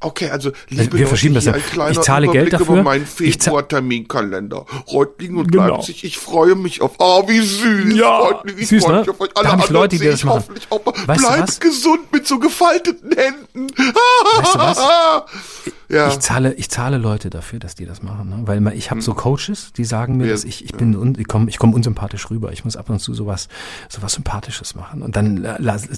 [0.00, 1.54] Okay, also liebe wir Leute, verschieben das ja.
[1.56, 2.74] Ich zahle Geld Überblick dafür.
[2.74, 4.66] über meinen Februar-Terminkalender.
[4.92, 5.76] Reutlingen und Genau.
[5.76, 6.04] Leipzig.
[6.04, 6.96] Ich freue mich auf.
[6.98, 7.94] Oh, wie süß.
[7.96, 9.00] Ja, Reutlingen, ich süß, freue ne?
[9.00, 9.28] mich auf euch.
[9.32, 10.34] Da Alle ich anderen Leute, die das ich machen.
[10.40, 10.92] hoffentlich auch mal.
[11.06, 13.68] Weißt du Bleibt gesund mit so gefalteten Händen.
[13.76, 14.78] Weißt du was?
[15.94, 16.08] Ja.
[16.08, 18.42] Ich zahle, ich zahle Leute dafür, dass die das machen, ne?
[18.46, 21.28] weil ich habe so Coaches, die sagen mir, Ja, dass ich, ich bin, un, ich
[21.28, 22.52] komme, ich komme unsympathisch rüber.
[22.52, 23.48] Ich muss ab und zu sowas,
[23.88, 25.02] sowas Sympathisches machen.
[25.02, 25.46] Und dann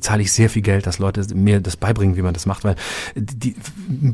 [0.01, 2.77] zahle ich sehr viel Geld, dass Leute mir das beibringen, wie man das macht, weil
[3.15, 3.57] die,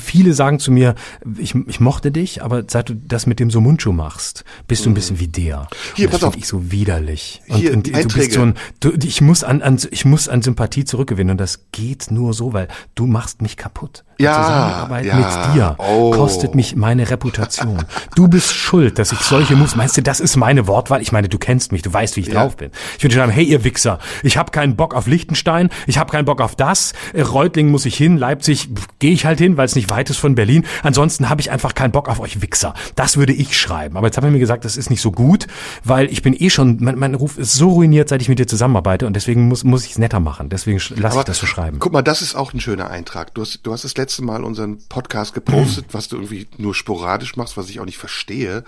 [0.01, 0.95] viele sagen zu mir,
[1.37, 4.95] ich, ich mochte dich, aber seit du das mit dem Somunchu machst, bist du ein
[4.95, 5.67] bisschen wie der.
[5.97, 6.35] Hier, und das pass auf.
[6.35, 7.43] find ich so widerlich.
[7.47, 10.29] Hier, und, und die du bist so ein, du, ich muss an, an, ich muss
[10.29, 14.05] an Sympathie zurückgewinnen und das geht nur so, weil du machst mich kaputt.
[14.19, 15.17] Ja, Zusammenarbeit ja.
[15.17, 16.11] mit dir Oh.
[16.11, 17.85] kostet mich meine Reputation.
[18.15, 19.77] Du bist schuld, dass ich solche Moves.
[19.77, 21.01] Meinst du, das ist meine Wortwahl?
[21.03, 22.71] Ich meine, du kennst mich, du weißt, wie ich drauf bin.
[22.99, 26.25] Ich würde schreiben, hey ihr Wichser, ich habe keinen Bock auf Liechtenstein, ich habe keinen
[26.25, 26.93] Bock auf das.
[27.13, 28.69] Äh, Reutlingen muss ich hin, Leipzig
[28.99, 30.65] gehe ich halt hin, weil es nicht weit ist von Berlin.
[30.83, 32.75] Ansonsten habe ich einfach keinen Bock auf euch Wichser.
[32.97, 33.97] Das würde ich schreiben.
[33.97, 35.47] Aber jetzt haben wir mir gesagt, das ist nicht so gut,
[35.85, 38.47] weil ich bin eh schon, mein, mein Ruf ist so ruiniert, seit ich mit dir
[38.47, 40.49] zusammenarbeite und deswegen muss, muss ich es netter machen.
[40.49, 41.79] Deswegen sch- lass ich das so schreiben.
[41.79, 43.35] Guck mal, das ist auch ein schöner Eintrag.
[43.35, 45.52] Du hast, du hast das letzte Mal unseren Podcast gepostet,
[45.93, 48.65] was du irgendwie nur sporadisch machst, was ich auch nicht verstehe.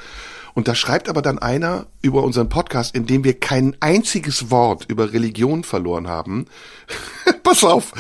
[0.55, 4.85] Und da schreibt aber dann einer über unseren Podcast, in dem wir kein einziges Wort
[4.89, 6.47] über Religion verloren haben.
[7.43, 7.93] Pass auf,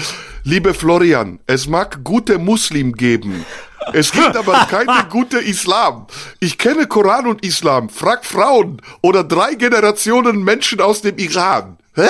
[0.45, 3.45] liebe Florian, es mag gute Muslim geben.
[3.93, 6.07] Es gibt aber keine gute Islam.
[6.41, 7.89] Ich kenne Koran und Islam.
[7.89, 11.76] Frag Frauen oder drei Generationen Menschen aus dem Iran.
[11.95, 12.09] Hä?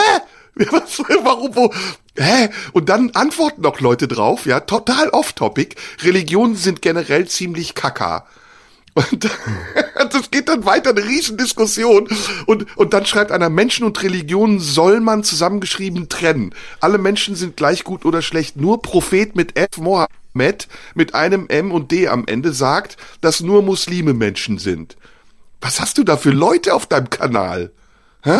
[0.71, 1.73] Was, warum, wo?
[2.17, 2.49] Hä?
[2.73, 5.75] Und dann antworten noch Leute drauf, ja, total off-topic.
[6.03, 8.27] Religionen sind generell ziemlich kaka.
[8.95, 9.29] Und
[10.13, 12.09] das geht dann weiter, eine Riesendiskussion.
[12.47, 16.55] Und, und dann schreibt einer, Menschen und Religionen soll man zusammengeschrieben trennen.
[16.81, 18.57] Alle Menschen sind gleich gut oder schlecht.
[18.57, 19.79] Nur Prophet mit F.
[19.79, 24.97] Mohammed mit einem M und D am Ende sagt, dass nur Muslime Menschen sind.
[25.61, 27.73] Was hast du da für Leute auf deinem Kanal?
[28.23, 28.39] Hä?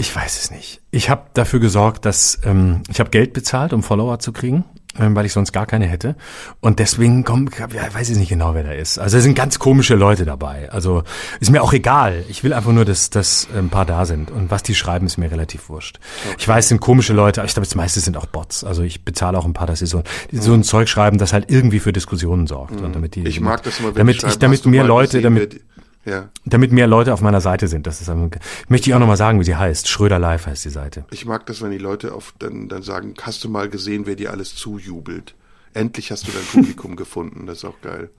[0.00, 0.80] Ich weiß es nicht.
[0.92, 4.64] Ich habe dafür gesorgt, dass ähm, ich habe Geld bezahlt, um Follower zu kriegen,
[4.96, 6.14] ähm, weil ich sonst gar keine hätte.
[6.60, 9.00] Und deswegen komm, ja, weiß ich nicht genau, wer da ist.
[9.00, 10.70] Also es sind ganz komische Leute dabei.
[10.70, 11.02] Also
[11.40, 12.24] ist mir auch egal.
[12.28, 14.30] Ich will einfach nur, dass, dass ein paar da sind.
[14.30, 15.98] Und was die schreiben, ist mir relativ wurscht.
[16.38, 18.62] Ich weiß, es sind komische Leute, aber ich glaube, das meiste sind auch Bots.
[18.62, 21.32] Also ich bezahle auch ein paar, dass sie so, die so ein Zeug schreiben, das
[21.32, 22.80] halt irgendwie für Diskussionen sorgt.
[22.80, 25.60] Und damit die, Ich mag das immer, wenn damit ich, damit mehr Leute, damit
[26.08, 26.30] Ja.
[26.46, 27.86] damit mehr Leute auf meiner Seite sind.
[27.86, 28.30] Das ist am-
[28.68, 29.88] möchte ich auch nochmal sagen, wie sie heißt.
[29.88, 31.04] Schröder Live heißt die Seite.
[31.10, 34.16] Ich mag das, wenn die Leute auf dann, dann sagen, hast du mal gesehen, wer
[34.16, 35.34] dir alles zujubelt?
[35.74, 37.46] Endlich hast du dein Publikum gefunden.
[37.46, 38.10] Das ist auch geil.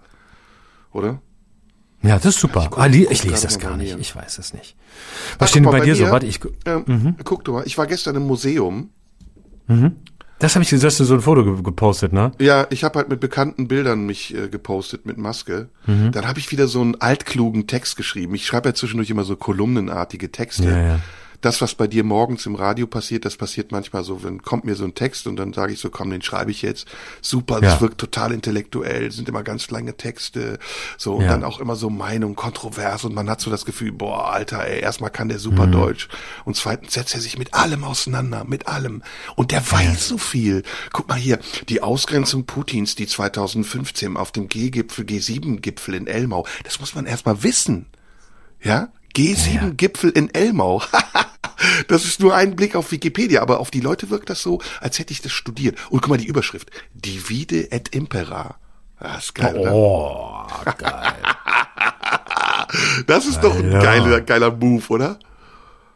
[0.92, 1.22] Oder?
[2.02, 2.68] Ja, das ist super.
[2.70, 3.98] guck- ah, li ich lese das gar bei nicht.
[4.00, 4.76] Ich weiß es nicht.
[5.34, 6.10] Ach, Was steht guck denn mal, bei dir so?
[6.12, 8.92] Warte, ich, Ähm, Guck du mal, ich war gestern im Museum.
[10.40, 12.32] Das habe ich, du hast so ein Foto ge- gepostet, ne?
[12.40, 15.70] Ja, ich habe halt mit bekannten Bildern mich äh, gepostet mit Maske.
[15.86, 16.12] Mhm.
[16.12, 18.34] Dann habe ich wieder so einen altklugen Text geschrieben.
[18.36, 20.64] Ich schreibe ja zwischendurch immer so kolumnenartige Texte.
[20.70, 21.00] Ja, ja.
[21.42, 24.76] Das, was bei dir morgens im Radio passiert, das passiert manchmal so, wenn kommt mir
[24.76, 26.88] so ein Text und dann sage ich so, komm, den schreibe ich jetzt.
[27.22, 27.82] Super, das Ja.
[27.82, 30.60] wirkt total intellektuell, sind immer ganz lange Texte,
[30.98, 31.30] so und Ja.
[31.30, 34.82] dann auch immer so Meinung, kontrovers und man hat so das Gefühl, boah, Alter, ey,
[34.82, 35.72] erstmal kann der super Mhm.
[35.72, 36.10] Deutsch
[36.44, 39.02] und zweitens setzt er sich mit allem auseinander, mit allem
[39.38, 40.64] und der weiß so viel.
[40.92, 46.80] Guck mal hier, die Ausgrenzung Putins, die 2015 auf dem G-Gipfel, G7-Gipfel in Elmau, das
[46.82, 47.86] muss man erstmal wissen.
[48.62, 48.90] Ja?
[49.16, 50.82] G7-Gipfel in Elmau.
[51.88, 55.00] das ist nur ein Blick auf Wikipedia, aber auf die Leute wirkt das so, als
[55.00, 55.78] hätte ich das studiert.
[55.90, 56.70] Und guck mal, die Überschrift.
[56.94, 58.56] Divide et impera.
[59.00, 59.74] Das ist geil, oder?
[59.74, 60.46] Oh,
[60.78, 61.14] geil.
[63.08, 63.80] Das ist doch ein Ja.
[63.82, 65.20] geiler, geiler Move, oder?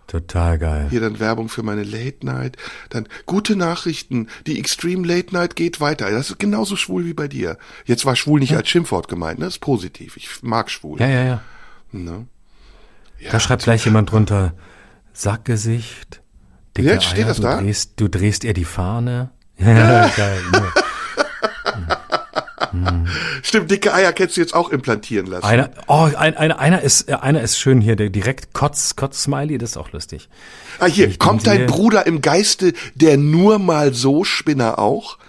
[0.07, 0.87] Total geil.
[0.89, 2.57] Hier dann Werbung für meine Late Night.
[2.89, 4.27] Dann gute Nachrichten.
[4.45, 6.11] Die Extreme Late Night geht weiter.
[6.11, 7.57] Das ist genauso schwul wie bei dir.
[7.85, 9.45] Jetzt war schwul nicht als Schimpfwort gemeint, ne?
[9.45, 10.17] Das ist positiv.
[10.17, 10.99] Ich mag schwul.
[10.99, 11.41] Ja, ja, ja.
[11.91, 12.27] Ne?
[13.31, 14.53] Da schreibt gleich jemand drunter,
[15.13, 16.21] Sackgesicht,
[16.77, 17.61] dicke Ja, steht Eier, das du, da?
[17.61, 19.31] Drehst, du drehst ihr die Fahne.
[19.59, 20.41] Ja, geil.
[20.51, 20.73] Ja.
[23.43, 25.45] Stimmt, dicke Eier kannst du jetzt auch implantieren lassen.
[25.45, 29.59] Einer, oh, ein, einer, einer ist, äh, einer ist schön hier, der direkt Kotz, Kotz-Smiley,
[29.59, 30.27] das ist auch lustig.
[30.79, 35.19] ah, hier, ich kommt dein Bruder im Geiste, der nur mal so Spinner auch?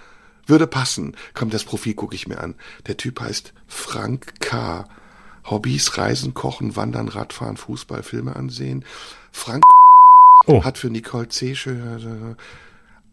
[0.47, 1.15] Würde passen.
[1.33, 2.55] Komm, das Profil gucke ich mir an.
[2.87, 4.85] Der Typ heißt Frank K.
[5.45, 8.83] Hobbys, Reisen, Kochen, Wandern, Radfahren, Fußball, Filme ansehen.
[9.31, 9.63] Frank
[10.47, 10.63] Oh.
[10.63, 12.35] hat für Nicole schön-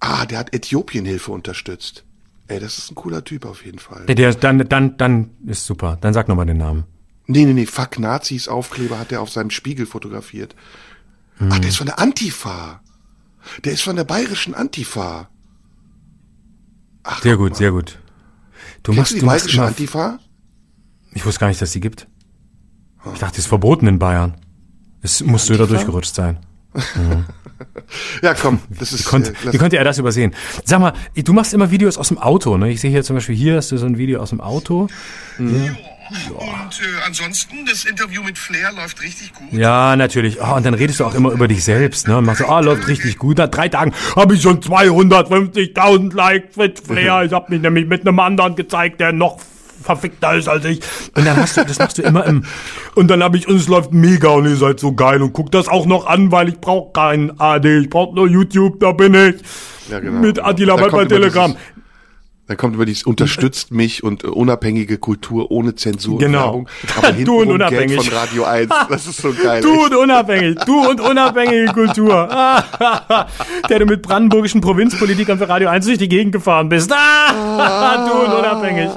[0.00, 2.04] Ah, der hat Äthiopienhilfe unterstützt.
[2.48, 4.04] Ey, das ist ein cooler Typ auf jeden Fall.
[4.06, 5.96] Der, der, dann, dann, dann ist super.
[6.00, 6.84] Dann sag nochmal den Namen.
[7.26, 10.56] Nee, nee, nee, Fuck Nazis Aufkleber hat er auf seinem Spiegel fotografiert.
[11.38, 12.80] Ach, der ist von der Antifa.
[13.64, 15.28] Der ist von der bayerischen Antifa.
[17.04, 17.56] Ach, Sehr gut, mal.
[17.56, 17.98] sehr gut.
[18.82, 20.18] Du Kennst machst, du die du bayerische Antifa?
[21.12, 22.06] ich wusste gar nicht, dass die gibt.
[23.12, 24.34] Ich dachte, die ist verboten in Bayern.
[25.02, 25.76] Es musst du da Antifa?
[25.76, 26.38] durchgerutscht sein.
[28.22, 29.04] Ja, komm, das ist.
[29.04, 30.34] Konnte, äh, wie konnte er das übersehen?
[30.64, 32.70] Sag mal, du machst immer Videos aus dem Auto, ne?
[32.70, 34.88] Ich sehe hier zum Beispiel, hier hast du so ein Video aus dem Auto.
[35.38, 39.52] Und äh, ansonsten, das Interview mit Flair läuft richtig gut.
[39.52, 40.40] Ja, natürlich.
[40.42, 42.18] Oh, und dann redest du auch immer über dich selbst, ne?
[42.18, 43.38] Und machst so, ah, läuft richtig gut.
[43.38, 47.22] Nach drei Tagen habe ich schon 250.000 Likes mit Flair.
[47.24, 49.38] Ich habe mich nämlich mit einem anderen gezeigt, der noch
[49.82, 50.80] verfickter ist als ich.
[51.16, 52.44] Und dann hast du, das machst du immer im,
[52.94, 55.54] und dann habe ich, und es läuft mega und ihr seid so geil und guckt
[55.54, 59.14] das auch noch an, weil ich brauche keinen AD, ich brauche nur YouTube, da bin
[59.14, 59.36] ich.
[59.90, 60.20] Ja, genau.
[60.20, 61.54] Mit Attila Da bei, Telegram.
[62.48, 66.38] Dann kommt über dieses unterstützt mich und äh, unabhängige Kultur ohne Zensur Genau.
[66.38, 66.68] und Werbung.
[66.98, 67.96] Aber Du und unabhängig.
[67.96, 68.70] Geld von Radio 1.
[68.90, 69.62] Das ist so geil.
[69.62, 69.84] Du echt.
[69.84, 72.28] und unabhängig, du und unabhängige Kultur.
[73.70, 76.92] Der du mit brandenburgischen Provinzpolitikern für Radio 1 durch die Gegend gefahren bist.
[76.92, 78.90] Ah, du und unabhängig.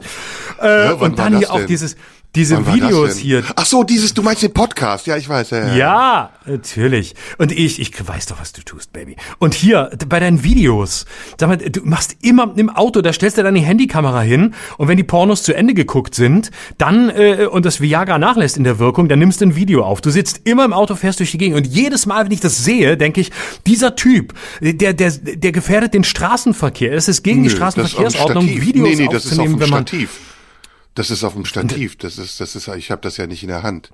[0.62, 1.68] Äh, Ja, und dann hier auch denn?
[1.68, 1.96] dieses,
[2.36, 3.44] diese Wann Videos hier.
[3.56, 5.08] Ach so, dieses, du meinst den Podcast.
[5.08, 5.52] Ja, ich weiß.
[5.52, 5.76] Ja, ja.
[5.76, 7.16] Ja, natürlich.
[7.38, 9.16] Und ich, ich weiß doch, was du tust, Baby.
[9.40, 11.06] Und hier, bei deinen Videos,
[11.40, 14.98] sag mal, du machst immer im Auto, da stellst du die Handykamera hin und wenn
[14.98, 19.08] die Pornos zu Ende geguckt sind, dann, äh, und das Viagra nachlässt in der Wirkung,
[19.08, 20.02] dann nimmst du ein Video auf.
[20.02, 22.66] Du sitzt immer im Auto, fährst durch die Gegend und jedes Mal, wenn ich das
[22.66, 23.32] sehe, denke ich,
[23.66, 26.92] dieser Typ, der, der, der gefährdet den Straßenverkehr.
[26.92, 28.46] Es ist gegen die Nö, dem Straßenverkehrsordnung.
[28.46, 30.10] Videos nee, nee, das ist auf aufzunehmen, dem wenn man, Stativ.
[30.96, 31.98] Das ist auf dem Stativ.
[31.98, 33.92] Das ist, das ist, ich habe das ja nicht in der Hand.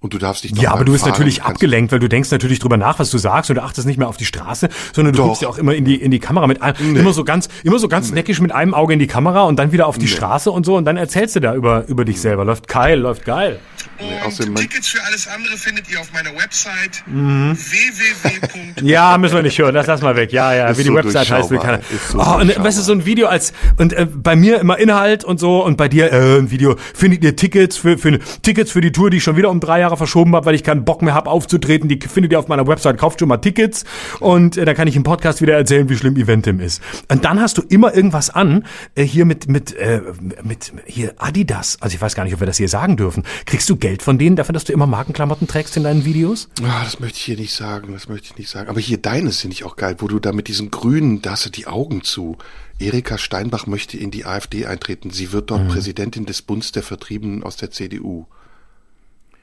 [0.00, 2.60] Und du darfst dich doch Ja, aber du bist natürlich abgelenkt, weil du denkst natürlich
[2.60, 5.18] drüber nach, was du sagst und du achtest nicht mehr auf die Straße, sondern du
[5.18, 5.26] Doch.
[5.26, 7.80] guckst ja auch immer in die in die Kamera mit einem, immer so ganz immer
[7.80, 10.52] so ganz neckisch mit einem Auge in die Kamera und dann wieder auf die Straße
[10.52, 12.44] und so und dann erzählst du da über über dich selber.
[12.44, 13.58] Läuft geil, läuft geil.
[13.98, 17.56] Und außerdem mein- Tickets für alles andere findet ihr auf meiner Website Mhm.
[17.58, 18.86] www.
[18.88, 20.32] Ja, müssen wir nicht hören, das lass mal weg.
[20.32, 21.78] Ja, ja, Ist wie die so Website heißt, will keiner.
[21.78, 22.64] Ist so oh, und durchschaubar.
[22.66, 25.76] weißt du, so ein Video als und äh, bei mir immer Inhalt und so und
[25.76, 29.16] bei dir äh, ein Video findet ihr Tickets für für Tickets für die Tour, die
[29.16, 31.88] ich schon wieder um drei Jahre verschoben habe, weil ich keinen Bock mehr habe aufzutreten.
[31.88, 32.98] Die findet ihr auf meiner Website.
[32.98, 33.84] Kauft schon mal Tickets
[34.20, 36.82] und äh, dann kann ich im Podcast wieder erzählen, wie schlimm Eventim ist.
[37.10, 38.64] Und dann hast du immer irgendwas an
[38.94, 40.02] äh, hier mit mit äh,
[40.42, 41.78] mit hier Adidas.
[41.80, 43.22] Also ich weiß gar nicht, ob wir das hier sagen dürfen.
[43.46, 46.48] Kriegst du Geld von denen dafür, dass du immer Markenklamotten trägst in deinen Videos?
[46.62, 48.68] Ah, das möchte ich hier nicht sagen, das möchte ich nicht sagen.
[48.68, 51.46] Aber hier deines finde ich auch geil, wo du da mit diesem grünen, da hast
[51.46, 52.36] du die Augen zu.
[52.80, 55.10] Erika Steinbach möchte in die AfD eintreten.
[55.10, 55.46] Sie wird Mhm.
[55.56, 58.26] dort Präsidentin des Bundes der Vertriebenen aus der CDU.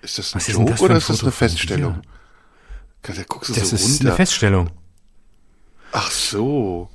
[0.05, 2.01] Ist das ein Was ist Joke das für oder ein ist das eine Feststellung?
[3.01, 4.01] Da guckst du Das so ist runter.
[4.07, 4.69] eine Feststellung.
[5.91, 6.89] Ach so.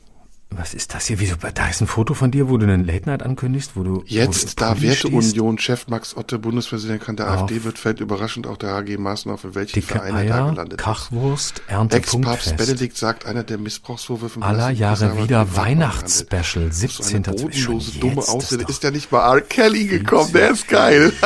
[0.56, 1.20] Was ist das hier?
[1.20, 1.36] Wieso?
[1.36, 3.98] Da ist ein Foto von dir, wo du einen Late Night ankündigst, wo du wo
[4.00, 5.04] du Jetzt, da Pulli stehst.
[5.04, 7.42] Werteunion, Chef Max Otte, Bundespräsident kann der Auf.
[7.42, 10.34] AfD wird, fällt überraschend auch der HG Maßen auf, in welchen Dicke Verein er da
[10.34, 10.78] Eier, gelandet.
[10.80, 12.56] Kachwurst, Ernte, Ex-Papst.
[12.56, 16.74] Benedikt sagt, einer der Missbrauchsvorwürfe Aller Jahre wieder Weihnachtsspecial, handelt.
[16.74, 17.24] 17.
[17.24, 18.62] So eine bodenlose, dumme jetzt, Ausrede.
[18.64, 19.40] ist Ist ja nicht mal R.
[19.42, 21.12] Kelly gekommen, der ist geil.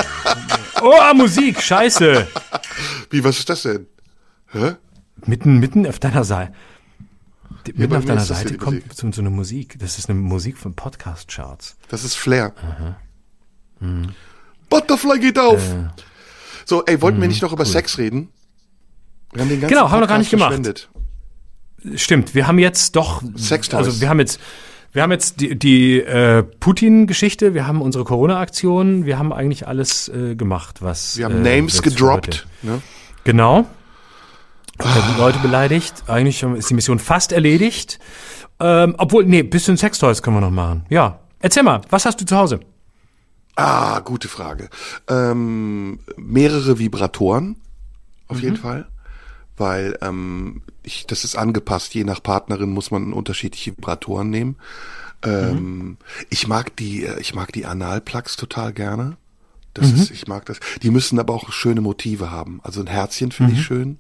[0.83, 2.27] Oh, Musik, scheiße.
[3.09, 3.87] Wie, was ist das denn?
[4.53, 4.73] Hä?
[5.25, 6.53] mitten, mitten auf deiner Seite.
[7.69, 9.79] Mitten bei auf deiner Seite kommt so, so eine Musik.
[9.79, 11.77] Das ist eine Musik von Podcast-Charts.
[11.89, 12.53] Das ist Flair.
[14.71, 15.61] Butterfly geht auf.
[15.73, 15.89] Äh.
[16.65, 18.29] So, ey, wollten wir nicht noch über Sex reden?
[19.33, 20.91] Wir haben den ganzen Mhm, Genau, haben wir gar nicht Podcast gemacht.
[22.01, 23.87] Stimmt, wir haben jetzt doch, Sextoys.
[23.87, 24.41] also wir haben jetzt,
[24.93, 30.09] wir haben jetzt die, die äh, Putin-Geschichte, wir haben unsere Corona-Aktion, wir haben eigentlich alles
[30.09, 32.47] äh, gemacht, was Wir haben äh, Names gedroppt.
[32.63, 32.81] Ne?
[33.25, 33.67] Genau.
[34.81, 36.05] Die Leute beleidigt.
[36.09, 37.99] Eigentlich ist die Mission fast erledigt.
[38.61, 40.85] Ähm, obwohl, nee, bisschen Sextoys können wir noch machen.
[40.89, 41.21] Ja.
[41.41, 42.61] Erzähl mal, was hast du zu Hause?
[43.57, 44.69] Ah, gute Frage.
[45.09, 47.57] Ähm, mehrere Vibratoren,
[48.29, 48.43] auf Mhm.
[48.43, 48.89] jeden Fall.
[49.57, 51.95] weil ähm, ich, das ist angepasst.
[51.95, 54.57] Je nach Partnerin muss man unterschiedliche Vibratoren nehmen.
[55.23, 55.97] Ähm,
[56.29, 59.17] Ich mag die, äh, ich mag die Analplugs total gerne.
[59.75, 60.59] Das ist, ich mag das.
[60.83, 62.61] Die müssen aber auch schöne Motive haben.
[62.63, 63.99] Also ein Herzchen finde ich schön.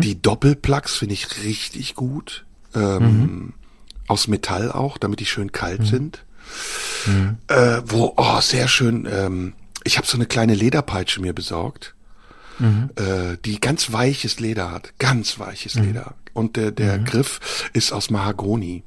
[0.00, 2.44] Die Doppelplugs finde ich richtig gut.
[2.74, 3.52] Ähm,
[4.08, 6.24] Aus Metall auch, damit die schön kalt sind.
[7.46, 9.08] Äh, wo, oh, sehr schön.
[9.10, 9.52] Ähm,
[9.84, 11.94] ich habe so eine kleine Lederpeitsche mir besorgt,
[12.96, 14.92] äh, die ganz weiches Leder hat.
[14.98, 16.14] Ganz weiches Leder.
[16.34, 18.82] Und der, der Griff ist aus Mahagoni.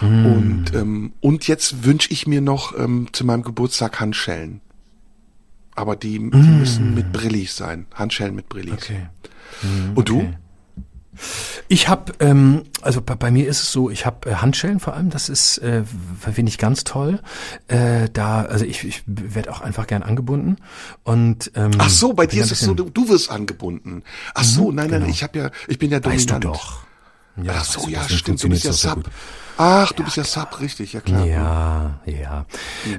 [0.00, 4.60] Und, ähm, und jetzt wünsche ich mir noch ähm, zu meinem Geburtstag Handschellen.
[5.80, 7.86] Aber die, die müssen mit Brillis sein.
[7.94, 8.74] Handschellen mit Brillis.
[8.74, 9.06] Okay.
[9.94, 10.18] Und du?
[10.18, 10.34] okay.
[11.68, 14.94] Ich habe, ähm, also bei, bei mir ist es so, ich habe äh, Handschellen vor
[14.94, 15.84] allem, das ist, äh,
[16.20, 17.20] finde ich ganz toll.
[17.68, 20.56] Äh, da, also ich, ich werde auch einfach gern angebunden.
[21.02, 24.02] Und, ähm, Ach so, bei dir ist es so, du, du wirst angebunden.
[24.34, 25.10] Ach so, nein, nein, genau.
[25.10, 26.44] ich habe ja, ich bin ja Weißt dominant.
[26.44, 26.82] du doch.
[27.42, 28.94] Ja, Ach so, ja, stimmt, du bist ja Sub.
[28.96, 29.06] gut.
[29.58, 31.26] Ach, du bist ja Sub, richtig, ja klar.
[31.26, 32.46] Ja, ja.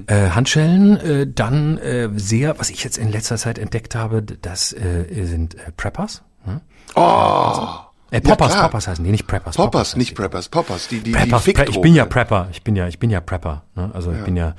[0.07, 4.71] Äh, Handschellen, äh, dann äh, sehr, was ich jetzt in letzter Zeit entdeckt habe, das
[4.73, 6.21] äh, sind äh, Preppers.
[6.45, 6.61] Ne?
[6.95, 7.77] Oh,
[8.11, 8.63] Äh, Poppers, klar.
[8.65, 9.55] Poppers heißen die, nicht Preppers.
[9.55, 10.15] Poppers, heißen nicht.
[10.15, 12.03] Preppers, Poppers, die, die, Preppers, die Pre ich bin ja.
[12.05, 13.63] Prepper, ich bin ja, ich bin ja Prepper.
[13.75, 13.89] Ne?
[13.93, 14.53] Also ich bin ja,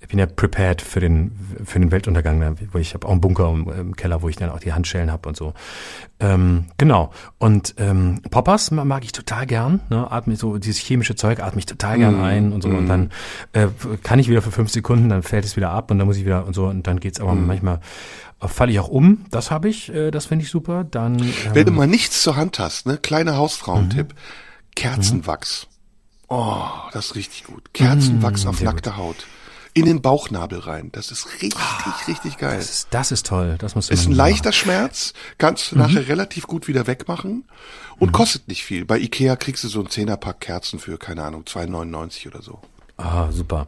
[0.00, 1.32] ich bin ja prepared für den
[1.64, 2.54] für den Weltuntergang, ne?
[2.70, 5.10] wo ich habe auch einen Bunker im, im Keller, wo ich dann auch die Handschellen
[5.10, 5.52] habe und so.
[6.22, 7.10] Ähm, genau.
[7.38, 9.80] Und ähm, Poppers ma- mag ich total gern.
[9.90, 10.10] Ne?
[10.10, 12.68] Atme so dieses chemische Zeug atme ich total gern Mm, ein und so.
[12.68, 13.10] Und dann
[13.52, 13.66] äh,
[14.02, 16.24] kann ich wieder für fünf Sekunden, dann fällt es wieder ab und dann muss ich
[16.24, 17.46] wieder und so und dann geht's aber Mm.
[17.48, 17.80] manchmal
[18.40, 19.24] äh, falle ich auch um.
[19.30, 20.84] Das habe ich, äh, das finde ich super.
[20.84, 24.16] Dann ähm, Wenn du mal nichts zur Hand hast, ne, kleiner Hausfrauentipp, Mhm.
[24.76, 25.66] Kerzenwachs.
[26.28, 27.74] Oh, das ist richtig gut.
[27.74, 29.26] Kerzenwachs auf Mm, sehr nackte Haut.
[29.74, 30.90] In den Bauchnabel rein.
[30.92, 31.54] Das ist richtig,
[32.06, 32.52] richtig geil.
[32.52, 33.56] Ah, das ist, das ist toll.
[33.58, 34.16] Das musst du Ist ein machen.
[34.18, 35.76] leichter Schmerz, kannst Mhm.
[35.78, 37.44] du nachher relativ gut wieder wegmachen
[37.98, 38.84] und kostet nicht viel.
[38.84, 42.60] Bei Ikea kriegst du so ein Zehnerpack Kerzen für, keine Ahnung, 2,99 oder so.
[42.98, 43.66] Ah, super.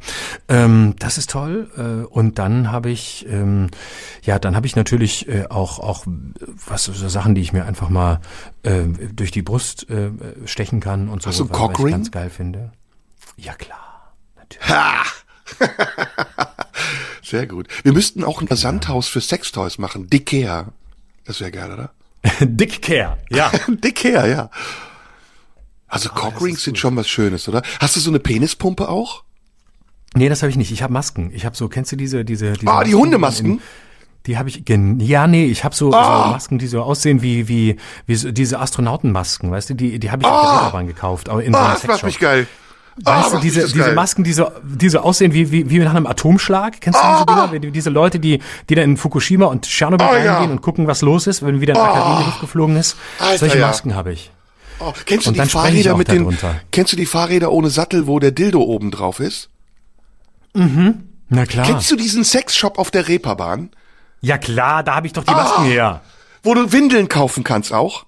[0.49, 1.71] Ähm, das ist toll.
[1.77, 3.71] Äh, und dann habe ich, ähm,
[4.23, 6.05] ja, dann habe ich natürlich äh, auch auch
[6.67, 8.21] was so Sachen, die ich mir einfach mal
[8.63, 8.83] äh,
[9.13, 10.11] durch die Brust äh,
[10.45, 11.93] stechen kann und so, Hast du einen was, was ich Cockring?
[11.93, 12.73] ganz geil finde.
[13.39, 14.69] Ja klar, natürlich.
[14.69, 15.03] Ha!
[17.23, 17.69] Sehr gut.
[17.83, 20.09] Wir müssten auch ein Versandhaus für Sextoys machen.
[20.11, 20.67] Dickea.
[21.25, 21.91] Das wäre geil, oder?
[22.41, 23.51] Dick Care, ja.
[23.69, 24.51] Dickea, ja.
[25.89, 27.63] Also Cockrings sind schon was Schönes, oder?
[27.81, 29.23] Hast du so eine Penispumpe auch?
[30.17, 30.71] nee, das habe ich nicht.
[30.71, 31.33] Ich habe Masken.
[31.35, 33.47] Ich habe so, kennst du diese diese diese Ah, die Masken, Hundemasken?
[33.55, 33.61] in-
[34.27, 37.77] Die habe ich, ja, nee, ich habe so, so Masken, die so aussehen wie, wie,
[38.07, 41.43] wie so, diese Astronautenmasken, weißt du, die, die habe ich auf der Reeperbahn gekauft, aber
[41.45, 42.47] in so Ah, einem das macht mich geil.
[43.05, 43.95] Ah, Weißt macht du, diese, diese geil.
[43.95, 46.81] Masken, die so, die so aussehen wie, wie, wie nach einem Atomschlag?
[46.81, 47.51] Kennst du diese Dinger?
[47.51, 50.33] Wenn die- Diese Leute, die, die dann in Fukushima und Tschernobyl Ah, ja.
[50.35, 52.97] reingehen und gucken, was los ist, wenn wieder ein AKW in Luft geflogen ist.
[53.19, 53.67] Alter, Solche ja.
[53.67, 54.31] Masken habe ich.
[54.79, 56.37] Oh, kennst du Und die Fahrräder mit den,
[56.71, 59.49] kennst du die Fahrräder ohne Sattel, wo der Dildo oben drauf ist?
[60.53, 61.67] Na klar.
[61.67, 63.71] Kennst du diesen Sexshop auf der Reeperbahn?
[64.21, 65.37] Ja klar, da habe ich doch die Ah.
[65.43, 66.01] Masken her.
[66.43, 68.05] Wo du Windeln kaufen kannst auch?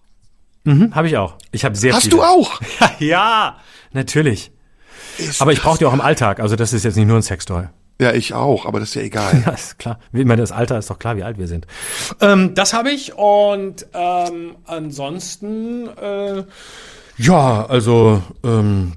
[0.64, 1.34] Mhm, habe ich auch.
[1.53, 2.16] Ich habe sehr Hast viele.
[2.16, 2.61] du auch?
[2.80, 3.57] Ja, ja,
[3.93, 4.51] natürlich.
[5.19, 6.41] Ist Aber ich brauche die auch im Alltag.
[6.41, 7.64] Also das ist jetzt nicht nur ein Sextoy.
[7.99, 9.43] Ja, ich auch, aber das ist ja egal.
[9.47, 9.99] Ja, ist klar.
[10.12, 11.67] Ich meine, das Alter ist doch klar, wie alt wir sind.
[12.21, 16.45] Ähm, das habe ich und ähm, ansonsten, äh,
[17.17, 18.93] ja, also ähm,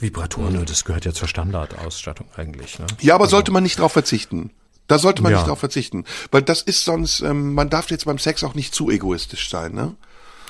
[0.00, 2.78] Vibratoren, das gehört ja zur Standardausstattung eigentlich.
[2.80, 2.86] Ne?
[3.00, 4.50] Ja, aber sollte man nicht drauf verzichten.
[4.88, 5.38] Da sollte man Ja.
[5.38, 6.04] nicht drauf verzichten.
[6.32, 9.72] Weil das ist sonst, ähm, man darf jetzt beim Sex auch nicht zu egoistisch sein,
[9.74, 9.94] ne?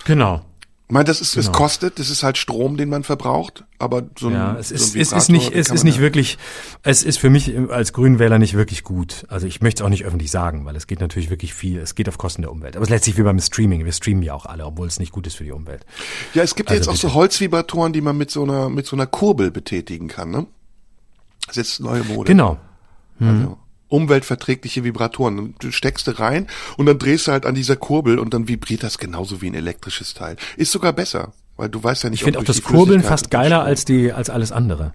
[0.05, 0.43] Genau.
[0.93, 4.27] Ich meine, das ist, es kostet, das ist halt Strom, den man verbraucht, aber so
[4.29, 6.37] ein, Ja, es so ist, ein es ist Vibrator, nicht, es ist nicht ja- wirklich,
[6.83, 9.25] es ist für mich als Grünwähler nicht wirklich gut.
[9.29, 11.95] Also ich möchte es auch nicht öffentlich sagen, weil es geht natürlich wirklich viel, es
[11.95, 12.77] geht auf Kosten der Umwelt.
[12.77, 13.87] Aber es ist letztlich wie beim Streaming.
[13.87, 15.87] Wir streamen ja auch alle, obwohl es nicht gut ist für die Umwelt.
[16.35, 17.15] Ja, es gibt ja Also jetzt auch so.
[17.15, 20.47] Holzvibratoren, die man mit so einer, mit so einer Kurbel betätigen kann, ne?
[21.47, 22.31] Das ist jetzt neue Mode.
[22.31, 22.59] Genau.
[23.19, 23.57] Also,
[23.93, 25.39] umweltverträgliche Vibratoren.
[25.39, 28.49] Und Du steckst du rein und dann drehst du halt an dieser Kurbel und dann
[28.49, 30.37] vibriert das genauso wie ein elektrisches Teil.
[30.57, 33.63] Ist sogar besser, weil du weißt ja nicht, Ich finde auch das Kurbeln fast geiler
[33.63, 34.93] als die, als alles andere.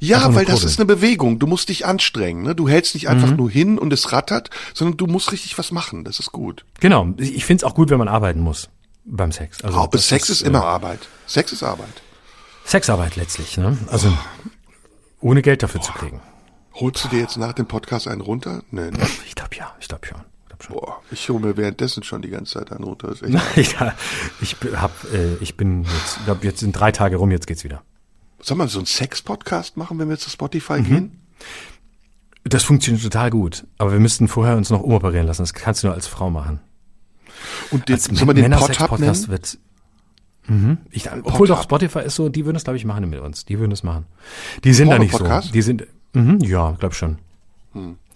[0.00, 1.38] Ja, nur weil das ist eine Bewegung.
[1.38, 2.42] Du musst dich anstrengen.
[2.42, 2.54] Ne?
[2.56, 3.10] Du hältst nicht Mhm.
[3.10, 6.02] einfach nur hin und es rattert, sondern du musst richtig was machen.
[6.04, 6.64] Das ist gut.
[6.80, 7.06] Genau.
[7.18, 8.68] Ich finde es auch gut, wenn man arbeiten muss
[9.04, 9.62] beim Sex.
[9.62, 11.00] Also das Sex ist, äh, immer Arbeit.
[11.26, 12.02] Sex ist Arbeit.
[12.64, 13.56] Sexarbeit letztlich.
[13.56, 13.78] Ne?
[13.90, 14.12] Also
[15.20, 16.20] ohne Geld dafür zu kriegen.
[16.80, 18.62] Holst du dir jetzt nach dem Podcast einen runter?
[18.70, 18.98] Nee, ne?
[19.26, 19.74] Ich glaube ja.
[19.80, 20.18] Ich glaube schon.
[20.42, 20.74] Ich glaub schon.
[20.76, 23.08] Boah, ich hole mir währenddessen schon die ganze Zeit einen runter.
[23.08, 23.20] Das
[23.72, 23.94] ja,
[24.40, 27.46] ich bin- hab, äh, ich bin jetzt, ich glaube, jetzt sind drei Tage rum, jetzt
[27.46, 27.82] geht's wieder.
[28.40, 30.84] Sollen wir so einen Sex-Podcast machen, wenn wir zu Spotify Mhm.
[30.84, 31.20] gehen?
[32.44, 35.42] Das funktioniert total gut, aber wir müssten vorher uns noch umoperieren lassen.
[35.42, 36.60] Das kannst du nur als Frau machen.
[37.70, 39.30] Und den, Als soll man den Pod Hub Männersex-Podcast nennen?
[39.32, 39.58] wird.
[40.46, 40.78] Mhm.
[40.90, 41.62] Ich, obwohl doch.
[41.62, 43.44] Spotify ist so, die würden es, glaube ich, machen mit uns.
[43.44, 44.06] Die würden es machen.
[44.64, 45.28] Die sind da nicht so.
[45.52, 47.18] Die sind, mhm, ja, glaub schon.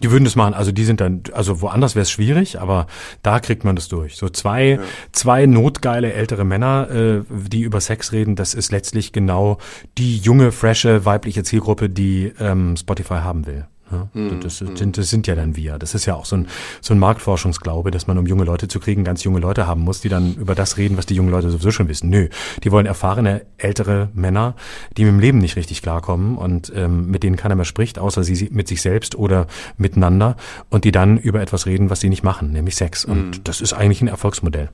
[0.03, 0.55] Die würden das machen.
[0.55, 2.87] Also die sind dann, also woanders wäre es schwierig, aber
[3.23, 4.17] da kriegt man das durch.
[4.17, 4.81] So zwei,
[5.13, 9.59] zwei notgeile ältere Männer, äh, die über Sex reden, das ist letztlich genau
[9.99, 13.67] die junge, frische, weibliche Zielgruppe, die ähm, Spotify haben will.
[13.93, 14.09] Ja,
[14.41, 15.79] das, sind, das sind ja dann wir.
[15.79, 16.49] Das ist ja auch so ein,
[16.81, 20.01] so ein Marktforschungsglaube, dass man, um junge Leute zu kriegen, ganz junge Leute haben muss,
[20.01, 22.09] die dann über das reden, was die jungen Leute sowieso schon wissen.
[22.09, 22.29] Nö,
[22.65, 24.55] die wollen erfahrene, ältere Männer,
[24.97, 28.25] die mit dem Leben nicht richtig klarkommen und ähm, mit denen keiner mehr spricht, außer
[28.25, 29.47] sie mit sich selbst oder
[29.77, 30.37] miteinander
[30.71, 33.05] und die dann über etwas reden, was sie nicht machen, nämlich Sex.
[33.05, 34.71] Und das ist eigentlich ein Erfolgsmodell.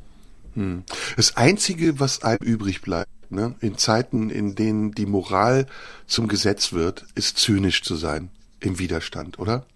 [1.16, 5.66] Das Einzige, was einem übrig bleibt, ne, in Zeiten, in denen die Moral
[6.06, 8.30] zum Gesetz wird, ist zynisch zu sein
[8.60, 9.66] im Widerstand, oder?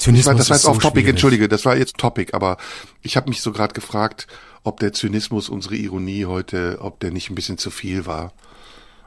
[0.00, 1.08] Ich weiß, das war jetzt auf so Topic, schwierig.
[1.10, 2.56] entschuldige, das war jetzt Topic, aber
[3.02, 4.28] ich habe mich so gerade gefragt,
[4.62, 8.32] ob der Zynismus, unsere Ironie heute, ob der nicht ein bisschen zu viel war.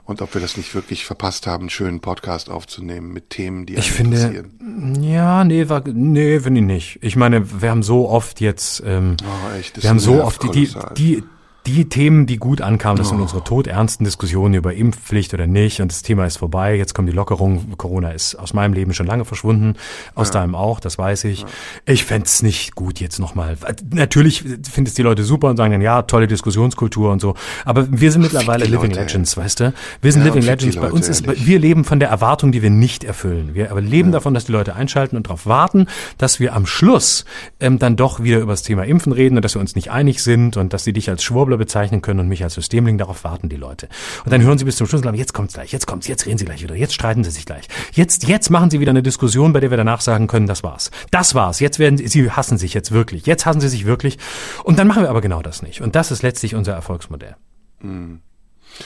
[0.04, 3.76] Und ob wir das nicht wirklich verpasst haben, einen schönen Podcast aufzunehmen mit Themen, die
[3.76, 5.02] Ich finde, interessieren.
[5.04, 7.00] ja, nee, war, nee, finde ich nicht.
[7.02, 10.50] Ich meine, wir haben so oft jetzt, ähm, Oh, echt, wir haben so oft die,
[10.50, 11.24] die, die,
[11.68, 13.22] die Themen, die gut ankamen, das sind Oh.
[13.24, 17.14] unsere todernsten Diskussionen über Impfpflicht oder nicht und das Thema ist vorbei, jetzt kommt die
[17.14, 19.76] Lockerung, Corona ist aus meinem Leben schon lange verschwunden,
[20.16, 21.46] aus deinem auch, das weiß ich.
[21.86, 23.58] Ich fänd's nicht gut jetzt nochmal.
[23.92, 27.88] Natürlich finden es die Leute super und sagen dann, ja, tolle Diskussionskultur und so, aber
[27.92, 29.02] wir sind mittlerweile Living Leute.
[29.02, 29.74] Legends, weißt du?
[30.02, 31.46] Wir sind Ja, Living Legends, bei Leute, uns ist, ehrlich.
[31.46, 33.52] wir leben von der Erwartung, die wir nicht erfüllen.
[33.54, 35.86] Wir aber leben davon, dass die Leute einschalten und darauf warten,
[36.18, 37.26] dass wir am Schluss
[37.60, 40.24] ähm, dann doch wieder über das Thema Impfen reden und dass wir uns nicht einig
[40.24, 42.98] sind und dass sie dich als Schwurbler bezeichnen können und mich als Systemling.
[42.98, 43.90] Darauf warten die Leute.
[44.24, 46.26] Und dann hören sie bis zum Schluss und glauben, jetzt kommt's gleich, jetzt kommt's, jetzt
[46.26, 47.68] reden sie gleich wieder, jetzt streiten sie sich gleich.
[47.94, 50.92] Jetzt, jetzt machen sie wieder eine Diskussion, bei der wir danach sagen können, das war's.
[51.12, 51.60] Das war's.
[51.60, 53.26] Jetzt werden sie, sie hassen sich jetzt wirklich.
[53.26, 54.18] Jetzt hassen sie sich wirklich.
[54.64, 55.82] Und dann machen wir aber genau das nicht.
[55.82, 57.36] Und das ist letztlich unser Erfolgsmodell.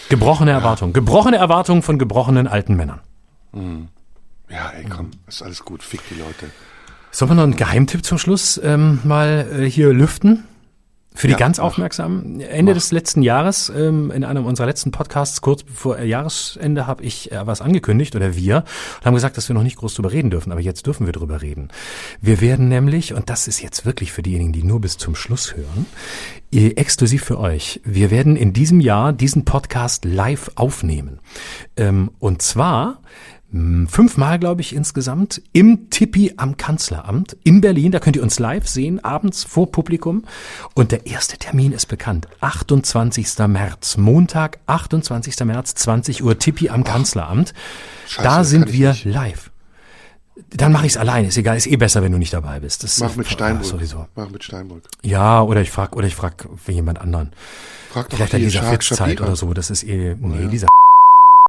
[0.09, 0.93] Gebrochene Erwartungen.
[0.93, 3.01] Gebrochene Erwartungen von gebrochenen alten Männern.
[4.49, 6.51] Ja, ey, komm, ist alles gut, fick die Leute.
[7.11, 10.43] Sollen wir noch einen Geheimtipp zum Schluss ähm, mal äh, hier lüften?
[11.15, 11.65] Für die Ja, ganz mach.
[11.65, 12.41] Aufmerksamen.
[12.41, 17.31] Ende des letzten Jahres, ähm, in einem unserer letzten Podcasts, kurz bevor Jahresende, habe ich
[17.31, 18.65] äh, was angekündigt oder wir
[18.99, 21.13] und haben gesagt, dass wir noch nicht groß drüber reden dürfen, aber jetzt dürfen wir
[21.13, 21.69] drüber reden.
[22.21, 25.55] Wir werden nämlich, und das ist jetzt wirklich für diejenigen, die nur bis zum Schluss
[25.55, 25.85] hören,
[26.53, 31.19] äh, exklusiv für euch, wir werden in diesem Jahr diesen Podcast live aufnehmen.
[31.77, 32.99] Ähm, und zwar
[33.51, 37.91] fünfmal, glaube ich, insgesamt im Tippi am Kanzleramt in Berlin.
[37.91, 40.23] Da könnt ihr uns live sehen, abends vor Publikum.
[40.73, 42.27] Und der erste Termin ist bekannt.
[42.41, 43.37] 28.
[43.47, 45.39] März, Montag, 28.
[45.45, 47.53] März, 20 Uhr, Tippi am Kanzleramt.
[48.07, 49.51] Scheiße, da sind wir live.
[50.49, 51.29] Dann mache ich es alleine.
[51.29, 52.83] Ist egal, ist eh besser, wenn du nicht dabei bist.
[52.83, 53.65] Das Mach mit Steinbrück.
[53.65, 54.07] Sowieso.
[54.15, 54.83] Mach mit Steinbrück.
[55.01, 57.31] Ja, oder ich frag, oder ich frag jemand anderen.
[57.89, 60.47] Frag doch Vielleicht hier dieser Fitzzeit oder so, das ist eh, nee, ja.
[60.49, 60.67] dieser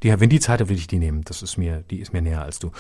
[0.02, 1.22] die, wenn die Zeit hat, will ich die nehmen.
[1.24, 2.70] Das ist mir, die ist mir näher als du.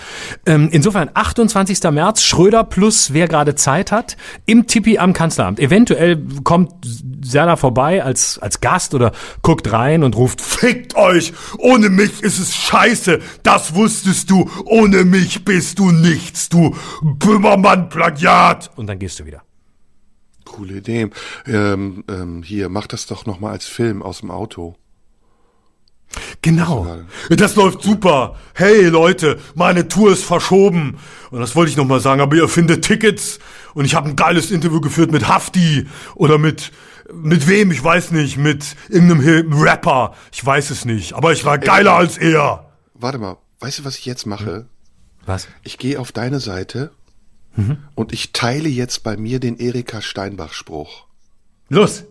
[0.44, 1.82] Ähm, insofern, 28.
[1.90, 5.58] März, Schröder plus wer gerade Zeit hat, im Tippi am Kanzleramt.
[5.58, 6.72] Eventuell kommt
[7.22, 11.32] Serda vorbei als, als Gast oder guckt rein und ruft, fickt euch!
[11.58, 13.20] Ohne mich ist es scheiße!
[13.42, 14.50] Das wusstest du!
[14.66, 18.70] Ohne mich bist du nichts, du Böhmermann-Plagiat!
[18.76, 19.42] Und dann gehst du wieder.
[20.44, 21.10] Coole Idee.
[21.46, 24.76] Ähm, ähm, hier, mach das doch noch mal als Film aus dem Auto.
[26.42, 26.86] Genau.
[27.30, 28.36] Das läuft super.
[28.54, 30.98] Hey Leute, meine Tour ist verschoben.
[31.30, 33.38] Und das wollte ich noch mal sagen, aber ihr findet Tickets
[33.74, 36.72] und ich habe ein geiles Interview geführt mit Hafti oder mit
[37.12, 41.56] mit wem, ich weiß nicht, mit irgendeinem Rapper, ich weiß es nicht, aber ich war
[41.56, 42.68] geiler als er.
[42.94, 44.66] Warte mal, weißt du, was ich jetzt mache?
[45.24, 45.46] Was?
[45.62, 46.90] Ich gehe auf deine Seite
[47.54, 47.78] Mhm.
[47.94, 51.06] und ich teile jetzt bei mir den Erika Steinbach Spruch.
[51.68, 52.04] Los.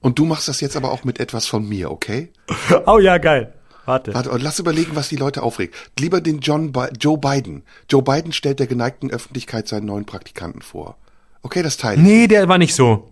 [0.00, 2.32] Und du machst das jetzt aber auch mit etwas von mir, okay?
[2.86, 3.52] Oh ja, geil.
[3.86, 4.14] Warte.
[4.14, 5.74] Warte, und lass überlegen, was die Leute aufregt.
[5.98, 7.62] Lieber den John Bi Joe Biden.
[7.88, 10.96] Joe Biden stellt der geneigten Öffentlichkeit seinen neuen Praktikanten vor.
[11.42, 12.02] Okay, das teile ich.
[12.02, 13.10] Nee, der war nicht so.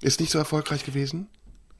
[0.00, 1.28] Ist nicht so erfolgreich gewesen?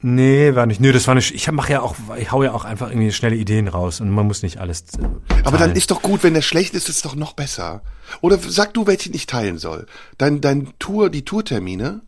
[0.00, 0.80] Nee, war nicht.
[0.80, 1.34] Nee, das war nicht.
[1.34, 4.26] Ich mache ja auch, ich hau ja auch einfach irgendwie schnelle Ideen raus und man
[4.26, 4.82] muss nicht alles.
[4.98, 5.04] äh,
[5.44, 5.76] Aber dann teilen.
[5.76, 7.82] ist doch gut, wenn der schlecht ist, ist es doch noch besser.
[8.20, 9.86] Oder sag du, welchen ich teilen soll.
[10.18, 12.02] Dein, dein Tour, die Tourtermine,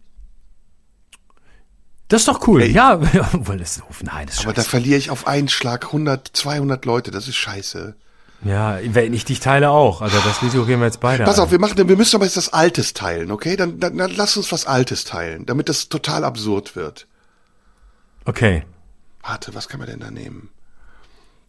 [2.08, 2.64] Das ist doch cool.
[2.64, 3.00] Ja,
[3.32, 7.10] obwohl das nein, das ist aber da verliere ich auf einen Schlag 100, 200 Leute,
[7.10, 7.96] das ist scheiße.
[8.44, 10.02] Ja, wenn ich dich teile auch.
[10.02, 11.24] Also das Risiko gehen wir jetzt beide.
[11.24, 11.44] Pass ein.
[11.44, 13.56] auf, wir machen, wir müssen aber jetzt das Altes teilen, okay?
[13.56, 17.06] Dann, dann, dann lass uns was Altes teilen, damit das total absurd wird.
[18.24, 18.64] Okay.
[19.22, 20.50] Warte, was kann man denn da nehmen?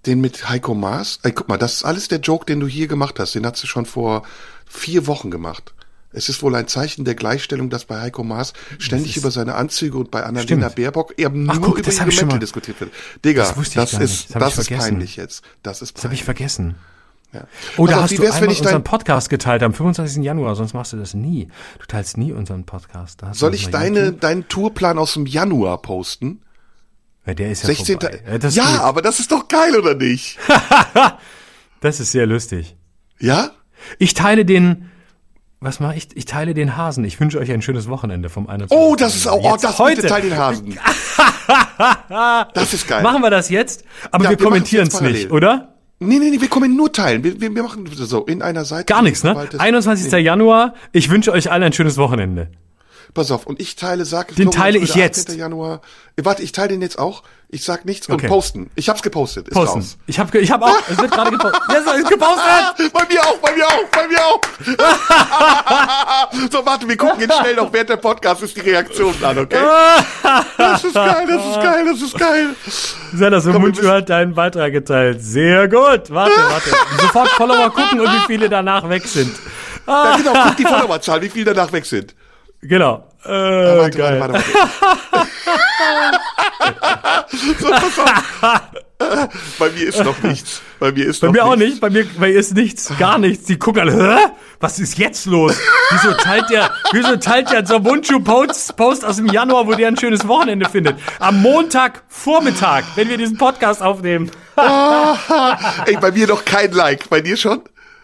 [0.06, 1.20] Den mit Heiko Maas?
[1.24, 3.36] Ey, guck mal, das ist alles der Joke, den du hier gemacht hast.
[3.36, 4.24] Den hast du schon vor
[4.66, 5.74] vier Wochen gemacht.
[6.18, 9.98] Es ist wohl ein Zeichen der Gleichstellung, dass bei Heiko Maas ständig über seine Anzüge
[9.98, 10.76] und bei Annalena Stimmt.
[10.76, 12.92] Baerbock eben nur Ach, guck, über ihre Mäntel diskutiert wird.
[13.24, 15.44] Digga, Das das, ist, Das das ist peinlich jetzt.
[15.62, 16.26] Das ist Das habe ich peinlich.
[16.26, 16.76] vergessen.
[17.34, 17.46] Ja.
[17.76, 20.24] Oh, da auf, hast du wär's, einmal unseren Podcast geteilt am 25.
[20.24, 21.50] Januar, sonst machst du das nie.
[21.80, 23.22] Du teilst nie unseren Podcast.
[23.22, 24.22] Da soll ich deine, YouTube.
[24.22, 26.42] deinen Tourplan aus dem Januar posten?
[27.26, 28.00] Ja, der ist ja 16.
[28.00, 28.22] vorbei.
[28.26, 30.40] Ja, das, ja, aber das ist doch geil, oder nicht?
[31.82, 32.76] das ist sehr lustig.
[33.20, 33.52] Ja?
[34.00, 34.90] Ich teile den,
[35.60, 36.08] was mache ich?
[36.16, 37.04] Ich teile den Hasen.
[37.04, 38.78] Ich wünsche euch ein schönes Wochenende vom 21.
[38.78, 39.96] Oh, das ist auch, oh, das heute.
[39.98, 40.78] bitte teil den Hasen.
[42.54, 43.02] das ist geil.
[43.02, 43.84] Machen wir das jetzt?
[44.12, 45.74] Aber Ja, wir wir kommentieren es nicht, oder?
[46.00, 47.24] Nee, nee, nee, wir kommen nur teilen.
[47.24, 48.86] Wir, wir, wir machen so in einer Seite.
[48.86, 49.32] Gar nichts, ne?
[49.32, 50.12] verwaltet- 21.
[50.24, 50.76] Januar.
[50.92, 52.52] Ich wünsche euch allen ein schönes Wochenende.
[53.18, 55.28] Pass auf, und ich teile, sag Den Florian teile ich jetzt.
[55.28, 55.40] 18.
[55.40, 55.82] Januar.
[56.16, 57.24] Äh, Warte, ich teile den jetzt auch.
[57.50, 58.26] Ich sag nichts Okay.
[58.26, 58.70] und posten.
[58.76, 59.48] Ich hab's gepostet.
[59.48, 59.80] Ist Posten.
[59.80, 59.98] raus.
[60.06, 61.62] Ich habe ich hab auch, es wird gerade gepostet.
[61.70, 62.94] Ja, es ist gepostet.
[62.94, 64.42] Bei mir auch, bei mir auch, bei mir auch.
[66.52, 69.58] so, warte, wir gucken jetzt schnell noch während der Podcast ist die Reaktion an, okay?
[70.58, 72.56] Das ist geil, das ist geil, das ist geil.
[73.14, 75.22] Sender so wir Mundschuh müssen- hat deinen Beitrag geteilt.
[75.24, 76.10] Sehr gut.
[76.10, 76.12] Warte,
[76.50, 76.70] warte.
[77.02, 79.36] Sofort Follower gucken und wie viele danach weg sind.
[79.88, 82.14] Ja, genau, guck die Followerzahl, wie viele danach weg sind.
[82.62, 83.07] Genau.
[83.26, 84.20] Äh, Warte, geil.
[84.20, 84.46] warte, warte,
[85.12, 85.28] warte.
[87.60, 88.62] so, pass auf.
[89.60, 90.62] Bei mir ist noch nichts.
[90.80, 93.18] Bei mir ist Bei noch mir auch nicht, bei mir, bei ihr ist nichts, gar
[93.20, 93.46] nichts.
[93.46, 94.26] Die gucken alle, hä?
[94.60, 95.56] Was ist jetzt los?
[95.92, 99.88] Wieso teilt der, wieso teilt der so Mundschuh Post, Post aus dem Januar, wo der
[99.90, 100.96] ein schönes Wochenende findet?
[101.20, 104.32] Am Montag Vormittag, wenn wir diesen Podcast aufnehmen.
[105.86, 107.08] Ey, bei mir noch kein Like.
[107.10, 107.62] Bei dir schon?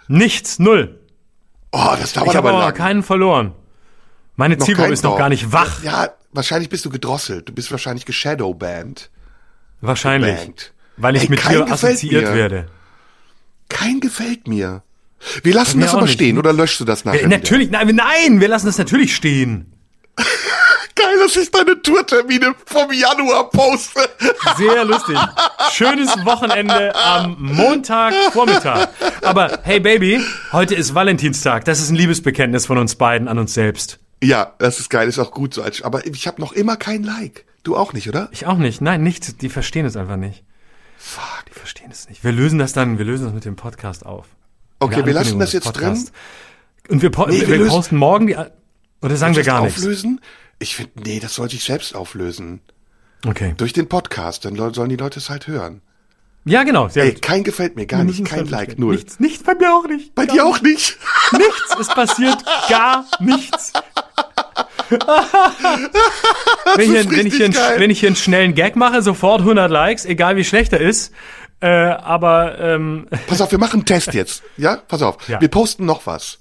[0.08, 1.00] Nichts, null.
[1.72, 2.74] Oh, das dauert Ich habe aber lang.
[2.76, 3.54] keinen verloren.
[4.36, 5.84] Meine Zielgruppe ist noch gar nicht wach.
[5.84, 7.50] Ja, wahrscheinlich bist du gedrosselt.
[7.50, 9.10] Du bist wahrscheinlich geshadowbanned.
[9.82, 10.38] Wahrscheinlich.
[10.38, 10.74] Bankt.
[10.98, 12.36] Weil ich Ey, mit dir assoziiert mir.
[12.36, 12.66] werde.
[13.70, 14.84] Kein gefällt mir.
[15.44, 16.14] Wir lassen mir das aber nicht.
[16.14, 17.20] stehen oder löschst du das nachher?
[17.20, 17.30] Wieder?
[17.30, 19.72] natürlich, nein, nein, wir lassen das natürlich stehen.
[20.96, 24.02] Geil, dass ich deine Tourtermine vom Januar poste.
[24.58, 25.18] Sehr lustig.
[25.72, 28.90] Schönes Wochenende am Montagvormittag.
[29.22, 31.66] Aber hey Baby, heute ist Valentinstag.
[31.66, 34.00] Das ist ein Liebesbekenntnis von uns beiden an uns selbst.
[34.24, 35.62] Ja, das ist geil, ist auch gut so.
[35.62, 37.46] als- Aber ich habe noch immer kein Like.
[37.64, 38.30] Du auch nicht, oder?
[38.32, 38.82] Ich auch nicht.
[38.82, 39.38] Nein, nichts.
[39.38, 40.44] Die verstehen es einfach nicht.
[40.98, 42.24] Fuck, die verstehen es nicht.
[42.24, 44.28] Wir lösen das dann, wir lösen das mit dem Podcast auf.
[44.80, 46.12] Okay, wir lassen das jetzt Podcasts.
[46.86, 46.96] drin.
[46.96, 48.36] Und wir, Nee, wir wir, lösen- posten morgen die,
[49.02, 49.80] oder sagen wir gar nichts?
[49.80, 50.20] auflösen?
[50.60, 52.62] Ich finde, nee, das soll sich selbst auflösen.
[53.26, 53.54] Okay.
[53.58, 55.82] Durch den Podcast, dann sollen die Leute es halt hören.
[56.46, 56.90] Ja, genau.
[56.90, 57.22] Sehr Ey, gut.
[57.22, 58.96] kein gefällt mir, gar nicht, kein Like, null.
[58.96, 60.14] Nichts, nichts bei mir auch nicht.
[60.14, 60.98] Bei dir auch nicht?
[61.32, 62.38] Nichts, es passiert
[62.70, 63.72] gar nichts.
[66.76, 69.40] wenn, ich, ist wenn, ich hier einen, wenn ich hier einen schnellen Gag mache, sofort
[69.42, 71.14] 100 Likes, egal wie schlecht er ist.
[71.62, 74.44] Äh, aber ähm, Pass auf, wir machen einen Test jetzt.
[74.58, 75.28] Ja, pass auf.
[75.30, 75.40] Ja.
[75.40, 76.40] Wir posten noch was.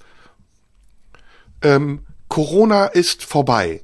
[1.61, 3.81] Ähm, Corona ist vorbei.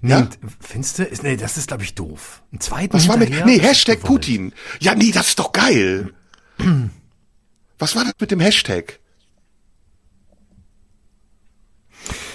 [0.00, 0.28] Nee, Ja?
[0.60, 1.08] findest du?
[1.22, 2.42] Nee, das ist, glaube ich, doof.
[2.52, 4.00] Einen zweiten Was war mit, nee, Hashtag.
[4.00, 4.52] Putin.
[4.80, 6.12] Ja, nee, das ist doch geil.
[7.78, 8.98] Was war das mit dem Hashtag?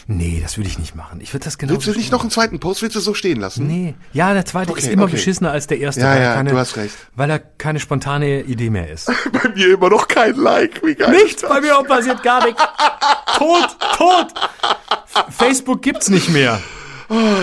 [0.08, 1.20] Nee, das würde ich nicht machen.
[1.20, 2.84] Ich würde das genau Willst du nicht noch einen zweiten Post?
[2.84, 3.66] Willst du so stehen lassen?
[3.66, 3.96] Nee.
[4.14, 5.14] Ja, der zweite Okay, ist immer okay.
[5.14, 6.02] beschissener als der erste.
[6.02, 6.96] Ja, weil er ja, keine, du hast recht.
[7.16, 9.08] Weil er keine spontane Idee mehr ist.
[9.32, 10.84] Bei mir immer noch kein Like.
[10.86, 11.10] Wie geil.
[11.12, 12.62] Nichts bei mir passiert gar nichts.
[13.38, 14.28] tot, tot.
[15.32, 16.62] Facebook gibt's nicht mehr.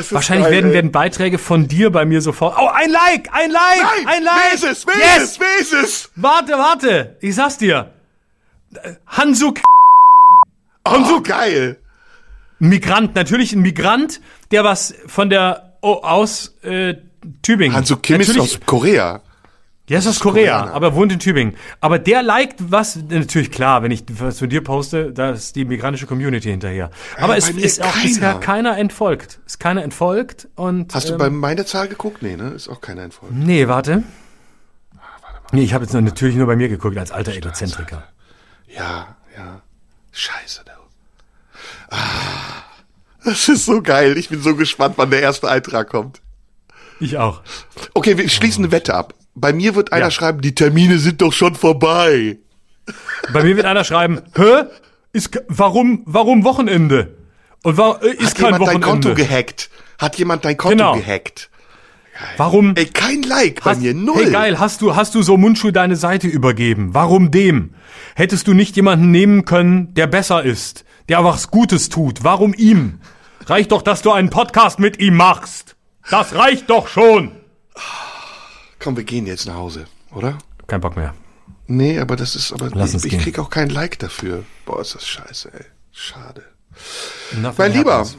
[0.00, 0.74] Ist Wahrscheinlich geil, werden, ey.
[0.74, 2.56] werden Beiträge von dir bei mir sofort.
[2.58, 4.34] Oh, ein Like, ein Like, Nein, ein Like.
[4.48, 4.86] wer ist es?
[4.86, 5.22] Wer yes.
[5.22, 5.40] ist es?
[5.40, 6.10] Wer ist es?
[6.16, 7.16] Warte, warte.
[7.20, 7.92] Ich sag's dir.
[8.74, 9.60] Äh, Hansuk,
[10.84, 11.78] Oh, geil.
[12.60, 14.20] ein Migrant, natürlich ein Migrant,
[14.50, 16.94] der was von der oh, aus äh,
[17.42, 17.76] Tübingen.
[17.76, 19.20] Hansu Kim ist Natürlich- aus Korea.
[19.88, 20.74] Der ist aus Korea, Koreaner.
[20.74, 21.56] aber wohnt in Tübingen.
[21.80, 25.64] Aber der liked was, natürlich klar, wenn ich was von dir poste, da ist die
[25.64, 26.90] migrantische Community hinterher.
[27.16, 28.02] Aber bei es ist auch keiner.
[28.04, 29.40] bisher keiner entfolgt.
[29.44, 30.94] Ist keiner entfolgt und.
[30.94, 32.22] Hast du ähm, bei meiner Zahl geguckt?
[32.22, 32.50] Nee, ne?
[32.50, 33.32] Ist auch keiner Erfolg.
[33.32, 34.04] Nee, warte.
[35.50, 38.04] Nee, ich habe jetzt natürlich nur bei mir geguckt, als alter Egozentriker.
[38.68, 39.60] Ja, ja.
[40.12, 40.72] Scheiße, du.
[41.94, 42.62] Ah,
[43.24, 44.16] das ist so geil.
[44.16, 46.22] Ich bin so gespannt, wann der erste Eintrag kommt.
[47.00, 47.42] Ich auch.
[47.94, 49.14] Okay, wir schließen eine Wette ab.
[49.34, 50.10] Bei mir wird einer Ja.
[50.10, 52.38] schreiben, die Termine sind doch schon vorbei.
[53.32, 54.64] Bei mir wird einer schreiben, hä?
[55.12, 57.16] Ist, warum, warum Wochenende?
[57.62, 59.14] Und war, äh, ist Hat kein jemand dein Konto Wochenende.
[59.14, 59.70] gehackt?
[59.98, 60.94] Hat jemand dein Konto Genau.
[60.96, 61.50] gehackt?
[62.36, 62.74] Warum?
[62.76, 64.24] Ey, kein Like bei Hast, mir, null.
[64.24, 66.90] Hey, geil, hast du, hast du so Mundschuh deine Seite übergeben?
[66.92, 67.74] Warum dem?
[68.14, 72.22] Hättest du nicht jemanden nehmen können, der besser ist, der was Gutes tut?
[72.24, 73.00] Warum ihm?
[73.46, 75.76] Reicht doch, dass du einen Podcast mit ihm machst.
[76.10, 77.32] Das reicht doch schon.
[78.82, 80.38] Komm, wir gehen jetzt nach Hause, oder?
[80.66, 81.14] Kein Bock mehr.
[81.66, 84.44] Nee, aber das ist, aber Lass ich, ich krieg auch kein Like dafür.
[84.66, 85.64] Boah, ist das scheiße, ey.
[85.92, 86.42] Schade.
[87.32, 88.16] Nothing Mein Lieber, happens.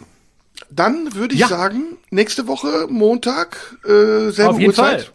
[0.69, 1.47] dann würde ich Ja.
[1.47, 5.01] sagen, nächste Woche, Montag, äh, selbe Auf jeden Uhrzeit.
[5.03, 5.13] Fall.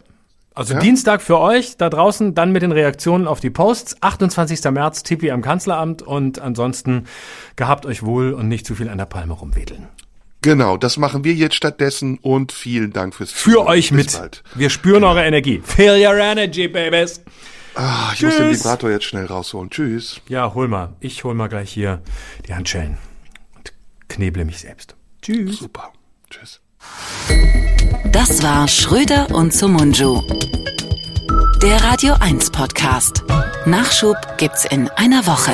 [0.55, 4.01] Also Dienstag für euch da draußen, dann mit den Reaktionen auf die Posts.
[4.01, 4.71] 28.
[4.71, 7.05] März, Tipi am Kanzleramt und ansonsten
[7.55, 9.87] gehabt euch wohl und nicht zu viel an der Palme rumwedeln.
[10.41, 13.67] Genau, das machen wir jetzt stattdessen und vielen Dank fürs Für Zuhören.
[13.67, 14.11] euch Bis mit.
[14.13, 14.43] Bald.
[14.55, 15.61] Wir spüren eure Energie.
[15.65, 17.21] Feel your energy, babies.
[17.75, 18.59] Ah, ich muss den Tschüss.
[18.63, 19.69] Vibrator jetzt schnell rausholen.
[19.69, 20.21] Tschüss.
[20.27, 20.93] Ja, hol mal.
[21.01, 22.01] Ich hol mal gleich hier
[22.47, 22.97] die Handschellen
[23.57, 23.73] und
[24.07, 24.95] kneble mich selbst.
[25.21, 25.57] Tschüss.
[25.59, 25.91] Super.
[26.29, 26.61] Tschüss.
[28.11, 30.21] Das war Schröder und Sumunju.
[31.61, 33.23] Der Radio 1 Podcast.
[33.65, 35.51] Nachschub gibt's in einer Woche.